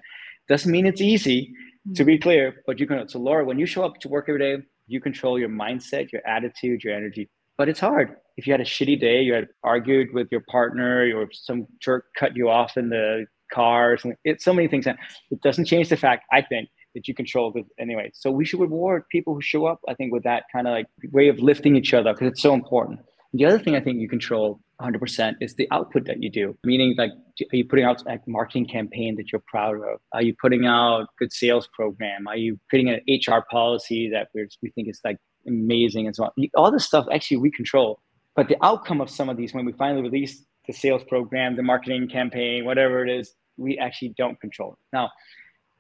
Doesn't 0.50 0.72
mean 0.72 0.86
it's 0.88 1.02
easy 1.02 1.54
Hmm. 1.88 1.94
to 1.94 2.06
be 2.06 2.17
clear, 2.17 2.63
but 2.65 2.80
you 2.80 2.88
can. 2.88 3.08
So 3.08 3.20
Laura, 3.20 3.44
when 3.44 3.60
you 3.60 3.65
show 3.65 3.84
up 3.84 4.00
to 4.02 4.10
work 4.10 4.26
every 4.30 4.39
day, 4.39 4.63
you 4.88 5.02
control 5.02 5.39
your 5.39 5.50
mindset, 5.50 6.12
your 6.12 6.26
attitude, 6.28 6.84
your 6.84 6.94
energy. 6.94 7.30
But 7.58 7.70
it's 7.70 7.80
hard. 7.80 8.15
If 8.38 8.48
you 8.48 8.54
had 8.54 8.62
a 8.62 8.65
shitty 8.65 9.00
day, 9.00 9.22
you 9.22 9.34
had 9.34 9.48
argued 9.63 10.13
with 10.13 10.28
your 10.32 10.41
partner, 10.41 11.12
or 11.15 11.30
some 11.32 11.67
jerk 11.80 12.06
cut 12.17 12.36
you 12.36 12.50
off 12.50 12.78
in 12.78 12.89
the 12.89 13.26
car, 13.54 13.94
or 13.94 13.98
something. 13.98 14.17
It's 14.24 14.44
so 14.44 14.54
many 14.54 14.67
things. 14.67 14.88
It 14.88 15.41
doesn't 15.41 15.65
change 15.65 15.89
the 15.89 15.98
fact, 15.98 16.26
I 16.32 16.41
think, 16.41 16.70
that 16.96 17.08
you 17.08 17.13
control 17.13 17.52
it 17.56 17.65
anyway. 17.80 18.12
So 18.13 18.32
we 18.32 18.46
should 18.46 18.60
reward 18.60 19.04
people 19.12 19.34
who 19.34 19.41
show 19.41 19.65
up. 19.65 19.80
I 19.88 19.94
think 19.94 20.12
with 20.13 20.24
that 20.24 20.44
kind 20.52 20.67
of 20.67 20.72
like 20.72 20.88
way 21.12 21.28
of 21.30 21.39
lifting 21.39 21.76
each 21.76 21.94
other 21.94 22.13
because 22.13 22.28
it's 22.28 22.41
so 22.41 22.54
important. 22.54 23.00
The 23.34 23.46
other 23.46 23.60
thing 23.60 23.76
I 23.76 23.80
think 23.80 24.00
you 24.00 24.10
control 24.10 24.60
100% 24.82 25.36
is 25.41 25.56
the 25.56 25.67
output 25.72 26.06
that 26.06 26.22
you 26.22 26.30
do. 26.30 26.58
Meaning, 26.63 26.96
like, 26.98 27.12
are 27.12 27.56
you 27.56 27.65
putting 27.65 27.86
out 27.86 28.02
a 28.08 28.20
marketing 28.28 28.65
campaign 28.65 29.15
that 29.17 29.32
you're 29.32 29.44
proud 29.48 29.76
of? 29.76 30.00
Are 30.13 30.22
you 30.22 30.36
putting 30.41 30.65
out 30.65 31.08
good 31.17 31.32
sales 31.32 31.67
program? 31.74 32.28
Are 32.28 32.38
you 32.38 32.60
putting 32.70 32.89
an 32.89 33.00
HR 33.08 33.44
policy 33.50 34.10
that 34.10 34.30
we 34.34 34.48
we 34.62 34.72
think 34.72 34.89
is 34.89 35.00
like 35.04 35.17
amazing 35.48 36.08
and 36.08 36.15
so 36.15 36.26
on? 36.26 36.32
All 36.56 36.72
this 36.72 36.86
stuff 36.86 37.06
actually 37.12 37.38
we 37.38 37.52
control. 37.52 38.00
But 38.36 38.48
the 38.48 38.58
outcome 38.63 39.02
of 39.02 39.10
some 39.10 39.30
of 39.30 39.38
these, 39.38 39.54
when 39.54 39.65
we 39.65 39.74
finally 39.74 40.02
release 40.02 40.46
the 40.67 40.74
sales 40.74 41.04
program, 41.04 41.56
the 41.56 41.63
marketing 41.63 42.08
campaign, 42.08 42.65
whatever 42.65 43.06
it 43.06 43.12
is, 43.12 43.34
we 43.58 43.78
actually 43.78 44.13
don't 44.17 44.39
control. 44.39 44.78
Now, 44.94 45.10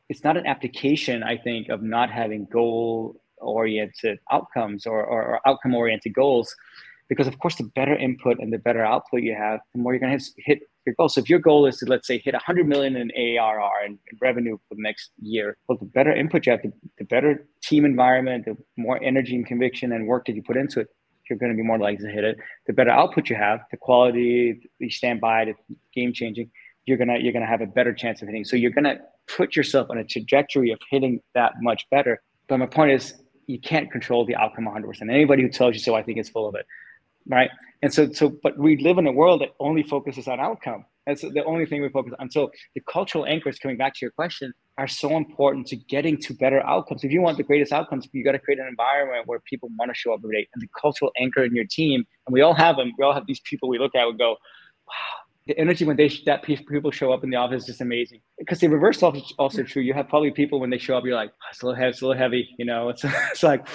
it's 0.09 0.23
not 0.23 0.35
an 0.35 0.45
application, 0.45 1.23
I 1.23 1.37
think, 1.37 1.69
of 1.69 1.81
not 1.81 2.11
having 2.11 2.45
goal 2.51 3.15
oriented 3.37 4.19
outcomes 4.31 4.85
or, 4.85 5.03
or, 5.03 5.23
or 5.23 5.47
outcome 5.47 5.73
oriented 5.73 6.13
goals 6.13 6.53
because 7.11 7.27
of 7.27 7.37
course 7.39 7.55
the 7.55 7.69
better 7.75 7.93
input 7.93 8.39
and 8.39 8.53
the 8.53 8.57
better 8.57 8.85
output 8.85 9.21
you 9.21 9.35
have 9.35 9.59
the 9.73 9.81
more 9.81 9.91
you're 9.93 9.99
going 9.99 10.17
to 10.17 10.25
hit 10.37 10.59
your 10.85 10.95
goal. 10.97 11.09
So 11.09 11.19
if 11.19 11.29
your 11.29 11.39
goal 11.39 11.65
is 11.65 11.75
to 11.79 11.85
let's 11.85 12.07
say 12.07 12.17
hit 12.19 12.33
100 12.33 12.65
million 12.65 12.95
in 12.95 13.11
ARR 13.11 13.83
and 13.83 13.99
revenue 14.21 14.57
for 14.69 14.75
the 14.75 14.81
next 14.81 15.11
year 15.19 15.57
well 15.67 15.77
the 15.77 15.91
better 15.97 16.13
input 16.13 16.45
you 16.45 16.53
have 16.53 16.61
the, 16.61 16.71
the 16.97 17.03
better 17.03 17.45
team 17.61 17.83
environment 17.83 18.45
the 18.45 18.55
more 18.77 18.97
energy 19.03 19.35
and 19.35 19.45
conviction 19.45 19.91
and 19.91 20.07
work 20.07 20.25
that 20.25 20.35
you 20.37 20.41
put 20.41 20.55
into 20.55 20.79
it 20.79 20.87
you're 21.29 21.37
going 21.37 21.51
to 21.51 21.55
be 21.55 21.63
more 21.63 21.77
likely 21.77 22.05
to 22.05 22.11
hit 22.11 22.23
it. 22.23 22.37
The 22.67 22.73
better 22.73 22.91
output 22.91 23.29
you 23.29 23.35
have 23.35 23.59
the 23.71 23.77
quality 23.77 24.61
you 24.79 24.89
stand 24.89 25.19
by 25.19 25.45
the 25.45 25.53
game 25.93 26.13
changing 26.13 26.49
you're 26.85 26.97
going 26.97 27.09
to 27.09 27.19
you're 27.21 27.33
going 27.33 27.45
to 27.45 27.51
have 27.55 27.61
a 27.61 27.67
better 27.67 27.93
chance 27.93 28.21
of 28.21 28.29
hitting. 28.29 28.45
So 28.45 28.55
you're 28.55 28.71
going 28.71 28.85
to 28.85 28.99
put 29.27 29.55
yourself 29.57 29.89
on 29.89 29.97
a 29.97 30.05
trajectory 30.05 30.71
of 30.71 30.79
hitting 30.89 31.19
that 31.35 31.51
much 31.61 31.85
better. 31.91 32.21
But 32.47 32.57
my 32.57 32.65
point 32.65 32.91
is 32.91 33.21
you 33.51 33.59
can't 33.59 33.91
control 33.91 34.25
the 34.25 34.35
outcome 34.35 34.65
100% 34.65 35.01
anybody 35.01 35.43
who 35.43 35.49
tells 35.49 35.73
you 35.73 35.79
so 35.79 35.93
i 35.95 36.01
think 36.01 36.17
is 36.17 36.29
full 36.29 36.47
of 36.47 36.55
it 36.55 36.65
right? 37.27 37.49
And 37.81 37.93
so, 37.93 38.11
so, 38.11 38.35
but 38.43 38.57
we 38.57 38.77
live 38.77 38.97
in 38.97 39.07
a 39.07 39.11
world 39.11 39.41
that 39.41 39.49
only 39.59 39.83
focuses 39.83 40.27
on 40.27 40.39
outcome. 40.39 40.85
That's 41.07 41.21
the 41.21 41.43
only 41.45 41.65
thing 41.65 41.81
we 41.81 41.89
focus 41.89 42.13
on. 42.19 42.29
So 42.29 42.51
the 42.75 42.81
cultural 42.81 43.25
anchors, 43.25 43.57
coming 43.57 43.77
back 43.77 43.93
to 43.95 43.99
your 44.03 44.11
question, 44.11 44.53
are 44.77 44.87
so 44.87 45.17
important 45.17 45.65
to 45.67 45.75
getting 45.75 46.17
to 46.21 46.33
better 46.33 46.61
outcomes. 46.65 47.03
If 47.03 47.11
you 47.11 47.21
want 47.21 47.37
the 47.37 47.43
greatest 47.43 47.71
outcomes, 47.71 48.07
you 48.11 48.23
got 48.23 48.33
to 48.33 48.39
create 48.39 48.59
an 48.59 48.67
environment 48.67 49.25
where 49.25 49.39
people 49.39 49.69
want 49.79 49.89
to 49.89 49.95
show 49.95 50.13
up 50.13 50.21
every 50.23 50.41
day. 50.41 50.47
And 50.53 50.61
the 50.61 50.67
cultural 50.79 51.11
anchor 51.19 51.43
in 51.43 51.55
your 51.55 51.65
team, 51.65 52.05
and 52.27 52.33
we 52.33 52.41
all 52.41 52.53
have 52.53 52.77
them. 52.77 52.91
We 52.99 53.03
all 53.03 53.13
have 53.13 53.25
these 53.25 53.39
people 53.41 53.67
we 53.67 53.79
look 53.79 53.95
at 53.95 54.07
and 54.07 54.17
go, 54.17 54.37
wow, 54.87 54.93
the 55.47 55.57
energy 55.57 55.85
when 55.85 55.97
they 55.97 56.09
that 56.27 56.43
people 56.43 56.91
show 56.91 57.11
up 57.11 57.23
in 57.23 57.31
the 57.31 57.37
office 57.37 57.67
is 57.67 57.81
amazing. 57.81 58.21
Because 58.37 58.59
the 58.59 58.67
reverse 58.67 58.97
is 59.01 59.33
also 59.39 59.63
true. 59.63 59.81
You 59.81 59.93
have 59.93 60.07
probably 60.07 60.31
people 60.31 60.59
when 60.59 60.69
they 60.69 60.77
show 60.77 60.95
up, 60.95 61.03
you're 61.03 61.15
like, 61.15 61.31
oh, 61.31 61.47
it's 61.51 61.63
a 61.63 61.65
little 61.65 61.79
heavy, 61.79 61.89
it's 61.89 62.01
a 62.01 62.05
little 62.05 62.21
heavy. 62.21 62.49
You 62.59 62.65
know, 62.65 62.89
it's 62.89 63.03
it's 63.31 63.43
like 63.43 63.67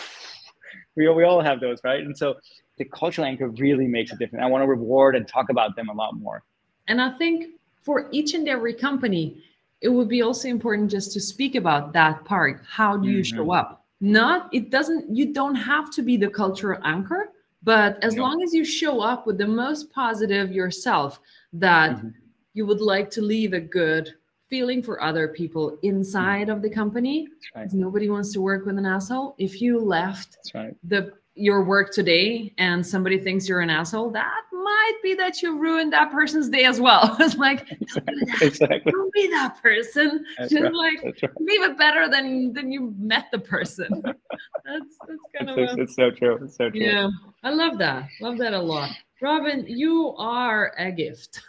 we 0.96 1.08
we 1.08 1.24
all 1.24 1.40
have 1.40 1.60
those, 1.60 1.80
right? 1.82 2.00
And 2.00 2.16
so 2.16 2.34
the 2.78 2.84
cultural 2.84 3.26
anchor 3.26 3.48
really 3.48 3.86
makes 3.86 4.12
a 4.12 4.16
difference. 4.16 4.42
I 4.42 4.46
want 4.48 4.62
to 4.62 4.68
reward 4.68 5.16
and 5.16 5.26
talk 5.26 5.48
about 5.50 5.76
them 5.76 5.88
a 5.88 5.94
lot 5.94 6.14
more. 6.18 6.42
And 6.88 7.00
I 7.00 7.10
think 7.10 7.54
for 7.82 8.08
each 8.12 8.34
and 8.34 8.48
every 8.48 8.74
company, 8.74 9.42
it 9.80 9.88
would 9.88 10.08
be 10.08 10.22
also 10.22 10.48
important 10.48 10.90
just 10.90 11.12
to 11.12 11.20
speak 11.20 11.54
about 11.54 11.92
that 11.92 12.24
part. 12.24 12.62
How 12.68 12.96
do 12.96 13.08
you 13.08 13.20
mm-hmm. 13.20 13.36
show 13.36 13.52
up? 13.52 13.84
Not, 14.00 14.52
it 14.52 14.70
doesn't, 14.70 15.14
you 15.14 15.32
don't 15.32 15.54
have 15.54 15.90
to 15.92 16.02
be 16.02 16.16
the 16.16 16.28
cultural 16.28 16.80
anchor, 16.84 17.30
but 17.62 18.02
as 18.02 18.14
no. 18.14 18.22
long 18.22 18.42
as 18.42 18.52
you 18.52 18.64
show 18.64 19.00
up 19.00 19.26
with 19.26 19.38
the 19.38 19.46
most 19.46 19.90
positive 19.90 20.52
yourself, 20.52 21.18
that 21.54 21.96
mm-hmm. 21.96 22.08
you 22.52 22.66
would 22.66 22.80
like 22.80 23.10
to 23.10 23.22
leave 23.22 23.52
a 23.52 23.60
good 23.60 24.12
feeling 24.48 24.82
for 24.82 25.02
other 25.02 25.28
people 25.28 25.78
inside 25.82 26.48
of 26.48 26.62
the 26.62 26.70
company. 26.70 27.26
Right. 27.54 27.72
Nobody 27.72 28.08
wants 28.08 28.32
to 28.34 28.40
work 28.40 28.66
with 28.66 28.78
an 28.78 28.86
asshole. 28.86 29.34
If 29.38 29.60
you 29.60 29.80
left 29.80 30.38
right. 30.54 30.74
the 30.84 31.12
your 31.36 31.62
work 31.62 31.92
today 31.92 32.52
and 32.58 32.84
somebody 32.84 33.18
thinks 33.18 33.48
you're 33.48 33.60
an 33.60 33.70
asshole, 33.70 34.10
that 34.10 34.40
might 34.52 34.94
be 35.02 35.14
that 35.14 35.42
you 35.42 35.58
ruined 35.58 35.92
that 35.92 36.10
person's 36.10 36.48
day 36.48 36.64
as 36.64 36.80
well. 36.80 37.14
it's 37.20 37.36
like 37.36 37.68
don't, 37.68 38.42
exactly. 38.42 38.90
don't 38.90 39.12
be 39.12 39.28
that 39.28 39.62
person. 39.62 40.24
That's 40.38 40.50
Just 40.50 40.62
right. 40.62 40.72
like 40.72 41.04
right. 41.04 41.30
leave 41.40 41.62
it 41.62 41.78
better 41.78 42.08
than 42.08 42.52
than 42.52 42.72
you 42.72 42.94
met 42.98 43.26
the 43.30 43.38
person. 43.38 44.02
that's 44.02 44.98
that's 45.06 45.20
kind 45.38 45.50
it's, 45.58 45.72
of 45.72 45.78
a, 45.78 45.82
it's 45.82 45.94
so 45.94 46.10
true. 46.10 46.38
It's 46.42 46.56
so 46.56 46.70
true. 46.70 46.80
Yeah, 46.80 47.10
I 47.44 47.50
love 47.50 47.78
that. 47.78 48.08
Love 48.20 48.38
that 48.38 48.54
a 48.54 48.60
lot. 48.60 48.90
Robin, 49.22 49.64
you 49.66 50.14
are 50.18 50.74
a 50.78 50.90
gift. 50.90 51.40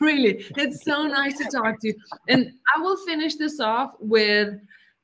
really, 0.00 0.44
it's 0.56 0.84
so 0.84 1.04
nice 1.04 1.38
to 1.38 1.44
talk 1.44 1.80
to 1.80 1.88
you. 1.88 1.94
And 2.28 2.52
I 2.74 2.80
will 2.80 2.96
finish 2.98 3.34
this 3.34 3.58
off 3.58 3.94
with 3.98 4.54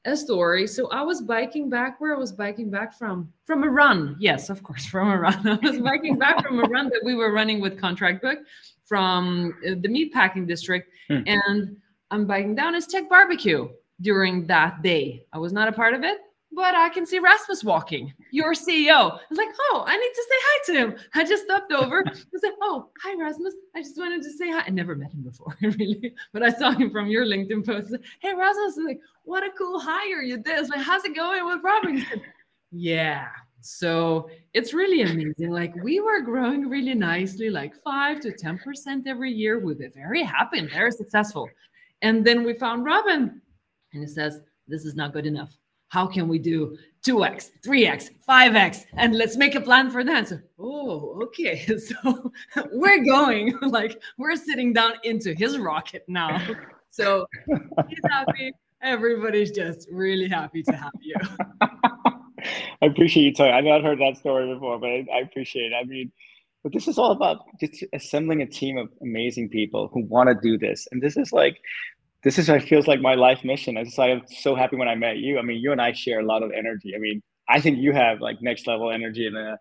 a 0.04 0.16
story. 0.16 0.66
So 0.66 0.88
I 0.90 1.02
was 1.02 1.20
biking 1.20 1.68
back 1.70 2.00
where 2.00 2.14
I 2.14 2.18
was 2.18 2.32
biking 2.32 2.70
back 2.70 2.96
from 2.96 3.32
from 3.44 3.64
a 3.64 3.68
run. 3.68 4.16
Yes, 4.18 4.50
of 4.50 4.62
course, 4.62 4.84
from 4.92 5.10
a 5.10 5.18
run. 5.18 5.48
I 5.48 5.58
was 5.62 5.80
biking 5.80 6.18
back 6.18 6.44
from 6.44 6.58
a 6.58 6.64
run 6.68 6.88
that 6.88 7.02
we 7.04 7.14
were 7.14 7.32
running 7.32 7.60
with 7.60 7.80
Contractbook 7.80 8.38
from 8.84 9.54
uh, 9.66 9.70
the 9.80 9.88
meatpacking 9.88 10.46
district, 10.46 10.90
hmm. 11.08 11.20
and 11.26 11.76
I'm 12.10 12.26
biking 12.26 12.54
down 12.54 12.74
as 12.74 12.86
Tech 12.86 13.08
Barbecue 13.08 13.68
during 14.00 14.46
that 14.46 14.82
day. 14.82 15.24
I 15.32 15.38
was 15.38 15.52
not 15.52 15.68
a 15.68 15.72
part 15.72 15.94
of 15.94 16.02
it, 16.02 16.18
but 16.54 16.74
I 16.74 16.88
can 16.90 17.06
see 17.06 17.18
Rasmus 17.18 17.64
walking, 17.64 18.12
your 18.30 18.52
CEO. 18.52 19.12
I 19.12 19.20
was 19.30 19.38
like, 19.38 19.48
oh, 19.70 19.84
I 19.86 19.96
need 19.96 20.12
to 20.14 20.22
say 20.28 20.36
hi 20.38 20.58
to 20.66 20.78
him. 20.78 21.04
I 21.14 21.24
just 21.24 21.44
stopped 21.44 21.72
over. 21.72 22.04
I 22.06 22.38
said, 22.38 22.52
oh, 22.60 22.90
hi, 23.02 23.14
Rasmus. 23.18 23.54
I 23.74 23.80
just 23.80 23.96
wanted 23.96 24.22
to 24.22 24.30
say 24.30 24.50
hi. 24.50 24.62
I 24.66 24.70
never 24.70 24.94
met 24.94 25.12
him 25.12 25.22
before, 25.22 25.56
really, 25.62 26.14
but 26.32 26.42
I 26.42 26.50
saw 26.50 26.72
him 26.72 26.90
from 26.90 27.08
your 27.08 27.24
LinkedIn 27.24 27.64
post. 27.64 27.90
Said, 27.90 28.02
hey, 28.20 28.34
Rasmus, 28.34 28.78
like, 28.84 29.00
what 29.24 29.42
a 29.42 29.50
cool 29.56 29.80
hire 29.80 30.22
you 30.22 30.38
did. 30.38 30.68
Like, 30.68 30.82
how's 30.82 31.04
it 31.04 31.16
going 31.16 31.44
with 31.46 31.62
Robin? 31.62 32.04
Said, 32.08 32.22
yeah. 32.70 33.28
So 33.62 34.28
it's 34.54 34.74
really 34.74 35.02
amazing. 35.02 35.50
Like 35.50 35.72
we 35.84 36.00
were 36.00 36.20
growing 36.20 36.68
really 36.68 36.94
nicely, 36.94 37.48
like 37.48 37.74
five 37.76 38.20
to 38.20 38.32
10% 38.32 39.06
every 39.06 39.30
year. 39.30 39.60
We 39.60 39.74
were 39.74 39.88
very 39.94 40.24
happy 40.24 40.58
and 40.58 40.68
very 40.68 40.90
successful. 40.90 41.48
And 42.02 42.24
then 42.24 42.42
we 42.42 42.54
found 42.54 42.84
Robin 42.84 43.40
and 43.92 44.02
he 44.02 44.08
says, 44.08 44.40
this 44.66 44.84
is 44.84 44.96
not 44.96 45.12
good 45.12 45.26
enough 45.26 45.56
how 45.92 46.06
can 46.06 46.26
we 46.26 46.38
do 46.38 46.74
2x 47.04 47.50
3x 47.66 48.08
5x 48.26 48.86
and 48.96 49.14
let's 49.14 49.36
make 49.36 49.54
a 49.54 49.60
plan 49.60 49.90
for 49.90 50.02
that. 50.02 50.28
So 50.28 50.38
oh 50.58 51.20
okay. 51.24 51.66
So 51.78 52.32
we're 52.72 53.04
going 53.04 53.58
like 53.62 54.00
we're 54.16 54.36
sitting 54.36 54.72
down 54.72 54.94
into 55.04 55.34
his 55.34 55.58
rocket 55.58 56.04
now. 56.08 56.40
So 56.94 57.26
he's 57.88 58.04
happy. 58.10 58.52
Everybody's 58.82 59.50
just 59.50 59.88
really 59.90 60.28
happy 60.28 60.62
to 60.64 60.72
have 60.76 60.92
you. 61.00 61.14
I 62.82 62.86
appreciate 62.86 63.22
you 63.22 63.32
telling 63.32 63.54
i've 63.54 63.64
not 63.64 63.82
heard 63.82 63.98
that 63.98 64.18
story 64.18 64.52
before 64.52 64.78
but 64.78 64.88
I, 64.88 65.06
I 65.14 65.18
appreciate 65.20 65.72
it. 65.72 65.74
I 65.74 65.84
mean 65.84 66.12
but 66.62 66.72
this 66.72 66.86
is 66.88 66.98
all 66.98 67.10
about 67.10 67.38
just 67.58 67.82
assembling 67.92 68.42
a 68.42 68.46
team 68.46 68.76
of 68.78 68.88
amazing 69.00 69.48
people 69.48 69.88
who 69.92 70.04
want 70.04 70.28
to 70.28 70.34
do 70.40 70.56
this. 70.56 70.86
And 70.92 71.02
this 71.02 71.16
is 71.16 71.32
like 71.32 71.58
this 72.22 72.38
is 72.38 72.48
what 72.48 72.62
feels 72.62 72.86
like 72.86 73.00
my 73.00 73.14
life 73.14 73.44
mission. 73.44 73.76
I 73.76 73.84
just 73.84 73.98
I'm 73.98 74.22
so 74.28 74.54
happy 74.54 74.76
when 74.76 74.88
I 74.88 74.94
met 74.94 75.18
you. 75.18 75.38
I 75.38 75.42
mean, 75.42 75.60
you 75.60 75.72
and 75.72 75.80
I 75.80 75.92
share 75.92 76.20
a 76.20 76.24
lot 76.24 76.42
of 76.42 76.52
energy. 76.52 76.94
I 76.94 76.98
mean, 76.98 77.20
I 77.48 77.60
think 77.60 77.78
you 77.78 77.92
have 77.92 78.20
like 78.20 78.36
next 78.40 78.66
level 78.66 78.90
energy 78.90 79.26
and 79.26 79.36
uh, 79.36 79.56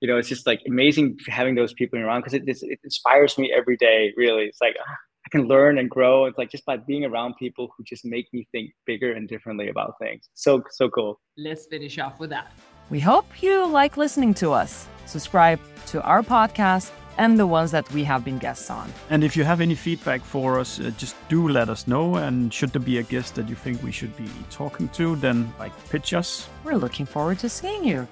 you 0.00 0.08
know 0.08 0.18
it's 0.18 0.28
just 0.28 0.46
like 0.46 0.60
amazing 0.66 1.18
having 1.28 1.54
those 1.54 1.72
people 1.72 1.98
around 1.98 2.20
because 2.20 2.34
it, 2.34 2.42
it 2.46 2.80
inspires 2.84 3.38
me 3.38 3.52
every 3.56 3.76
day. 3.76 4.12
Really, 4.16 4.44
it's 4.44 4.60
like 4.60 4.76
ah, 4.78 4.96
I 5.26 5.28
can 5.30 5.48
learn 5.48 5.78
and 5.78 5.88
grow. 5.88 6.26
It's 6.26 6.36
like 6.36 6.50
just 6.50 6.66
by 6.66 6.76
being 6.76 7.04
around 7.04 7.34
people 7.38 7.72
who 7.76 7.84
just 7.84 8.04
make 8.04 8.26
me 8.32 8.46
think 8.52 8.72
bigger 8.86 9.12
and 9.12 9.26
differently 9.26 9.68
about 9.68 9.94
things. 10.00 10.28
So 10.34 10.62
so 10.70 10.90
cool. 10.90 11.20
Let's 11.38 11.66
finish 11.66 11.98
off 11.98 12.20
with 12.20 12.30
that. 12.30 12.52
We 12.90 13.00
hope 13.00 13.42
you 13.42 13.66
like 13.66 13.96
listening 13.96 14.34
to 14.34 14.52
us. 14.52 14.86
Subscribe 15.06 15.60
to 15.86 16.02
our 16.02 16.22
podcast 16.22 16.90
and 17.18 17.38
the 17.38 17.46
ones 17.46 17.70
that 17.70 17.90
we 17.92 18.04
have 18.04 18.24
been 18.24 18.38
guests 18.38 18.70
on. 18.70 18.92
And 19.10 19.22
if 19.24 19.36
you 19.36 19.44
have 19.44 19.60
any 19.60 19.74
feedback 19.74 20.22
for 20.22 20.58
us, 20.58 20.80
uh, 20.80 20.90
just 20.96 21.16
do 21.28 21.48
let 21.48 21.68
us 21.68 21.86
know. 21.86 22.16
And 22.16 22.52
should 22.52 22.70
there 22.70 22.80
be 22.80 22.98
a 22.98 23.02
guest 23.02 23.34
that 23.34 23.48
you 23.48 23.54
think 23.54 23.82
we 23.82 23.92
should 23.92 24.16
be 24.16 24.28
talking 24.50 24.88
to, 24.90 25.16
then 25.16 25.52
like 25.58 25.72
pitch 25.90 26.14
us. 26.14 26.48
We're 26.64 26.76
looking 26.76 27.06
forward 27.06 27.38
to 27.40 27.48
seeing 27.48 27.84
you. 27.84 28.08